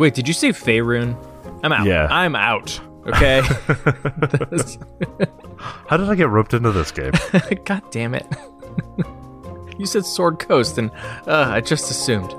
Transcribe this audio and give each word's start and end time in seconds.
Wait, 0.00 0.14
did 0.14 0.26
you 0.26 0.32
say 0.32 0.48
Faerun? 0.48 1.14
I'm 1.62 1.72
out. 1.72 1.86
Yeah. 1.86 2.08
I'm 2.10 2.34
out. 2.34 2.80
Okay. 3.06 3.42
How 5.58 5.98
did 5.98 6.08
I 6.08 6.14
get 6.14 6.30
roped 6.30 6.54
into 6.54 6.72
this 6.72 6.90
game? 6.90 7.12
God 7.66 7.82
damn 7.90 8.14
it. 8.14 8.26
you 9.76 9.84
said 9.84 10.06
Sword 10.06 10.38
Coast, 10.38 10.78
and 10.78 10.90
uh, 11.26 11.50
I 11.50 11.60
just 11.60 11.90
assumed. 11.90 12.30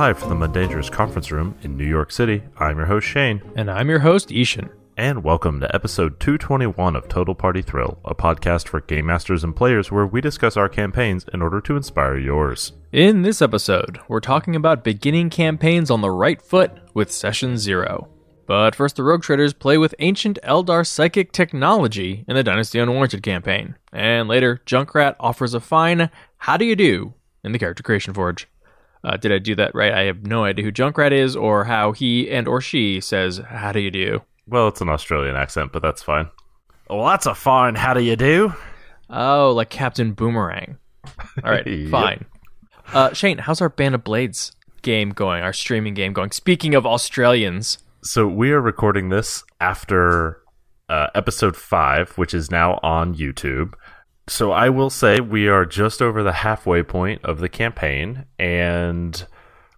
Live 0.00 0.18
from 0.18 0.30
the 0.30 0.48
Mundangerous 0.48 0.90
Conference 0.90 1.30
Room 1.30 1.54
in 1.60 1.76
New 1.76 1.84
York 1.84 2.10
City, 2.10 2.42
I'm 2.56 2.78
your 2.78 2.86
host 2.86 3.06
Shane, 3.06 3.42
And 3.54 3.70
I'm 3.70 3.90
your 3.90 3.98
host, 3.98 4.32
I-Hsien. 4.32 4.70
and 4.96 5.22
welcome 5.22 5.60
to 5.60 5.74
episode 5.74 6.18
221 6.20 6.96
of 6.96 7.06
Total 7.06 7.34
Party 7.34 7.60
Thrill, 7.60 7.98
a 8.02 8.14
podcast 8.14 8.66
for 8.66 8.80
game 8.80 9.04
masters 9.04 9.44
and 9.44 9.54
players 9.54 9.92
where 9.92 10.06
we 10.06 10.22
discuss 10.22 10.56
our 10.56 10.70
campaigns 10.70 11.26
in 11.34 11.42
order 11.42 11.60
to 11.60 11.76
inspire 11.76 12.16
yours. 12.16 12.72
In 12.92 13.20
this 13.20 13.42
episode, 13.42 14.00
we're 14.08 14.20
talking 14.20 14.56
about 14.56 14.84
beginning 14.84 15.28
campaigns 15.28 15.90
on 15.90 16.00
the 16.00 16.10
right 16.10 16.40
foot 16.40 16.72
with 16.94 17.12
Session 17.12 17.58
Zero. 17.58 18.08
But 18.46 18.74
first, 18.74 18.96
the 18.96 19.02
Rogue 19.02 19.22
Traders 19.22 19.52
play 19.52 19.76
with 19.76 19.94
ancient 19.98 20.38
Eldar 20.42 20.86
psychic 20.86 21.30
technology 21.30 22.24
in 22.26 22.36
the 22.36 22.42
Dynasty 22.42 22.78
Unwarranted 22.78 23.22
campaign. 23.22 23.76
And 23.92 24.28
later, 24.28 24.62
Junkrat 24.64 25.16
offers 25.20 25.52
a 25.52 25.60
fine 25.60 26.08
How 26.38 26.56
Do 26.56 26.64
You 26.64 26.74
Do 26.74 27.12
in 27.44 27.52
the 27.52 27.58
Character 27.58 27.82
Creation 27.82 28.14
Forge. 28.14 28.48
Uh, 29.02 29.16
did 29.16 29.32
I 29.32 29.38
do 29.38 29.54
that 29.54 29.74
right? 29.74 29.92
I 29.92 30.02
have 30.02 30.26
no 30.26 30.44
idea 30.44 30.64
who 30.64 30.72
Junkrat 30.72 31.12
is 31.12 31.34
or 31.36 31.64
how 31.64 31.92
he 31.92 32.30
and 32.30 32.46
or 32.46 32.60
she 32.60 33.00
says 33.00 33.38
How 33.48 33.72
Do 33.72 33.80
You 33.80 33.90
Do. 33.90 34.22
Well, 34.46 34.68
it's 34.68 34.80
an 34.80 34.88
Australian 34.88 35.36
accent, 35.36 35.72
but 35.72 35.80
that's 35.82 36.02
fine. 36.02 36.28
Well, 36.88 37.06
that's 37.06 37.26
a 37.26 37.34
fine 37.34 37.76
how 37.76 37.94
do 37.94 38.02
you 38.02 38.16
do? 38.16 38.52
Oh, 39.08 39.52
like 39.52 39.70
Captain 39.70 40.12
Boomerang. 40.12 40.76
All 41.42 41.50
right, 41.50 41.66
Yep. 41.66 41.90
fine. 41.90 42.24
Uh, 42.92 43.12
Shane, 43.12 43.38
how's 43.38 43.60
our 43.60 43.68
Band 43.68 43.94
of 43.94 44.04
Blades 44.04 44.52
game 44.82 45.10
going? 45.10 45.42
Our 45.42 45.52
streaming 45.52 45.94
game 45.94 46.12
going? 46.12 46.30
Speaking 46.32 46.74
of 46.74 46.84
Australians, 46.84 47.78
So 48.02 48.26
we 48.26 48.50
are 48.50 48.60
recording 48.60 49.08
this 49.08 49.44
after 49.60 50.42
uh, 50.88 51.06
episode 51.14 51.56
five, 51.56 52.10
which 52.18 52.34
is 52.34 52.50
now 52.50 52.80
on 52.82 53.14
YouTube. 53.14 53.74
So 54.28 54.52
I 54.52 54.68
will 54.68 54.90
say 54.90 55.20
we 55.20 55.48
are 55.48 55.66
just 55.66 56.00
over 56.00 56.22
the 56.22 56.32
halfway 56.32 56.82
point 56.82 57.24
of 57.24 57.40
the 57.40 57.48
campaign, 57.48 58.26
and 58.38 59.26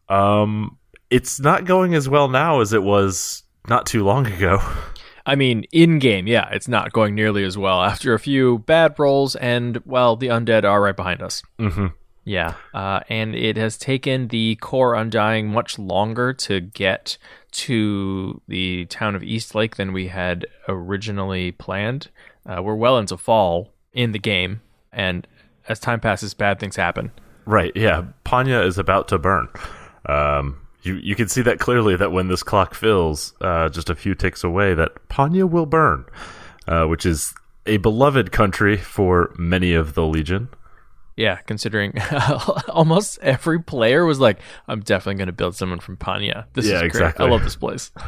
um, 0.08 0.78
it's 1.10 1.40
not 1.40 1.64
going 1.64 1.94
as 1.94 2.08
well 2.08 2.28
now 2.28 2.60
as 2.60 2.72
it 2.72 2.82
was 2.82 3.44
not 3.68 3.86
too 3.86 4.04
long 4.04 4.26
ago. 4.26 4.60
I 5.26 5.36
mean, 5.36 5.64
in 5.72 5.98
game, 6.00 6.26
yeah, 6.26 6.48
it's 6.50 6.66
not 6.66 6.92
going 6.92 7.14
nearly 7.14 7.44
as 7.44 7.56
well 7.56 7.80
after 7.82 8.12
a 8.12 8.18
few 8.18 8.58
bad 8.58 8.98
rolls, 8.98 9.36
and 9.36 9.80
well, 9.86 10.16
the 10.16 10.28
undead 10.28 10.64
are 10.64 10.82
right 10.82 10.96
behind 10.96 11.22
us. 11.22 11.42
hmm 11.58 11.88
Yeah, 12.24 12.54
uh, 12.74 13.00
and 13.08 13.34
it 13.34 13.56
has 13.56 13.78
taken 13.78 14.28
the 14.28 14.56
core 14.56 14.94
Undying 14.94 15.48
much 15.48 15.78
longer 15.78 16.32
to 16.34 16.60
get 16.60 17.18
to 17.52 18.40
the 18.48 18.86
town 18.86 19.14
of 19.14 19.22
Eastlake 19.22 19.76
than 19.76 19.92
we 19.92 20.08
had 20.08 20.46
originally 20.66 21.52
planned. 21.52 22.08
Uh, 22.44 22.60
we're 22.62 22.74
well 22.74 22.98
into 22.98 23.16
fall 23.16 23.72
in 23.92 24.12
the 24.12 24.18
game, 24.18 24.60
and 24.92 25.26
as 25.68 25.78
time 25.80 26.00
passes, 26.00 26.34
bad 26.34 26.58
things 26.60 26.76
happen. 26.76 27.10
Right? 27.44 27.72
Yeah, 27.74 28.04
Panya 28.24 28.64
is 28.66 28.78
about 28.78 29.08
to 29.08 29.18
burn. 29.18 29.48
Um, 30.06 30.58
you 30.82 30.94
you 30.94 31.14
can 31.14 31.28
see 31.28 31.42
that 31.42 31.58
clearly 31.60 31.96
that 31.96 32.10
when 32.12 32.28
this 32.28 32.42
clock 32.42 32.74
fills, 32.74 33.34
uh, 33.40 33.68
just 33.68 33.90
a 33.90 33.94
few 33.94 34.14
ticks 34.14 34.42
away, 34.44 34.74
that 34.74 34.92
Panya 35.08 35.48
will 35.48 35.66
burn, 35.66 36.04
uh, 36.66 36.86
which 36.86 37.06
is 37.06 37.34
a 37.66 37.76
beloved 37.76 38.32
country 38.32 38.76
for 38.76 39.32
many 39.38 39.74
of 39.74 39.94
the 39.94 40.04
Legion. 40.04 40.48
Yeah, 41.16 41.36
considering 41.46 41.94
almost 42.68 43.18
every 43.20 43.60
player 43.62 44.04
was 44.06 44.18
like, 44.18 44.38
"I'm 44.66 44.80
definitely 44.80 45.18
going 45.18 45.26
to 45.26 45.32
build 45.32 45.54
someone 45.54 45.78
from 45.78 45.96
Panya." 45.96 46.46
This 46.54 46.66
Yeah, 46.66 46.76
is 46.76 46.80
great. 46.80 46.86
exactly. 46.86 47.26
I 47.26 47.28
love 47.28 47.44
this 47.44 47.54
place. 47.56 47.90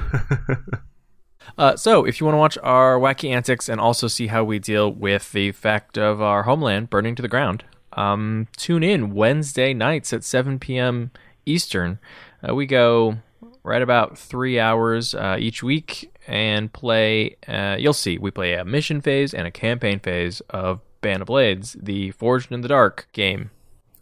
uh, 1.59 1.77
so, 1.77 2.05
if 2.05 2.21
you 2.21 2.27
want 2.27 2.34
to 2.34 2.38
watch 2.38 2.59
our 2.62 2.99
wacky 2.99 3.31
antics 3.31 3.69
and 3.69 3.81
also 3.81 4.09
see 4.09 4.28
how 4.28 4.44
we 4.44 4.59
deal 4.59 4.91
with 4.91 5.32
the 5.32 5.53
fact 5.53 5.99
of 5.99 6.21
our 6.21 6.44
homeland 6.44 6.91
burning 6.91 7.15
to 7.15 7.22
the 7.22 7.28
ground, 7.28 7.65
um, 7.93 8.49
tune 8.56 8.82
in 8.82 9.15
Wednesday 9.15 9.72
nights 9.72 10.12
at 10.12 10.25
7 10.25 10.59
p.m. 10.59 11.10
Eastern. 11.47 11.99
Uh, 12.47 12.55
we 12.55 12.66
go 12.66 13.16
right 13.62 13.82
about 13.82 14.19
three 14.19 14.59
hours 14.59 15.15
uh, 15.15 15.37
each 15.38 15.62
week 15.62 16.12
and 16.27 16.72
play. 16.72 17.37
Uh, 17.47 17.76
you'll 17.78 17.93
see, 17.93 18.19
we 18.19 18.31
play 18.31 18.55
a 18.55 18.65
mission 18.65 19.00
phase 19.00 19.32
and 19.32 19.47
a 19.47 19.50
campaign 19.50 20.00
phase 20.00 20.41
of 20.50 20.81
Band 21.00 21.22
of 21.22 21.26
Blades, 21.26 21.76
the 21.81 22.11
Forged 22.12 22.50
in 22.50 22.62
the 22.62 22.69
Dark 22.69 23.09
game. 23.12 23.50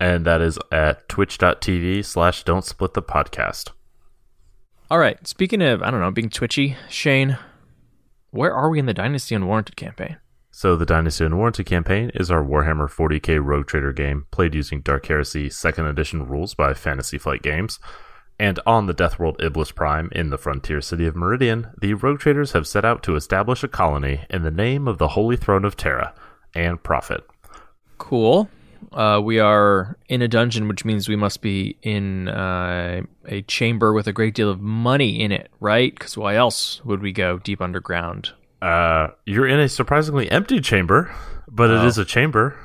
and 0.00 0.24
that 0.24 0.40
is 0.40 0.58
at 0.70 1.08
twitch.tv 1.08 2.04
slash 2.04 2.44
don't 2.44 2.64
split 2.64 2.94
the 2.94 3.02
podcast 3.02 3.70
All 4.92 4.98
right, 4.98 5.26
speaking 5.26 5.62
of, 5.62 5.82
I 5.82 5.90
don't 5.90 6.00
know, 6.00 6.10
being 6.10 6.28
twitchy, 6.28 6.76
Shane, 6.90 7.38
where 8.30 8.52
are 8.52 8.68
we 8.68 8.78
in 8.78 8.84
the 8.84 8.92
Dynasty 8.92 9.34
Unwarranted 9.34 9.74
campaign? 9.74 10.18
so 10.50 10.76
the 10.76 10.84
dynasty 10.84 11.24
unwarranted 11.24 11.64
campaign 11.64 12.10
is 12.14 12.30
our 12.30 12.44
warhammer 12.44 12.86
40k 12.86 13.42
rogue 13.42 13.66
trader 13.66 13.90
game 13.90 14.26
played 14.30 14.54
using 14.54 14.82
dark 14.82 15.06
heresy 15.06 15.48
second 15.48 15.86
edition 15.86 16.28
rules 16.28 16.52
by 16.52 16.74
fantasy 16.74 17.16
flight 17.16 17.40
games 17.40 17.78
and 18.38 18.60
on 18.66 18.84
the 18.84 18.92
death 18.92 19.18
world 19.18 19.42
iblis 19.42 19.72
prime 19.72 20.10
in 20.12 20.28
the 20.28 20.36
frontier 20.36 20.82
city 20.82 21.06
of 21.06 21.16
meridian 21.16 21.70
the 21.80 21.94
rogue 21.94 22.20
traders 22.20 22.52
have 22.52 22.66
set 22.66 22.84
out 22.84 23.02
to 23.02 23.16
establish 23.16 23.64
a 23.64 23.68
colony 23.68 24.26
in 24.28 24.42
the 24.42 24.50
name 24.50 24.86
of 24.86 24.98
the 24.98 25.08
holy 25.08 25.38
throne 25.38 25.64
of 25.64 25.74
terra 25.74 26.12
and 26.54 26.82
profit 26.82 27.24
Cool. 27.96 28.50
Uh, 28.92 29.20
we 29.22 29.38
are 29.38 29.96
in 30.08 30.22
a 30.22 30.28
dungeon, 30.28 30.68
which 30.68 30.84
means 30.84 31.08
we 31.08 31.16
must 31.16 31.40
be 31.42 31.76
in 31.82 32.28
uh, 32.28 33.02
a 33.26 33.42
chamber 33.42 33.92
with 33.92 34.06
a 34.06 34.12
great 34.12 34.34
deal 34.34 34.50
of 34.50 34.60
money 34.60 35.20
in 35.20 35.32
it, 35.32 35.50
right? 35.60 35.94
Because 35.94 36.16
why 36.16 36.34
else 36.36 36.84
would 36.84 37.00
we 37.02 37.12
go 37.12 37.38
deep 37.38 37.60
underground? 37.60 38.32
uh, 38.62 39.08
you're 39.26 39.48
in 39.48 39.58
a 39.58 39.68
surprisingly 39.68 40.30
empty 40.30 40.60
chamber 40.60 41.12
but 41.48 41.68
it 41.68 41.84
is 41.84 41.98
a 41.98 42.04
chamber 42.04 42.56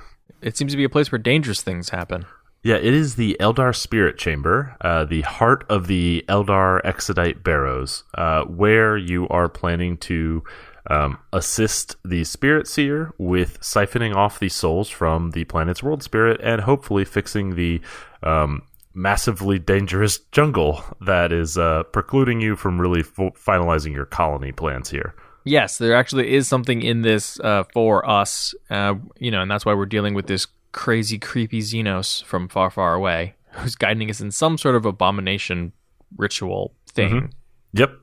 It 0.44 0.56
seems 0.56 0.72
to 0.74 0.78
be 0.78 0.84
a 0.84 0.90
place 0.90 1.12
where 1.12 1.18
dangerous 1.18 1.64
things 1.64 1.90
happen. 1.90 2.26
Yeah, 2.68 2.76
it 2.76 2.94
is 2.94 3.16
the 3.16 3.38
Eldar 3.40 3.74
Spirit 3.74 4.18
Chamber, 4.18 4.76
uh, 4.82 5.06
the 5.06 5.22
heart 5.22 5.64
of 5.70 5.88
the 5.88 6.26
Eldar 6.28 6.82
Exodite 6.84 7.42
Barrows, 7.42 8.04
uh, 8.16 8.44
where 8.44 8.98
you 8.98 9.26
are 9.30 9.48
planning 9.48 9.96
to 10.00 10.44
um, 10.90 11.18
assist 11.32 11.96
the 12.04 12.26
Spirit 12.26 12.68
Seer 12.68 13.14
with 13.18 13.62
siphoning 13.62 14.14
off 14.14 14.38
the 14.38 14.50
souls 14.50 14.90
from 14.90 15.32
the 15.32 15.46
planet's 15.46 15.82
world 15.82 16.04
spirit 16.04 16.42
and 16.44 16.60
hopefully 16.60 17.06
fixing 17.06 17.56
the 17.56 17.80
um, 18.22 18.64
massively 18.94 19.60
dangerous 19.60 20.20
jungle 20.34 20.84
that 21.00 21.32
is 21.32 21.58
uh, 21.58 21.84
precluding 21.94 22.42
you 22.42 22.58
from 22.58 22.82
really 22.82 23.02
finalizing 23.02 23.94
your 23.94 24.06
colony 24.06 24.52
plans 24.52 24.90
here. 24.90 25.16
Yes, 25.46 25.78
there 25.78 25.96
actually 25.96 26.34
is 26.34 26.50
something 26.50 26.82
in 26.82 27.02
this 27.02 27.40
uh, 27.40 27.64
for 27.72 28.06
us, 28.10 28.54
uh, 28.70 28.96
you 29.20 29.32
know, 29.32 29.42
and 29.42 29.50
that's 29.50 29.66
why 29.66 29.74
we're 29.74 29.86
dealing 29.86 30.14
with 30.14 30.28
this 30.28 30.48
crazy, 30.78 31.18
creepy 31.18 31.60
Xenos 31.60 32.24
from 32.24 32.48
far, 32.48 32.70
far 32.70 32.94
away, 32.94 33.34
who's 33.54 33.76
guiding 33.76 34.12
us 34.12 34.22
in 34.22 34.30
some 34.30 34.60
sort 34.60 34.76
of 34.76 34.86
abomination 34.86 35.74
ritual 36.16 36.72
thing. 36.94 37.34
Yep. 37.74 37.94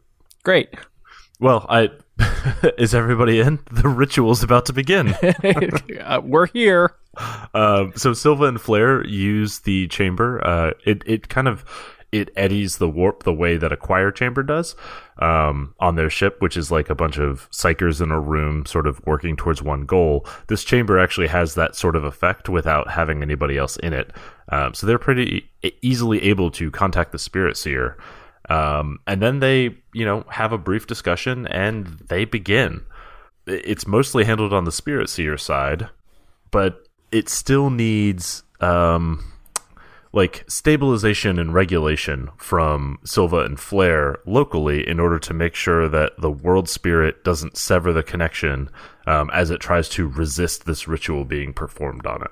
Great. 0.43 0.75
Well, 1.39 1.67
I 1.69 1.91
is 2.77 2.93
everybody 2.93 3.39
in? 3.39 3.61
The 3.71 3.89
ritual's 3.89 4.43
about 4.43 4.67
to 4.67 4.73
begin. 4.73 5.15
uh, 6.03 6.21
we're 6.23 6.47
here. 6.49 6.97
Um, 7.55 7.93
so 7.95 8.13
Silva 8.13 8.45
and 8.45 8.61
Flair 8.61 9.07
use 9.07 9.61
the 9.61 9.87
chamber. 9.87 10.45
Uh, 10.45 10.73
it 10.85 11.03
it 11.07 11.29
kind 11.29 11.47
of 11.47 11.65
it 12.15 12.31
eddies 12.37 12.79
the 12.79 12.89
warp 12.89 13.25
the 13.25 13.33
way 13.33 13.57
that 13.57 13.73
a 13.73 13.77
choir 13.77 14.13
chamber 14.13 14.45
does 14.45 14.77
um, 15.19 15.75
on 15.81 15.97
their 15.97 16.09
ship, 16.09 16.41
which 16.41 16.57
is 16.57 16.71
like 16.71 16.89
a 16.89 16.95
bunch 16.95 17.19
of 17.19 17.51
psykers 17.51 18.01
in 18.01 18.13
a 18.13 18.21
room, 18.21 18.65
sort 18.67 18.87
of 18.87 19.05
working 19.05 19.37
towards 19.37 19.61
one 19.61 19.85
goal. 19.85 20.25
This 20.47 20.63
chamber 20.63 20.97
actually 21.01 21.27
has 21.27 21.57
that 21.57 21.75
sort 21.75 21.97
of 21.97 22.05
effect 22.05 22.49
without 22.49 22.89
having 22.89 23.21
anybody 23.21 23.59
else 23.59 23.77
in 23.79 23.93
it. 23.93 24.13
Um, 24.51 24.75
so 24.75 24.87
they're 24.87 24.97
pretty 24.97 25.51
easily 25.83 26.23
able 26.23 26.53
to 26.53 26.71
contact 26.71 27.11
the 27.11 27.19
spirit 27.19 27.57
seer. 27.57 27.97
Um, 28.49 29.01
and 29.09 29.21
then 29.21 29.41
they, 29.41 29.77
you 29.93 30.05
know, 30.05 30.25
have 30.29 30.53
a 30.53 30.59
brief 30.59 30.87
discussion 30.87 31.49
and 31.49 31.87
they 32.09 32.25
begin. 32.25 32.83
It's 33.47 33.89
mostly 33.89 34.25
handled 34.25 34.53
on 34.53 34.65
the 34.65 34.73
spirit 34.73 35.09
seer 35.09 35.37
side, 35.37 35.89
but 36.53 36.87
it 37.11 37.29
still 37.29 37.71
needs 37.71 38.45
um, 38.61 39.25
like 40.15 40.45
stabilization 40.47 41.39
and 41.39 41.53
regulation 41.53 42.31
from 42.37 42.99
Silva 43.05 43.39
and 43.39 43.59
Flair 43.59 44.19
locally 44.25 44.89
in 44.89 45.01
order 45.01 45.19
to 45.19 45.35
make 45.35 45.55
sure 45.55 45.89
that 45.89 46.13
the 46.19 46.31
world 46.31 46.69
spirit 46.69 47.25
doesn't 47.25 47.57
sever 47.57 47.93
the 47.93 48.03
connection 48.03 48.71
um, 49.07 49.29
as 49.35 49.51
it 49.51 49.61
tries 49.61 49.89
to 49.91 50.07
resist 50.07 50.67
this 50.67 50.87
ritual 50.87 51.25
being 51.25 51.53
performed 51.53 52.07
on 52.07 52.23
it. 52.23 52.31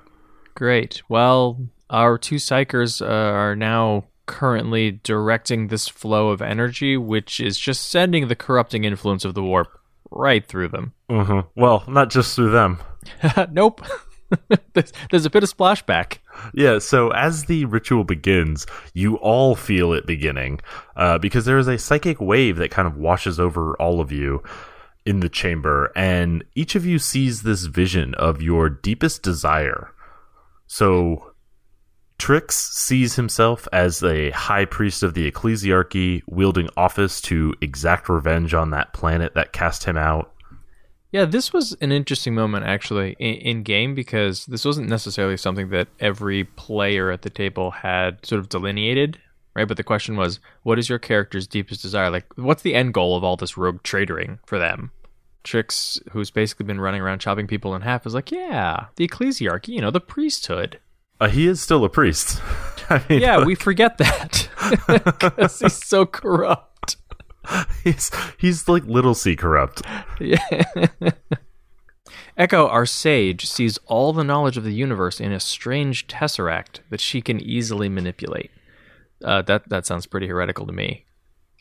Great. 0.55 1.01
Well, 1.09 1.59
our 1.89 2.17
two 2.17 2.35
psykers 2.35 3.01
uh, 3.01 3.05
are 3.09 3.55
now 3.55 4.05
currently 4.25 4.91
directing 5.03 5.67
this 5.67 5.87
flow 5.89 6.29
of 6.29 6.41
energy, 6.41 6.95
which 6.95 7.39
is 7.39 7.57
just 7.57 7.89
sending 7.89 8.29
the 8.29 8.35
corrupting 8.35 8.85
influence 8.85 9.25
of 9.25 9.33
the 9.33 9.43
warp 9.43 9.67
right 10.09 10.45
through 10.45 10.69
them. 10.69 10.93
hmm 11.09 11.41
Well, 11.55 11.83
not 11.87 12.09
just 12.09 12.35
through 12.35 12.51
them. 12.51 12.79
nope. 13.51 13.81
there's, 14.73 14.93
there's 15.11 15.25
a 15.25 15.29
bit 15.29 15.43
of 15.43 15.55
splashback. 15.55 16.19
Yeah, 16.53 16.79
so 16.79 17.09
as 17.09 17.45
the 17.45 17.65
ritual 17.65 18.03
begins, 18.03 18.65
you 18.93 19.15
all 19.17 19.55
feel 19.55 19.93
it 19.93 20.05
beginning 20.05 20.59
uh, 20.95 21.17
because 21.17 21.45
there 21.45 21.57
is 21.57 21.67
a 21.67 21.77
psychic 21.77 22.19
wave 22.19 22.57
that 22.57 22.71
kind 22.71 22.87
of 22.87 22.97
washes 22.97 23.39
over 23.39 23.75
all 23.77 23.99
of 23.99 24.11
you 24.11 24.43
in 25.05 25.19
the 25.19 25.29
chamber, 25.29 25.91
and 25.95 26.43
each 26.55 26.75
of 26.75 26.85
you 26.85 26.97
sees 26.97 27.43
this 27.43 27.65
vision 27.65 28.13
of 28.15 28.41
your 28.41 28.69
deepest 28.69 29.21
desire. 29.21 29.91
So, 30.67 31.33
Trix 32.17 32.55
sees 32.55 33.15
himself 33.15 33.67
as 33.73 34.01
a 34.01 34.29
high 34.31 34.65
priest 34.65 35.03
of 35.03 35.13
the 35.13 35.29
ecclesiarchy, 35.29 36.21
wielding 36.25 36.69
office 36.77 37.19
to 37.21 37.53
exact 37.59 38.07
revenge 38.07 38.53
on 38.53 38.69
that 38.69 38.93
planet 38.93 39.33
that 39.33 39.51
cast 39.51 39.83
him 39.83 39.97
out. 39.97 40.31
Yeah, 41.13 41.25
this 41.25 41.53
was 41.53 41.77
an 41.79 41.91
interesting 41.91 42.33
moment 42.33 42.65
actually 42.65 43.15
in, 43.19 43.35
in, 43.35 43.63
game 43.63 43.93
because 43.93 44.47
this 44.47 44.65
wasn't 44.65 44.89
necessarily 44.89 45.37
something 45.37 45.69
that 45.69 45.87
every 45.99 46.43
player 46.43 47.11
at 47.11 47.21
the 47.21 47.29
table 47.29 47.69
had 47.69 48.25
sort 48.25 48.39
of 48.39 48.49
delineated, 48.49 49.19
right? 49.55 49.67
But 49.67 49.77
the 49.77 49.83
question 49.83 50.17
was, 50.17 50.39
what 50.63 50.79
is 50.79 50.89
your 50.89 50.97
character's 50.97 51.45
deepest 51.45 51.83
desire? 51.83 52.09
Like, 52.09 52.25
what's 52.35 52.63
the 52.63 52.73
end 52.73 52.95
goal 52.95 53.15
of 53.15 53.23
all 53.23 53.37
this 53.37 53.55
rogue 53.55 53.83
traitoring 53.83 54.39
for 54.47 54.57
them? 54.57 54.89
Trix, 55.43 55.99
who's 56.13 56.31
basically 56.31 56.65
been 56.65 56.81
running 56.81 57.01
around 57.01 57.19
chopping 57.19 57.45
people 57.45 57.75
in 57.75 57.83
half, 57.83 58.07
is 58.07 58.15
like, 58.15 58.31
yeah, 58.31 58.87
the 58.95 59.07
ecclesiarchy, 59.07 59.67
you 59.67 59.81
know, 59.81 59.91
the 59.91 60.01
priesthood. 60.01 60.79
Uh, 61.21 61.29
he 61.29 61.45
is 61.45 61.61
still 61.61 61.85
a 61.85 61.89
priest. 61.89 62.41
I 62.89 63.03
mean, 63.07 63.21
yeah, 63.21 63.45
we 63.45 63.53
forget 63.53 63.99
that 63.99 64.49
because 64.87 65.59
he's 65.59 65.85
so 65.85 66.07
corrupt. 66.07 66.72
he's 67.83 68.11
he's 68.37 68.67
like 68.67 68.85
little 68.85 69.13
c 69.13 69.35
corrupt. 69.35 69.81
Yeah. 70.19 70.37
Echo, 72.37 72.67
our 72.67 72.85
sage, 72.85 73.47
sees 73.47 73.77
all 73.85 74.11
the 74.11 74.23
knowledge 74.23 74.57
of 74.57 74.63
the 74.63 74.73
universe 74.73 75.19
in 75.19 75.31
a 75.31 75.39
strange 75.39 76.07
tesseract 76.07 76.79
that 76.89 76.99
she 76.99 77.21
can 77.21 77.39
easily 77.39 77.89
manipulate. 77.89 78.49
Uh, 79.23 79.41
that 79.43 79.69
that 79.69 79.85
sounds 79.85 80.05
pretty 80.05 80.27
heretical 80.27 80.65
to 80.65 80.73
me, 80.73 81.05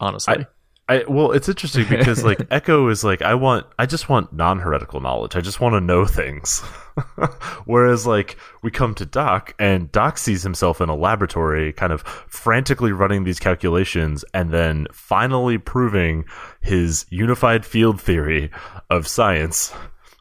honestly. 0.00 0.38
I, 0.38 0.46
I 0.88 1.04
well, 1.08 1.30
it's 1.30 1.48
interesting 1.48 1.86
because 1.88 2.24
like 2.24 2.46
Echo 2.50 2.88
is 2.88 3.04
like 3.04 3.22
I 3.22 3.34
want 3.34 3.66
I 3.78 3.86
just 3.86 4.08
want 4.08 4.32
non-heretical 4.32 5.00
knowledge. 5.00 5.36
I 5.36 5.40
just 5.40 5.60
want 5.60 5.74
to 5.74 5.80
know 5.80 6.04
things. 6.06 6.60
Whereas 7.64 8.06
like 8.06 8.36
we 8.62 8.70
come 8.70 8.94
to 8.96 9.06
Doc 9.06 9.54
and 9.58 9.90
Doc 9.92 10.18
sees 10.18 10.42
himself 10.42 10.80
in 10.80 10.88
a 10.88 10.96
laboratory 10.96 11.72
kind 11.72 11.92
of 11.92 12.02
frantically 12.02 12.92
running 12.92 13.24
these 13.24 13.38
calculations 13.38 14.24
and 14.34 14.50
then 14.50 14.86
finally 14.92 15.56
proving 15.56 16.24
his 16.60 17.06
unified 17.10 17.64
field 17.64 18.00
theory 18.00 18.50
of 18.90 19.06
science, 19.06 19.72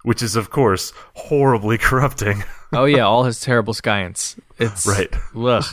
which 0.04 0.22
is 0.22 0.36
of 0.36 0.52
course 0.52 0.94
horribly 1.16 1.78
corrupting. 1.80 2.44
oh 2.72 2.86
yeah, 2.86 3.02
all 3.02 3.24
his 3.24 3.42
terrible 3.42 3.74
science. 3.74 4.36
It's 4.60 4.86
right. 4.86 5.14
Ugh. 5.36 5.66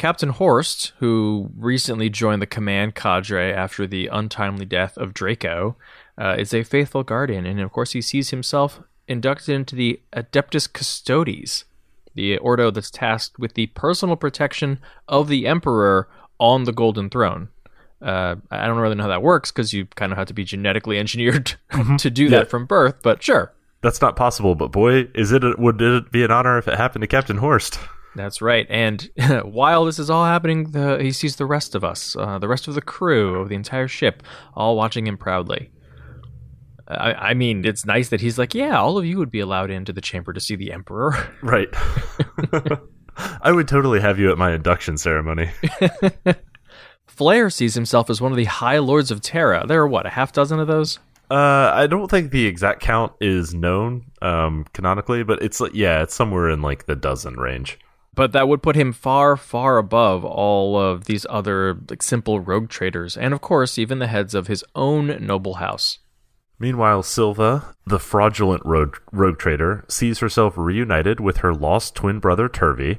Captain 0.00 0.30
Horst, 0.30 0.94
who 0.98 1.50
recently 1.58 2.08
joined 2.08 2.40
the 2.40 2.46
command 2.46 2.94
cadre 2.94 3.52
after 3.52 3.86
the 3.86 4.06
untimely 4.06 4.64
death 4.64 4.96
of 4.96 5.12
Draco, 5.12 5.76
uh, 6.16 6.36
is 6.38 6.54
a 6.54 6.62
faithful 6.62 7.02
guardian, 7.02 7.44
and 7.44 7.60
of 7.60 7.70
course, 7.70 7.92
he 7.92 8.00
sees 8.00 8.30
himself 8.30 8.80
inducted 9.08 9.54
into 9.54 9.76
the 9.76 10.00
Adeptus 10.14 10.72
Custodes, 10.72 11.66
the 12.14 12.38
ordo 12.38 12.70
that's 12.70 12.90
tasked 12.90 13.38
with 13.38 13.52
the 13.52 13.66
personal 13.66 14.16
protection 14.16 14.78
of 15.06 15.28
the 15.28 15.46
Emperor 15.46 16.08
on 16.38 16.64
the 16.64 16.72
Golden 16.72 17.10
Throne. 17.10 17.50
Uh, 18.00 18.36
I 18.50 18.66
don't 18.66 18.78
really 18.78 18.94
know 18.94 19.02
how 19.02 19.10
that 19.10 19.22
works 19.22 19.52
because 19.52 19.74
you 19.74 19.84
kind 19.96 20.12
of 20.12 20.16
have 20.16 20.28
to 20.28 20.34
be 20.34 20.44
genetically 20.44 20.98
engineered 20.98 21.56
mm-hmm. 21.72 21.96
to 21.96 22.08
do 22.08 22.24
yeah. 22.24 22.38
that 22.38 22.48
from 22.48 22.64
birth, 22.64 23.02
but 23.02 23.22
sure. 23.22 23.52
That's 23.82 24.00
not 24.00 24.16
possible, 24.16 24.54
but 24.54 24.72
boy, 24.72 25.08
is 25.14 25.30
it 25.30 25.44
a, 25.44 25.54
would 25.58 25.82
it 25.82 26.10
be 26.10 26.24
an 26.24 26.30
honor 26.30 26.56
if 26.56 26.68
it 26.68 26.78
happened 26.78 27.02
to 27.02 27.06
Captain 27.06 27.36
Horst? 27.36 27.78
That's 28.14 28.42
right. 28.42 28.66
And 28.68 29.08
while 29.44 29.84
this 29.84 29.98
is 29.98 30.10
all 30.10 30.24
happening, 30.24 30.72
the, 30.72 30.98
he 31.00 31.12
sees 31.12 31.36
the 31.36 31.46
rest 31.46 31.74
of 31.74 31.84
us, 31.84 32.16
uh, 32.16 32.38
the 32.38 32.48
rest 32.48 32.68
of 32.68 32.74
the 32.74 32.82
crew 32.82 33.40
of 33.40 33.48
the 33.48 33.54
entire 33.54 33.88
ship, 33.88 34.22
all 34.54 34.76
watching 34.76 35.06
him 35.06 35.16
proudly. 35.16 35.70
I, 36.88 37.12
I, 37.12 37.34
mean, 37.34 37.64
it's 37.64 37.86
nice 37.86 38.08
that 38.08 38.20
he's 38.20 38.36
like, 38.36 38.52
yeah, 38.52 38.80
all 38.80 38.98
of 38.98 39.04
you 39.04 39.18
would 39.18 39.30
be 39.30 39.38
allowed 39.38 39.70
into 39.70 39.92
the 39.92 40.00
chamber 40.00 40.32
to 40.32 40.40
see 40.40 40.56
the 40.56 40.72
Emperor. 40.72 41.12
Right. 41.42 41.68
I 43.42 43.52
would 43.52 43.68
totally 43.68 44.00
have 44.00 44.18
you 44.18 44.32
at 44.32 44.38
my 44.38 44.52
induction 44.52 44.96
ceremony. 44.96 45.50
Flair 47.06 47.50
sees 47.50 47.74
himself 47.74 48.08
as 48.08 48.20
one 48.20 48.32
of 48.32 48.36
the 48.36 48.44
High 48.44 48.78
Lords 48.78 49.10
of 49.10 49.20
Terra. 49.20 49.66
There 49.66 49.82
are, 49.82 49.88
what, 49.88 50.06
a 50.06 50.10
half 50.10 50.32
dozen 50.32 50.58
of 50.58 50.68
those? 50.68 50.98
Uh, 51.30 51.70
I 51.74 51.86
don't 51.86 52.10
think 52.10 52.32
the 52.32 52.46
exact 52.46 52.80
count 52.80 53.12
is 53.20 53.54
known 53.54 54.10
um, 54.20 54.64
canonically, 54.72 55.22
but 55.22 55.42
it's 55.42 55.60
yeah, 55.72 56.02
it's 56.02 56.14
somewhere 56.14 56.50
in 56.50 56.60
like 56.60 56.86
the 56.86 56.96
dozen 56.96 57.34
range. 57.34 57.78
But 58.14 58.32
that 58.32 58.48
would 58.48 58.62
put 58.62 58.76
him 58.76 58.92
far, 58.92 59.36
far 59.36 59.78
above 59.78 60.24
all 60.24 60.78
of 60.78 61.04
these 61.04 61.24
other 61.30 61.78
like 61.88 62.02
simple 62.02 62.40
rogue 62.40 62.68
traders, 62.68 63.16
and 63.16 63.32
of 63.32 63.40
course, 63.40 63.78
even 63.78 63.98
the 63.98 64.08
heads 64.08 64.34
of 64.34 64.48
his 64.48 64.64
own 64.74 65.24
noble 65.24 65.54
house. 65.54 65.98
Meanwhile, 66.58 67.04
Silva, 67.04 67.74
the 67.86 67.98
fraudulent 67.98 68.62
rogue, 68.66 68.98
rogue 69.12 69.38
trader, 69.38 69.84
sees 69.88 70.18
herself 70.18 70.58
reunited 70.58 71.18
with 71.18 71.38
her 71.38 71.54
lost 71.54 71.94
twin 71.94 72.18
brother 72.18 72.50
Turvey, 72.50 72.98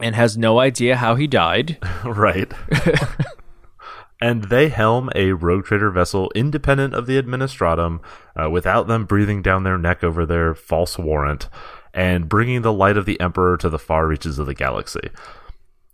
and 0.00 0.14
has 0.14 0.38
no 0.38 0.60
idea 0.60 0.96
how 0.96 1.16
he 1.16 1.26
died. 1.26 1.78
right. 2.04 2.52
and 4.20 4.44
they 4.44 4.68
helm 4.68 5.10
a 5.16 5.32
rogue 5.32 5.64
trader 5.64 5.90
vessel 5.90 6.30
independent 6.36 6.94
of 6.94 7.06
the 7.06 7.20
administratum, 7.20 7.98
uh, 8.40 8.48
without 8.48 8.86
them 8.86 9.04
breathing 9.04 9.42
down 9.42 9.64
their 9.64 9.78
neck 9.78 10.04
over 10.04 10.24
their 10.24 10.54
false 10.54 10.96
warrant 10.96 11.48
and 11.94 12.28
bringing 12.28 12.62
the 12.62 12.72
light 12.72 12.96
of 12.96 13.06
the 13.06 13.20
Emperor 13.20 13.56
to 13.58 13.68
the 13.68 13.78
far 13.78 14.06
reaches 14.06 14.38
of 14.38 14.46
the 14.46 14.54
galaxy. 14.54 15.10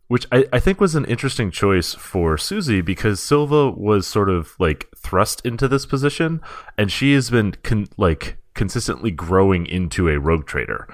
Which 0.09 0.27
I, 0.33 0.47
I 0.53 0.59
think 0.59 0.81
was 0.81 0.95
an 0.95 1.05
interesting 1.05 1.50
choice 1.50 1.95
for 1.95 2.39
Susie 2.39 2.81
because 2.81 3.21
Silva 3.21 3.71
was 3.71 4.06
sort 4.06 4.31
of 4.31 4.55
like 4.59 4.89
thrust 4.97 5.45
into 5.45 5.69
this 5.69 5.85
position, 5.85 6.41
and 6.79 6.91
she 6.91 7.12
has 7.12 7.29
been 7.29 7.53
con- 7.62 7.89
like 7.99 8.39
consistently 8.55 9.11
growing 9.11 9.67
into 9.67 10.09
a 10.09 10.19
rogue 10.19 10.47
trader. 10.47 10.89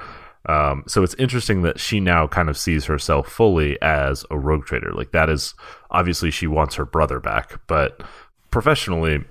Um, 0.47 0.85
so 0.87 1.03
it's 1.03 1.15
interesting 1.15 1.63
that 1.63 1.81
she 1.81 2.01
now 2.01 2.27
kind 2.27 2.51
of 2.51 2.59
sees 2.59 2.85
herself 2.85 3.29
fully 3.29 3.81
as 3.81 4.25
a 4.31 4.39
rogue 4.39 4.67
trader. 4.67 4.93
Like 4.93 5.13
that 5.13 5.31
is 5.31 5.55
obviously 5.91 6.31
she 6.31 6.47
wants 6.47 6.75
her 6.75 6.85
brother 6.85 7.21
back, 7.21 7.61
but 7.67 8.03
professionally, 8.51 9.25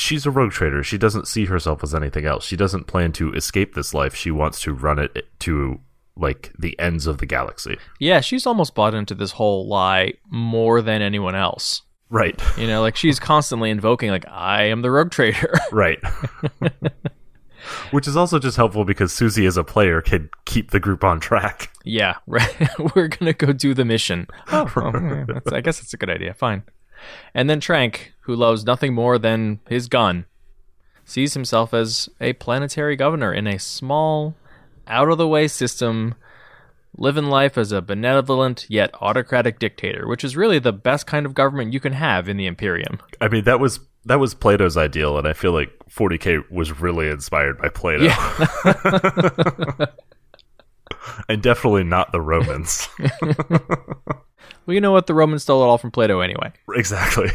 she's 0.00 0.26
a 0.26 0.30
rogue 0.30 0.52
trader. 0.52 0.82
She 0.82 0.98
doesn't 0.98 1.28
see 1.28 1.46
herself 1.46 1.82
as 1.82 1.94
anything 1.94 2.24
else. 2.24 2.44
She 2.44 2.56
doesn't 2.56 2.86
plan 2.86 3.12
to 3.12 3.32
escape 3.34 3.74
this 3.74 3.94
life. 3.94 4.14
She 4.14 4.30
wants 4.30 4.60
to 4.62 4.72
run 4.72 4.98
it 4.98 5.28
to 5.40 5.80
like 6.16 6.52
the 6.58 6.78
ends 6.78 7.06
of 7.06 7.18
the 7.18 7.26
galaxy. 7.26 7.78
Yeah, 8.00 8.20
she's 8.20 8.46
almost 8.46 8.74
bought 8.74 8.94
into 8.94 9.14
this 9.14 9.32
whole 9.32 9.68
lie 9.68 10.14
more 10.30 10.82
than 10.82 11.02
anyone 11.02 11.34
else. 11.34 11.82
Right. 12.10 12.40
You 12.56 12.66
know, 12.66 12.80
like 12.80 12.96
she's 12.96 13.20
constantly 13.20 13.70
invoking 13.70 14.10
like 14.10 14.26
I 14.28 14.64
am 14.64 14.82
the 14.82 14.90
rogue 14.90 15.10
trader. 15.10 15.52
right. 15.72 15.98
Which 17.90 18.08
is 18.08 18.16
also 18.16 18.38
just 18.38 18.56
helpful 18.56 18.84
because 18.84 19.12
Susie 19.12 19.44
as 19.44 19.56
a 19.56 19.64
player 19.64 20.00
can 20.00 20.30
keep 20.46 20.70
the 20.70 20.80
group 20.80 21.04
on 21.04 21.20
track. 21.20 21.70
Yeah, 21.84 22.16
right. 22.26 22.56
We're 22.78 23.08
going 23.08 23.26
to 23.26 23.34
go 23.34 23.52
do 23.52 23.74
the 23.74 23.84
mission. 23.84 24.26
Oh, 24.50 24.70
well, 24.74 25.44
I 25.52 25.60
guess 25.60 25.80
that's 25.80 25.92
a 25.92 25.96
good 25.96 26.10
idea. 26.10 26.34
Fine. 26.34 26.62
And 27.34 27.48
then 27.48 27.60
Trank, 27.60 28.12
who 28.20 28.34
loves 28.34 28.64
nothing 28.64 28.94
more 28.94 29.18
than 29.18 29.60
his 29.68 29.88
gun, 29.88 30.26
sees 31.04 31.34
himself 31.34 31.72
as 31.72 32.08
a 32.20 32.34
planetary 32.34 32.96
governor 32.96 33.32
in 33.32 33.46
a 33.46 33.58
small, 33.58 34.34
out 34.86 35.08
of 35.08 35.18
the 35.18 35.28
way 35.28 35.48
system, 35.48 36.14
living 36.96 37.26
life 37.26 37.56
as 37.56 37.72
a 37.72 37.80
benevolent 37.80 38.66
yet 38.68 38.90
autocratic 39.00 39.58
dictator, 39.58 40.06
which 40.06 40.24
is 40.24 40.36
really 40.36 40.58
the 40.58 40.72
best 40.72 41.06
kind 41.06 41.24
of 41.24 41.34
government 41.34 41.72
you 41.72 41.80
can 41.80 41.92
have 41.94 42.28
in 42.28 42.36
the 42.36 42.46
Imperium. 42.46 42.98
I 43.20 43.28
mean, 43.28 43.44
that 43.44 43.60
was 43.60 43.80
that 44.04 44.20
was 44.20 44.34
Plato's 44.34 44.76
ideal, 44.76 45.18
and 45.18 45.26
I 45.26 45.32
feel 45.32 45.52
like 45.52 45.70
40k 45.90 46.50
was 46.50 46.80
really 46.80 47.08
inspired 47.08 47.58
by 47.58 47.68
Plato. 47.68 48.04
Yeah. 48.04 48.46
and 51.28 51.42
definitely 51.42 51.84
not 51.84 52.12
the 52.12 52.20
Romans. 52.20 52.88
Well, 54.68 54.74
you 54.74 54.82
know 54.82 54.92
what? 54.92 55.06
The 55.06 55.14
Romans 55.14 55.44
stole 55.44 55.62
it 55.62 55.66
all 55.66 55.78
from 55.78 55.90
Plato 55.90 56.20
anyway. 56.20 56.52
Exactly. 56.74 57.30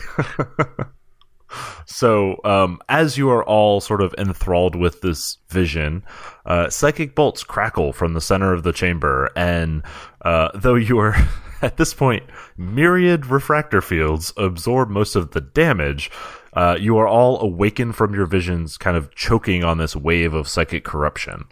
so, 1.87 2.37
um, 2.43 2.79
as 2.87 3.17
you 3.17 3.31
are 3.31 3.43
all 3.43 3.81
sort 3.81 4.03
of 4.03 4.13
enthralled 4.19 4.75
with 4.75 5.01
this 5.01 5.39
vision, 5.49 6.03
uh, 6.45 6.69
psychic 6.69 7.15
bolts 7.15 7.43
crackle 7.43 7.91
from 7.91 8.13
the 8.13 8.21
center 8.21 8.53
of 8.53 8.61
the 8.61 8.71
chamber, 8.71 9.31
and 9.35 9.81
uh, 10.21 10.49
though 10.53 10.75
you 10.75 10.99
are 10.99 11.15
at 11.63 11.77
this 11.77 11.91
point 11.91 12.21
myriad 12.55 13.25
refractor 13.25 13.81
fields 13.81 14.31
absorb 14.37 14.91
most 14.91 15.15
of 15.15 15.31
the 15.31 15.41
damage. 15.41 16.11
Uh, 16.53 16.77
you 16.79 16.97
are 16.99 17.07
all 17.07 17.41
awakened 17.41 17.95
from 17.95 18.13
your 18.13 18.27
visions, 18.27 18.77
kind 18.77 18.95
of 18.95 19.15
choking 19.15 19.63
on 19.63 19.79
this 19.79 19.95
wave 19.95 20.35
of 20.35 20.47
psychic 20.47 20.83
corruption. 20.83 21.45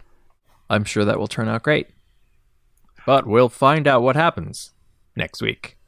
I'm 0.70 0.84
sure 0.84 1.04
that 1.04 1.18
will 1.18 1.26
turn 1.26 1.48
out 1.48 1.64
great. 1.64 1.88
But 3.04 3.26
we'll 3.26 3.48
find 3.48 3.88
out 3.88 4.02
what 4.02 4.14
happens 4.14 4.71
next 5.16 5.42
week. 5.42 5.78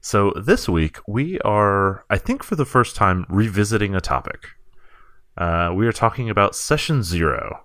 So 0.00 0.32
this 0.36 0.68
week 0.68 0.98
we 1.06 1.38
are, 1.40 2.04
I 2.10 2.18
think, 2.18 2.42
for 2.42 2.56
the 2.56 2.64
first 2.64 2.96
time 2.96 3.24
revisiting 3.28 3.94
a 3.94 4.00
topic. 4.00 4.48
Uh, 5.36 5.72
we 5.74 5.86
are 5.86 5.92
talking 5.92 6.28
about 6.28 6.56
session 6.56 7.02
zero. 7.02 7.64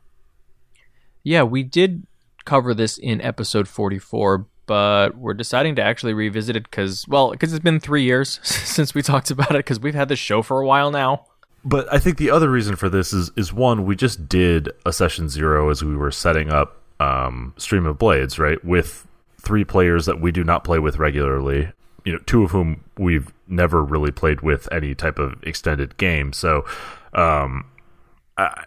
Yeah, 1.24 1.44
we 1.44 1.64
did 1.64 2.06
cover 2.46 2.74
this 2.74 2.98
in 2.98 3.22
episode 3.22 3.68
44, 3.68 4.46
but 4.68 5.18
we're 5.18 5.34
deciding 5.34 5.76
to 5.76 5.84
actually 5.84 6.14
revisit 6.14 6.56
it 6.56 6.64
because, 6.64 7.06
well, 7.08 7.32
because 7.32 7.54
it's 7.54 7.64
been 7.64 7.80
three 7.80 8.04
years 8.04 8.40
since 8.44 8.94
we 8.94 9.02
talked 9.02 9.32
about 9.32 9.52
it 9.52 9.60
because 9.60 9.80
we've 9.80 9.96
had 9.96 10.08
this 10.08 10.20
show 10.20 10.42
for 10.42 10.62
a 10.62 10.66
while 10.66 10.92
now. 10.92 11.26
But 11.66 11.92
I 11.92 12.00
think 12.00 12.18
the 12.18 12.30
other 12.30 12.50
reason 12.50 12.76
for 12.76 12.88
this 12.88 13.12
is 13.12 13.32
is 13.36 13.52
one, 13.52 13.84
we 13.86 13.96
just 13.96 14.30
did 14.30 14.70
a 14.86 14.94
session 14.94 15.28
zero 15.28 15.70
as 15.70 15.84
we 15.84 15.98
were 15.98 16.12
setting 16.12 16.50
up 16.50 16.82
um, 17.00 17.54
Stream 17.58 17.86
of 17.86 17.98
Blades, 17.98 18.40
right, 18.40 18.64
with 18.64 19.08
three 19.40 19.64
players 19.64 20.06
that 20.06 20.20
we 20.20 20.32
do 20.32 20.44
not 20.44 20.64
play 20.64 20.80
with 20.80 20.98
regularly. 20.98 21.72
You 22.06 22.14
know, 22.14 22.20
two 22.26 22.44
of 22.44 22.52
whom 22.52 22.84
we've 22.98 23.34
never 23.48 23.84
really 23.84 24.12
played 24.12 24.42
with 24.42 24.72
any 24.72 24.96
type 24.96 25.20
of 25.20 25.42
extended 25.44 25.98
game. 25.98 26.32
So, 26.34 26.66
um, 27.14 27.66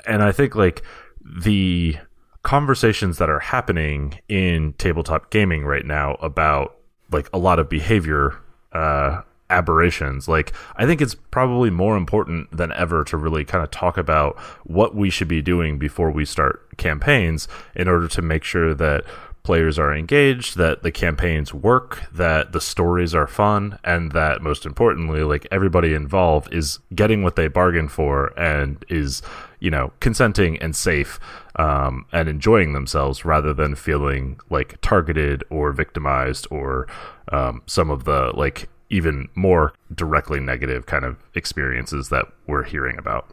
and 0.06 0.22
I 0.22 0.32
think 0.32 0.54
like 0.54 0.82
the 1.24 1.96
conversations 2.42 3.18
that 3.18 3.30
are 3.30 3.40
happening 3.40 4.18
in 4.28 4.74
tabletop 4.74 5.30
gaming 5.30 5.64
right 5.64 5.84
now 5.84 6.14
about 6.14 6.76
like 7.12 7.28
a 7.32 7.38
lot 7.38 7.58
of 7.58 7.68
behavior 7.68 8.38
uh, 8.72 9.22
aberrations. 9.50 10.28
Like, 10.28 10.52
I 10.76 10.86
think 10.86 11.00
it's 11.00 11.14
probably 11.14 11.70
more 11.70 11.96
important 11.96 12.56
than 12.56 12.72
ever 12.72 13.04
to 13.04 13.16
really 13.16 13.44
kind 13.44 13.62
of 13.62 13.70
talk 13.70 13.98
about 13.98 14.38
what 14.64 14.94
we 14.94 15.10
should 15.10 15.28
be 15.28 15.42
doing 15.42 15.78
before 15.78 16.10
we 16.10 16.24
start 16.24 16.76
campaigns 16.78 17.48
in 17.74 17.88
order 17.88 18.08
to 18.08 18.22
make 18.22 18.44
sure 18.44 18.74
that 18.74 19.04
players 19.42 19.78
are 19.78 19.94
engaged, 19.94 20.56
that 20.56 20.82
the 20.82 20.90
campaigns 20.90 21.52
work, 21.54 22.02
that 22.12 22.52
the 22.52 22.60
stories 22.60 23.14
are 23.14 23.26
fun, 23.26 23.78
and 23.84 24.12
that 24.12 24.42
most 24.42 24.66
importantly, 24.66 25.22
like 25.22 25.46
everybody 25.50 25.94
involved 25.94 26.52
is 26.52 26.78
getting 26.94 27.22
what 27.22 27.36
they 27.36 27.48
bargained 27.48 27.92
for 27.92 28.38
and 28.38 28.84
is, 28.88 29.22
you 29.58 29.70
know, 29.70 29.92
consenting 30.00 30.58
and 30.58 30.76
safe 30.76 31.18
um, 31.56 32.06
and 32.12 32.28
enjoying 32.28 32.72
themselves 32.72 33.24
rather 33.24 33.52
than 33.52 33.74
feeling 33.74 34.38
like 34.50 34.80
targeted 34.80 35.44
or 35.50 35.72
victimized 35.72 36.46
or 36.50 36.86
um, 37.32 37.62
some 37.66 37.90
of 37.90 38.04
the 38.04 38.32
like 38.34 38.68
even 38.90 39.28
more 39.34 39.72
directly 39.94 40.40
negative 40.40 40.86
kind 40.86 41.04
of 41.04 41.16
experiences 41.34 42.08
that 42.08 42.26
we're 42.46 42.64
hearing 42.64 42.98
about. 42.98 43.30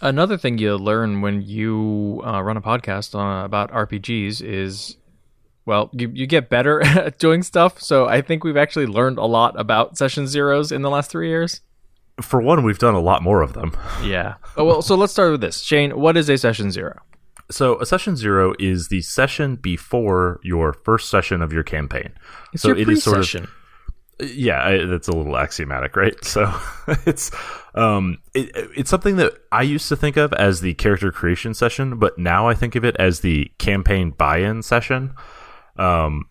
Another 0.00 0.36
thing 0.36 0.58
you 0.58 0.76
learn 0.76 1.20
when 1.20 1.42
you 1.42 2.20
uh, 2.24 2.42
run 2.42 2.56
a 2.56 2.60
podcast 2.60 3.14
uh, 3.14 3.44
about 3.44 3.70
RPGs 3.70 4.42
is, 4.42 4.96
well, 5.66 5.90
you, 5.92 6.10
you 6.12 6.26
get 6.26 6.48
better 6.48 6.82
at 6.84 7.18
doing 7.18 7.42
stuff. 7.42 7.80
So 7.80 8.06
I 8.06 8.20
think 8.20 8.44
we've 8.44 8.56
actually 8.56 8.86
learned 8.86 9.18
a 9.18 9.26
lot 9.26 9.58
about 9.58 9.96
session 9.96 10.26
zeros 10.26 10.72
in 10.72 10.82
the 10.82 10.90
last 10.90 11.10
three 11.10 11.28
years. 11.28 11.60
For 12.20 12.40
one, 12.40 12.62
we've 12.62 12.78
done 12.78 12.94
a 12.94 13.00
lot 13.00 13.22
more 13.22 13.42
of 13.42 13.54
them. 13.54 13.76
Yeah. 14.04 14.34
oh, 14.56 14.64
well, 14.64 14.82
so 14.82 14.94
let's 14.94 15.12
start 15.12 15.32
with 15.32 15.40
this. 15.40 15.60
Shane, 15.60 15.98
what 15.98 16.16
is 16.16 16.28
a 16.28 16.36
session 16.36 16.70
zero? 16.70 17.00
So 17.50 17.80
a 17.80 17.86
session 17.86 18.16
zero 18.16 18.54
is 18.58 18.88
the 18.88 19.02
session 19.02 19.56
before 19.56 20.40
your 20.42 20.72
first 20.72 21.10
session 21.10 21.42
of 21.42 21.52
your 21.52 21.62
campaign. 21.62 22.12
It's 22.52 22.62
so 22.62 22.68
your 22.68 22.78
it 22.78 22.88
is 22.88 23.02
sort 23.02 23.34
of 23.34 23.50
yeah 24.20 24.84
that's 24.86 25.08
a 25.08 25.12
little 25.12 25.36
axiomatic 25.36 25.96
right 25.96 26.24
so 26.24 26.52
it's 27.04 27.30
um 27.74 28.18
it, 28.32 28.50
it's 28.76 28.90
something 28.90 29.16
that 29.16 29.32
i 29.50 29.62
used 29.62 29.88
to 29.88 29.96
think 29.96 30.16
of 30.16 30.32
as 30.34 30.60
the 30.60 30.74
character 30.74 31.10
creation 31.10 31.52
session 31.52 31.98
but 31.98 32.16
now 32.16 32.46
i 32.46 32.54
think 32.54 32.76
of 32.76 32.84
it 32.84 32.94
as 32.98 33.20
the 33.20 33.50
campaign 33.58 34.10
buy-in 34.10 34.62
session 34.62 35.12
um 35.76 36.24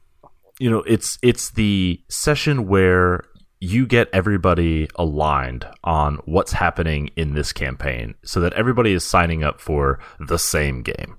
you 0.60 0.70
know 0.70 0.82
it's 0.84 1.18
it's 1.22 1.52
the 1.52 2.02
session 2.10 2.68
where 2.68 3.24
you 3.60 3.86
get 3.86 4.10
everybody 4.12 4.90
aligned 4.96 5.66
on 5.84 6.20
what's 6.26 6.52
happening 6.52 7.10
in 7.16 7.34
this 7.34 7.54
campaign 7.54 8.14
so 8.24 8.40
that 8.40 8.54
everybody 8.54 8.92
is 8.92 9.04
signing 9.04 9.44
up 9.44 9.62
for 9.62 10.00
the 10.20 10.38
same 10.38 10.82
game 10.82 11.16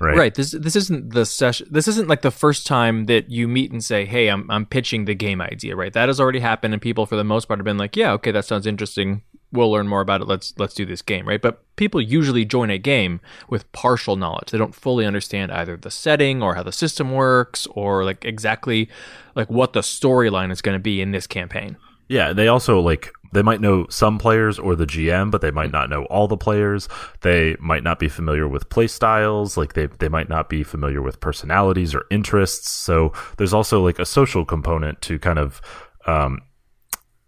right 0.00 0.16
Right. 0.16 0.34
This 0.34 0.52
this 0.52 0.76
isn't 0.76 1.12
the 1.12 1.26
session. 1.26 1.68
This 1.70 1.88
isn't 1.88 2.08
like 2.08 2.22
the 2.22 2.30
first 2.30 2.66
time 2.66 3.06
that 3.06 3.30
you 3.30 3.46
meet 3.46 3.70
and 3.70 3.84
say, 3.84 4.04
"Hey, 4.04 4.28
I'm 4.28 4.50
I'm 4.50 4.66
pitching 4.66 5.04
the 5.04 5.14
game 5.14 5.40
idea." 5.40 5.76
Right. 5.76 5.92
That 5.92 6.08
has 6.08 6.20
already 6.20 6.40
happened, 6.40 6.72
and 6.74 6.82
people 6.82 7.06
for 7.06 7.16
the 7.16 7.24
most 7.24 7.46
part 7.46 7.58
have 7.58 7.64
been 7.64 7.78
like, 7.78 7.96
"Yeah, 7.96 8.12
okay, 8.12 8.30
that 8.32 8.44
sounds 8.44 8.66
interesting. 8.66 9.22
We'll 9.54 9.70
learn 9.70 9.88
more 9.88 10.00
about 10.00 10.20
it. 10.20 10.28
Let's 10.28 10.52
let's 10.58 10.74
do 10.74 10.84
this 10.84 11.02
game." 11.02 11.26
Right. 11.26 11.40
But 11.40 11.62
people 11.76 12.00
usually 12.00 12.44
join 12.44 12.70
a 12.70 12.78
game 12.78 13.20
with 13.48 13.70
partial 13.72 14.16
knowledge. 14.16 14.50
They 14.50 14.58
don't 14.58 14.74
fully 14.74 15.06
understand 15.06 15.52
either 15.52 15.76
the 15.76 15.90
setting 15.90 16.42
or 16.42 16.54
how 16.54 16.62
the 16.62 16.72
system 16.72 17.12
works 17.12 17.66
or 17.70 18.04
like 18.04 18.24
exactly 18.24 18.88
like 19.34 19.50
what 19.50 19.72
the 19.72 19.80
storyline 19.80 20.52
is 20.52 20.60
going 20.60 20.76
to 20.76 20.82
be 20.82 21.00
in 21.00 21.12
this 21.12 21.26
campaign. 21.26 21.76
Yeah, 22.08 22.32
they 22.32 22.48
also 22.48 22.80
like 22.80 23.12
they 23.32 23.42
might 23.42 23.60
know 23.60 23.86
some 23.88 24.18
players 24.18 24.58
or 24.58 24.76
the 24.76 24.86
GM, 24.86 25.30
but 25.30 25.40
they 25.40 25.50
might 25.50 25.72
not 25.72 25.90
know 25.90 26.04
all 26.04 26.28
the 26.28 26.36
players. 26.36 26.88
They 27.22 27.56
might 27.58 27.82
not 27.82 27.98
be 27.98 28.08
familiar 28.08 28.46
with 28.46 28.68
play 28.68 28.86
styles, 28.86 29.56
like 29.56 29.72
they 29.72 29.86
they 29.86 30.08
might 30.08 30.28
not 30.28 30.48
be 30.48 30.62
familiar 30.62 31.02
with 31.02 31.20
personalities 31.20 31.94
or 31.94 32.04
interests. 32.10 32.70
So 32.70 33.12
there's 33.36 33.54
also 33.54 33.82
like 33.82 33.98
a 33.98 34.06
social 34.06 34.44
component 34.44 35.00
to 35.02 35.18
kind 35.18 35.38
of 35.38 35.60
um 36.06 36.40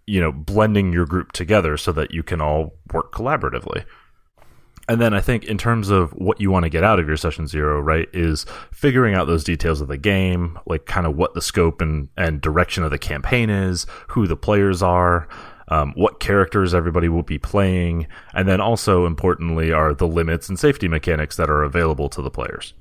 you 0.06 0.20
know, 0.20 0.32
blending 0.32 0.92
your 0.92 1.06
group 1.06 1.32
together 1.32 1.76
so 1.76 1.92
that 1.92 2.12
you 2.12 2.22
can 2.22 2.40
all 2.40 2.74
work 2.92 3.12
collaboratively. 3.12 3.84
And 4.88 5.00
then 5.00 5.14
I 5.14 5.20
think 5.20 5.44
in 5.44 5.58
terms 5.58 5.90
of 5.90 6.12
what 6.12 6.40
you 6.40 6.50
want 6.50 6.62
to 6.62 6.68
get 6.70 6.84
out 6.84 7.00
of 7.00 7.08
your 7.08 7.16
session 7.16 7.48
zero, 7.48 7.80
right, 7.80 8.08
is 8.12 8.46
figuring 8.72 9.14
out 9.14 9.26
those 9.26 9.42
details 9.42 9.80
of 9.80 9.88
the 9.88 9.98
game, 9.98 10.58
like 10.64 10.86
kind 10.86 11.06
of 11.06 11.16
what 11.16 11.34
the 11.34 11.42
scope 11.42 11.80
and, 11.80 12.08
and 12.16 12.40
direction 12.40 12.84
of 12.84 12.90
the 12.90 12.98
campaign 12.98 13.50
is, 13.50 13.86
who 14.08 14.28
the 14.28 14.36
players 14.36 14.82
are, 14.82 15.26
um, 15.68 15.92
what 15.96 16.20
characters 16.20 16.72
everybody 16.72 17.08
will 17.08 17.24
be 17.24 17.38
playing, 17.38 18.06
and 18.32 18.46
then 18.46 18.60
also 18.60 19.06
importantly 19.06 19.72
are 19.72 19.92
the 19.92 20.06
limits 20.06 20.48
and 20.48 20.58
safety 20.58 20.86
mechanics 20.86 21.36
that 21.36 21.50
are 21.50 21.64
available 21.64 22.08
to 22.10 22.22
the 22.22 22.30
players. 22.30 22.72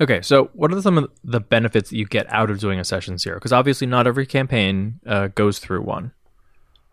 Okay, 0.00 0.22
so 0.22 0.50
what 0.54 0.72
are 0.72 0.80
some 0.82 0.98
of 0.98 1.10
the 1.24 1.40
benefits 1.40 1.90
that 1.90 1.96
you 1.96 2.06
get 2.06 2.30
out 2.32 2.50
of 2.50 2.58
doing 2.58 2.80
a 2.80 2.84
session 2.84 3.18
zero? 3.18 3.36
Because 3.36 3.52
obviously, 3.52 3.86
not 3.86 4.06
every 4.06 4.26
campaign 4.26 5.00
uh, 5.06 5.28
goes 5.28 5.58
through 5.58 5.82
one. 5.82 6.12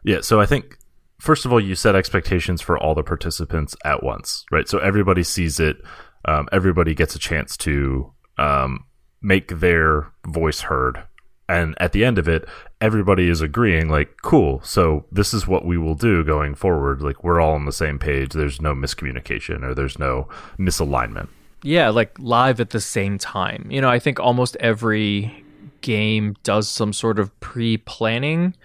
Yeah, 0.07 0.21
so 0.21 0.39
I 0.39 0.45
think 0.45 0.77
first 1.19 1.45
of 1.45 1.51
all, 1.51 1.59
you 1.59 1.75
set 1.75 1.93
expectations 1.93 2.61
for 2.61 2.77
all 2.77 2.95
the 2.95 3.03
participants 3.03 3.75
at 3.83 4.03
once, 4.03 4.45
right? 4.51 4.67
So 4.67 4.77
everybody 4.77 5.21
sees 5.21 5.59
it, 5.59 5.75
um, 6.23 6.47
everybody 6.53 6.95
gets 6.95 7.13
a 7.13 7.19
chance 7.19 7.57
to 7.57 8.13
um, 8.37 8.85
make 9.21 9.59
their 9.59 10.13
voice 10.25 10.61
heard, 10.61 11.03
and 11.49 11.75
at 11.81 11.91
the 11.91 12.05
end 12.05 12.17
of 12.17 12.29
it, 12.29 12.47
everybody 12.79 13.29
is 13.29 13.41
agreeing, 13.41 13.89
like, 13.89 14.21
cool. 14.21 14.61
So 14.63 15.05
this 15.11 15.33
is 15.33 15.45
what 15.45 15.65
we 15.65 15.77
will 15.77 15.95
do 15.95 16.23
going 16.23 16.55
forward. 16.55 17.01
Like 17.01 17.21
we're 17.21 17.41
all 17.41 17.55
on 17.55 17.65
the 17.65 17.73
same 17.73 17.99
page. 17.99 18.31
There's 18.31 18.61
no 18.61 18.73
miscommunication 18.73 19.61
or 19.61 19.75
there's 19.75 19.99
no 19.99 20.29
misalignment. 20.57 21.27
Yeah, 21.63 21.89
like 21.89 22.17
live 22.17 22.61
at 22.61 22.69
the 22.69 22.79
same 22.79 23.17
time. 23.17 23.67
You 23.69 23.81
know, 23.81 23.89
I 23.89 23.99
think 23.99 24.21
almost 24.21 24.55
every 24.61 25.43
game 25.81 26.35
does 26.43 26.69
some 26.69 26.93
sort 26.93 27.19
of 27.19 27.37
pre-planning, 27.41 28.55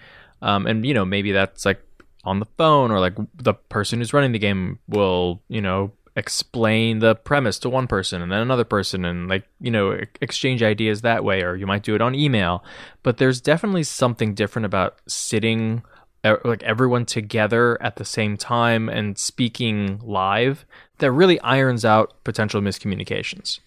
um, 0.43 0.67
and 0.67 0.85
you 0.85 0.93
know 0.93 1.05
maybe 1.05 1.31
that's 1.31 1.65
like 1.65 1.81
on 2.25 2.39
the 2.39 2.47
phone 2.57 2.91
or 2.91 2.99
like 2.99 3.15
the 3.35 3.53
person 3.53 3.99
who's 3.99 4.13
running 4.13 4.31
the 4.31 4.39
game 4.39 4.77
will 4.87 5.41
you 5.47 5.61
know 5.61 5.91
explain 6.15 6.99
the 6.99 7.15
premise 7.15 7.57
to 7.57 7.69
one 7.69 7.87
person 7.87 8.21
and 8.21 8.31
then 8.31 8.39
another 8.39 8.63
person 8.63 9.03
and 9.03 9.27
like 9.27 9.45
you 9.59 9.71
know 9.71 9.97
exchange 10.21 10.61
ideas 10.61 11.01
that 11.01 11.23
way 11.23 11.41
or 11.41 11.55
you 11.55 11.65
might 11.65 11.83
do 11.83 11.95
it 11.95 12.01
on 12.01 12.13
email. 12.13 12.63
But 13.01 13.17
there's 13.17 13.41
definitely 13.41 13.83
something 13.83 14.35
different 14.35 14.65
about 14.65 14.99
sitting 15.07 15.81
like 16.23 16.63
everyone 16.63 17.05
together 17.05 17.81
at 17.81 17.97
the 17.97 18.05
same 18.05 18.37
time 18.37 18.87
and 18.87 19.17
speaking 19.17 19.99
live 20.03 20.65
that 20.99 21.11
really 21.11 21.39
irons 21.41 21.83
out 21.83 22.23
potential 22.23 22.61
miscommunications. 22.61 23.59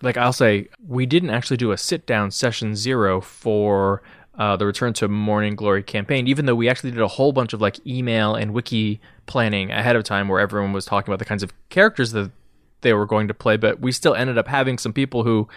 Like 0.00 0.16
I'll 0.16 0.32
say, 0.32 0.68
we 0.86 1.04
didn't 1.04 1.30
actually 1.30 1.58
do 1.58 1.72
a 1.72 1.76
sit 1.76 2.06
down 2.06 2.30
session 2.30 2.76
zero 2.76 3.20
for 3.20 4.02
uh, 4.38 4.56
the 4.56 4.66
Return 4.66 4.92
to 4.94 5.08
Morning 5.08 5.56
Glory 5.56 5.82
campaign, 5.82 6.26
even 6.26 6.46
though 6.46 6.54
we 6.54 6.68
actually 6.68 6.90
did 6.90 7.00
a 7.00 7.08
whole 7.08 7.32
bunch 7.32 7.52
of 7.52 7.60
like 7.60 7.84
email 7.86 8.34
and 8.34 8.52
wiki 8.52 9.00
planning 9.26 9.70
ahead 9.70 9.96
of 9.96 10.04
time 10.04 10.28
where 10.28 10.40
everyone 10.40 10.72
was 10.72 10.84
talking 10.84 11.10
about 11.10 11.18
the 11.18 11.24
kinds 11.24 11.42
of 11.42 11.52
characters 11.68 12.12
that 12.12 12.30
they 12.82 12.92
were 12.92 13.06
going 13.06 13.28
to 13.28 13.34
play. 13.34 13.56
But 13.56 13.80
we 13.80 13.92
still 13.92 14.14
ended 14.14 14.38
up 14.38 14.48
having 14.48 14.78
some 14.78 14.92
people 14.92 15.24
who 15.24 15.48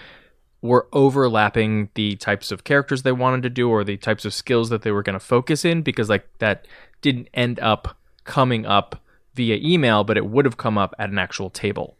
were 0.61 0.87
overlapping 0.91 1.89
the 1.95 2.15
types 2.17 2.51
of 2.51 2.63
characters 2.63 3.03
they 3.03 3.11
wanted 3.11 3.43
to 3.43 3.49
do 3.49 3.69
or 3.69 3.83
the 3.83 3.97
types 3.97 4.25
of 4.25 4.33
skills 4.33 4.69
that 4.69 4.81
they 4.81 4.91
were 4.91 5.03
going 5.03 5.13
to 5.13 5.19
focus 5.19 5.63
in 5.63 5.81
because 5.81 6.09
like 6.09 6.27
that 6.39 6.67
didn't 7.01 7.29
end 7.33 7.59
up 7.59 7.97
coming 8.25 8.65
up 8.65 9.01
via 9.35 9.57
email, 9.61 10.03
but 10.03 10.17
it 10.17 10.25
would 10.25 10.45
have 10.45 10.57
come 10.57 10.77
up 10.77 10.93
at 10.99 11.09
an 11.09 11.17
actual 11.17 11.49
table. 11.49 11.97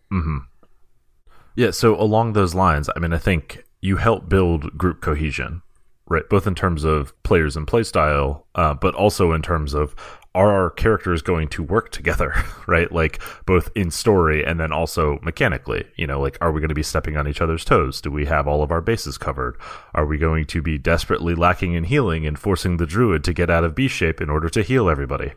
Yeah, 1.56 1.72
so 1.72 2.00
along 2.00 2.34
those 2.34 2.54
lines, 2.54 2.90
I 2.96 3.00
mean, 3.00 3.14
I 3.14 3.18
think 3.18 3.64
you 3.82 3.98
help 3.98 4.30
build 4.30 4.78
group 4.78 5.02
cohesion, 5.02 5.62
right? 6.10 6.28
Both 6.30 6.48
in 6.48 6.56
terms 6.56 6.84
of 6.84 7.14
players 7.24 7.56
and 7.56 7.68
playstyle, 7.68 8.44
uh, 8.56 8.74
but 8.74 8.96
also 8.96 9.32
in 9.32 9.42
terms 9.42 9.74
of 9.74 9.96
are 10.36 10.52
our 10.52 10.70
characters 10.70 11.22
going 11.22 11.48
to 11.50 11.64
work 11.64 11.92
together, 11.92 12.34
right? 12.68 12.92
Like 12.92 13.22
both 13.46 13.70
in 13.76 13.92
story 13.92 14.46
and 14.46 14.60
then 14.60 14.72
also 14.72 15.20
mechanically, 15.22 15.86
you 15.96 16.06
know, 16.06 16.20
like 16.20 16.38
are 16.42 16.52
we 16.52 16.62
going 16.62 16.70
to 16.70 16.76
be 16.76 16.84
stepping 16.84 17.18
on 17.18 17.28
each 17.28 17.42
other's 17.42 17.66
toes? 17.66 18.02
Do 18.02 18.12
we 18.12 18.26
have 18.26 18.48
all 18.48 18.62
of 18.62 18.72
our 18.72 18.82
bases 18.82 19.18
covered? 19.18 19.58
Are 19.94 20.06
we 20.06 20.18
going 20.18 20.46
to 20.46 20.62
be 20.62 20.78
desperately 20.78 21.36
lacking 21.36 21.74
in 21.74 21.86
healing 21.86 22.26
and 22.26 22.38
forcing 22.38 22.78
the 22.78 22.86
druid 22.86 23.24
to 23.24 23.34
get 23.34 23.50
out 23.50 23.64
of 23.64 23.76
B 23.76 23.88
shape 23.88 24.22
in 24.22 24.30
order 24.30 24.50
to 24.50 24.62
heal 24.62 24.90
everybody? 24.90 25.34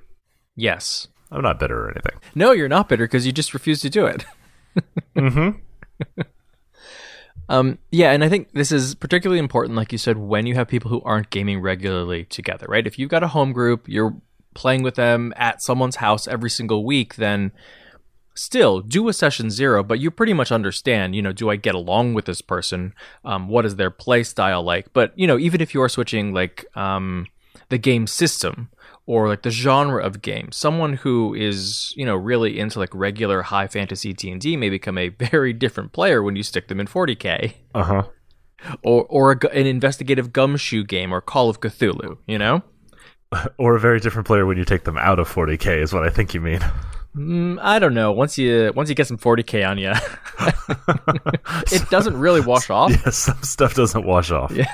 Yes. 0.56 1.08
I'm 1.30 1.42
not 1.42 1.58
bitter 1.58 1.86
or 1.86 1.90
anything. 1.90 2.20
No, 2.34 2.52
you're 2.52 2.68
not 2.68 2.90
bitter 2.90 3.06
because 3.06 3.24
you 3.24 3.32
just 3.32 3.54
refuse 3.54 3.80
to 3.80 3.90
do 3.90 4.06
it. 4.06 4.24
Mm-hmm. 5.14 6.22
Um, 7.48 7.78
yeah, 7.90 8.12
and 8.12 8.24
I 8.24 8.28
think 8.28 8.52
this 8.52 8.72
is 8.72 8.94
particularly 8.94 9.38
important, 9.38 9.76
like 9.76 9.92
you 9.92 9.98
said, 9.98 10.16
when 10.16 10.46
you 10.46 10.54
have 10.54 10.68
people 10.68 10.90
who 10.90 11.02
aren't 11.02 11.30
gaming 11.30 11.60
regularly 11.60 12.24
together, 12.24 12.66
right? 12.68 12.86
If 12.86 12.98
you've 12.98 13.10
got 13.10 13.22
a 13.22 13.28
home 13.28 13.52
group, 13.52 13.88
you're 13.88 14.16
playing 14.54 14.82
with 14.82 14.94
them 14.94 15.32
at 15.36 15.62
someone's 15.62 15.96
house 15.96 16.28
every 16.28 16.50
single 16.50 16.84
week, 16.84 17.16
then 17.16 17.52
still 18.34 18.80
do 18.80 19.08
a 19.08 19.12
session 19.12 19.50
zero, 19.50 19.82
but 19.82 19.98
you 19.98 20.10
pretty 20.10 20.32
much 20.32 20.50
understand, 20.50 21.14
you 21.14 21.22
know, 21.22 21.32
do 21.32 21.50
I 21.50 21.56
get 21.56 21.74
along 21.74 22.14
with 22.14 22.24
this 22.24 22.40
person? 22.40 22.94
Um, 23.24 23.48
what 23.48 23.66
is 23.66 23.76
their 23.76 23.90
play 23.90 24.22
style 24.22 24.62
like? 24.62 24.92
But, 24.92 25.12
you 25.16 25.26
know, 25.26 25.38
even 25.38 25.60
if 25.60 25.74
you 25.74 25.82
are 25.82 25.88
switching 25.88 26.32
like 26.32 26.64
um, 26.74 27.26
the 27.68 27.78
game 27.78 28.06
system, 28.06 28.70
or 29.06 29.28
like 29.28 29.42
the 29.42 29.50
genre 29.50 30.02
of 30.02 30.22
game. 30.22 30.52
Someone 30.52 30.94
who 30.94 31.34
is, 31.34 31.92
you 31.96 32.06
know, 32.06 32.14
really 32.14 32.58
into 32.58 32.78
like 32.78 32.94
regular 32.94 33.42
high 33.42 33.66
fantasy 33.66 34.12
D&D 34.12 34.56
may 34.56 34.70
become 34.70 34.98
a 34.98 35.08
very 35.30 35.52
different 35.52 35.92
player 35.92 36.22
when 36.22 36.36
you 36.36 36.42
stick 36.42 36.68
them 36.68 36.80
in 36.80 36.86
40K. 36.86 37.54
Uh-huh. 37.74 38.04
Or 38.84 39.04
or 39.06 39.32
a, 39.32 39.46
an 39.48 39.66
investigative 39.66 40.32
gumshoe 40.32 40.84
game 40.84 41.12
or 41.12 41.20
Call 41.20 41.48
of 41.50 41.60
Cthulhu, 41.60 42.18
you 42.26 42.38
know? 42.38 42.62
Or 43.56 43.74
a 43.76 43.80
very 43.80 43.98
different 43.98 44.26
player 44.26 44.44
when 44.44 44.58
you 44.58 44.64
take 44.66 44.84
them 44.84 44.98
out 44.98 45.18
of 45.18 45.26
40k 45.26 45.82
is 45.82 45.90
what 45.94 46.06
I 46.06 46.10
think 46.10 46.34
you 46.34 46.40
mean. 46.42 46.60
Mm, 47.16 47.58
I 47.62 47.78
don't 47.78 47.94
know. 47.94 48.12
Once 48.12 48.36
you 48.36 48.72
once 48.76 48.90
you 48.90 48.94
get 48.94 49.06
some 49.06 49.16
40k 49.16 49.66
on 49.66 49.78
you, 49.78 49.92
it 51.72 51.88
doesn't 51.90 52.18
really 52.18 52.42
wash 52.42 52.68
off. 52.68 52.90
Yeah, 52.90 53.10
some 53.10 53.42
stuff 53.42 53.74
doesn't 53.74 54.04
wash 54.04 54.30
off. 54.30 54.52
Yeah. 54.52 54.66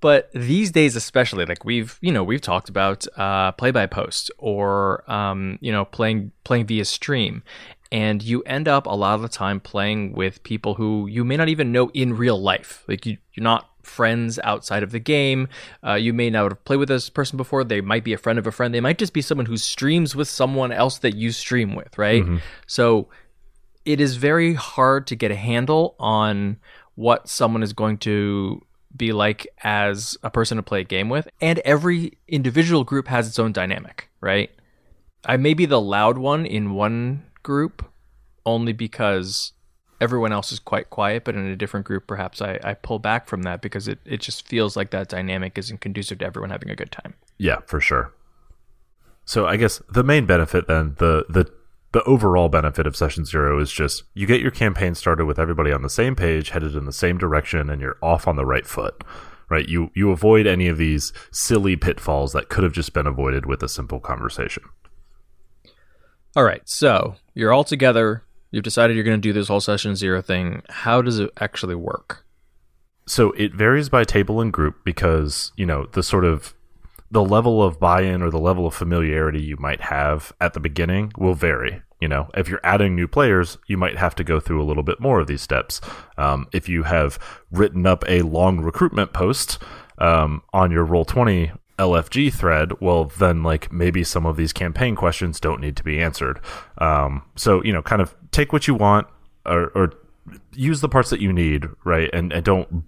But 0.00 0.30
these 0.32 0.70
days 0.70 0.96
especially 0.96 1.44
like 1.44 1.64
we've 1.64 1.98
you 2.00 2.12
know 2.12 2.24
we've 2.24 2.40
talked 2.40 2.68
about 2.68 3.06
uh, 3.16 3.52
play 3.52 3.70
by 3.70 3.86
post 3.86 4.30
or 4.38 5.08
um, 5.10 5.58
you 5.60 5.72
know 5.72 5.84
playing 5.84 6.32
playing 6.44 6.66
via 6.66 6.84
stream. 6.84 7.42
And 7.90 8.22
you 8.22 8.42
end 8.42 8.68
up 8.68 8.84
a 8.84 8.94
lot 8.94 9.14
of 9.14 9.22
the 9.22 9.30
time 9.30 9.60
playing 9.60 10.12
with 10.12 10.42
people 10.42 10.74
who 10.74 11.06
you 11.06 11.24
may 11.24 11.38
not 11.38 11.48
even 11.48 11.72
know 11.72 11.88
in 11.94 12.14
real 12.18 12.38
life. 12.38 12.84
Like 12.86 13.06
you, 13.06 13.16
you're 13.32 13.44
not 13.44 13.70
friends 13.82 14.38
outside 14.44 14.82
of 14.82 14.90
the 14.90 14.98
game. 14.98 15.48
Uh, 15.82 15.94
you 15.94 16.12
may 16.12 16.28
not 16.28 16.50
have 16.50 16.64
played 16.66 16.76
with 16.76 16.88
this 16.88 17.08
person 17.08 17.38
before. 17.38 17.64
They 17.64 17.80
might 17.80 18.04
be 18.04 18.12
a 18.12 18.18
friend 18.18 18.38
of 18.38 18.46
a 18.46 18.52
friend. 18.52 18.74
They 18.74 18.82
might 18.82 18.98
just 18.98 19.14
be 19.14 19.22
someone 19.22 19.46
who 19.46 19.56
streams 19.56 20.14
with 20.14 20.28
someone 20.28 20.70
else 20.70 20.98
that 20.98 21.16
you 21.16 21.32
stream 21.32 21.74
with 21.74 21.96
right? 21.96 22.22
Mm-hmm. 22.22 22.36
so 22.66 23.08
it 23.88 24.02
is 24.02 24.16
very 24.16 24.52
hard 24.52 25.06
to 25.06 25.16
get 25.16 25.30
a 25.30 25.34
handle 25.34 25.96
on 25.98 26.58
what 26.94 27.26
someone 27.26 27.62
is 27.62 27.72
going 27.72 27.96
to 27.96 28.60
be 28.96 29.12
like 29.12 29.46
as 29.62 30.16
a 30.22 30.30
person 30.30 30.56
to 30.56 30.62
play 30.62 30.80
a 30.80 30.84
game 30.84 31.08
with. 31.08 31.28
And 31.40 31.58
every 31.60 32.18
individual 32.26 32.84
group 32.84 33.08
has 33.08 33.28
its 33.28 33.38
own 33.38 33.52
dynamic, 33.52 34.08
right? 34.20 34.50
I 35.24 35.36
may 35.36 35.54
be 35.54 35.66
the 35.66 35.80
loud 35.80 36.18
one 36.18 36.46
in 36.46 36.74
one 36.74 37.24
group 37.42 37.84
only 38.46 38.72
because 38.72 39.52
everyone 40.00 40.32
else 40.32 40.52
is 40.52 40.58
quite 40.58 40.90
quiet, 40.90 41.24
but 41.24 41.34
in 41.34 41.46
a 41.46 41.56
different 41.56 41.86
group, 41.86 42.06
perhaps 42.06 42.40
I, 42.40 42.58
I 42.62 42.74
pull 42.74 42.98
back 42.98 43.26
from 43.26 43.42
that 43.42 43.60
because 43.60 43.88
it, 43.88 43.98
it 44.04 44.20
just 44.20 44.46
feels 44.46 44.76
like 44.76 44.90
that 44.90 45.08
dynamic 45.08 45.58
isn't 45.58 45.80
conducive 45.80 46.18
to 46.18 46.24
everyone 46.24 46.50
having 46.50 46.70
a 46.70 46.76
good 46.76 46.92
time. 46.92 47.14
Yeah, 47.36 47.58
for 47.66 47.80
sure. 47.80 48.14
So 49.24 49.46
I 49.46 49.56
guess 49.56 49.82
the 49.92 50.02
main 50.02 50.24
benefit 50.24 50.68
then, 50.68 50.94
the 50.98 51.26
the 51.28 51.52
the 51.92 52.02
overall 52.04 52.48
benefit 52.48 52.86
of 52.86 52.96
session 52.96 53.24
zero 53.24 53.58
is 53.58 53.72
just 53.72 54.04
you 54.14 54.26
get 54.26 54.40
your 54.40 54.50
campaign 54.50 54.94
started 54.94 55.24
with 55.24 55.38
everybody 55.38 55.72
on 55.72 55.82
the 55.82 55.90
same 55.90 56.14
page, 56.14 56.50
headed 56.50 56.74
in 56.74 56.84
the 56.84 56.92
same 56.92 57.18
direction, 57.18 57.70
and 57.70 57.80
you're 57.80 57.98
off 58.02 58.28
on 58.28 58.36
the 58.36 58.46
right 58.46 58.66
foot. 58.66 59.02
Right? 59.50 59.66
You 59.66 59.90
you 59.94 60.10
avoid 60.10 60.46
any 60.46 60.68
of 60.68 60.76
these 60.76 61.12
silly 61.32 61.74
pitfalls 61.74 62.32
that 62.32 62.50
could 62.50 62.64
have 62.64 62.74
just 62.74 62.92
been 62.92 63.06
avoided 63.06 63.46
with 63.46 63.62
a 63.62 63.68
simple 63.68 63.98
conversation. 63.98 64.64
All 66.36 66.44
right, 66.44 66.60
so 66.68 67.16
you're 67.34 67.52
all 67.52 67.64
together. 67.64 68.24
You've 68.50 68.64
decided 68.64 68.94
you're 68.94 69.04
going 69.04 69.20
to 69.20 69.28
do 69.28 69.32
this 69.32 69.48
whole 69.48 69.60
session 69.60 69.96
zero 69.96 70.22
thing. 70.22 70.62
How 70.68 71.02
does 71.02 71.18
it 71.18 71.30
actually 71.40 71.74
work? 71.74 72.24
So 73.06 73.32
it 73.32 73.54
varies 73.54 73.88
by 73.88 74.04
table 74.04 74.40
and 74.40 74.52
group 74.52 74.84
because, 74.84 75.52
you 75.56 75.64
know, 75.64 75.86
the 75.92 76.02
sort 76.02 76.26
of 76.26 76.54
the 77.10 77.24
level 77.24 77.62
of 77.62 77.80
buy-in 77.80 78.22
or 78.22 78.30
the 78.30 78.38
level 78.38 78.66
of 78.66 78.74
familiarity 78.74 79.40
you 79.40 79.56
might 79.58 79.80
have 79.80 80.32
at 80.40 80.54
the 80.54 80.60
beginning 80.60 81.12
will 81.16 81.34
vary. 81.34 81.82
You 82.00 82.08
know, 82.08 82.28
if 82.34 82.48
you're 82.48 82.60
adding 82.62 82.94
new 82.94 83.08
players, 83.08 83.58
you 83.66 83.76
might 83.76 83.96
have 83.96 84.14
to 84.16 84.24
go 84.24 84.38
through 84.38 84.62
a 84.62 84.66
little 84.66 84.82
bit 84.82 85.00
more 85.00 85.18
of 85.18 85.26
these 85.26 85.42
steps. 85.42 85.80
Um, 86.16 86.46
if 86.52 86.68
you 86.68 86.84
have 86.84 87.18
written 87.50 87.86
up 87.86 88.04
a 88.06 88.22
long 88.22 88.60
recruitment 88.60 89.12
post 89.12 89.58
um, 89.98 90.42
on 90.52 90.70
your 90.70 90.84
Roll 90.84 91.04
Twenty 91.04 91.50
LFG 91.78 92.32
thread, 92.32 92.80
well, 92.80 93.06
then 93.06 93.42
like 93.42 93.72
maybe 93.72 94.04
some 94.04 94.26
of 94.26 94.36
these 94.36 94.52
campaign 94.52 94.94
questions 94.94 95.40
don't 95.40 95.60
need 95.60 95.76
to 95.76 95.82
be 95.82 96.00
answered. 96.00 96.40
Um, 96.78 97.22
so 97.34 97.64
you 97.64 97.72
know, 97.72 97.82
kind 97.82 98.00
of 98.00 98.14
take 98.30 98.52
what 98.52 98.68
you 98.68 98.74
want 98.74 99.08
or, 99.44 99.68
or 99.74 99.92
use 100.54 100.80
the 100.80 100.88
parts 100.88 101.10
that 101.10 101.20
you 101.20 101.32
need, 101.32 101.66
right, 101.84 102.10
and 102.12 102.32
and 102.32 102.44
don't 102.44 102.84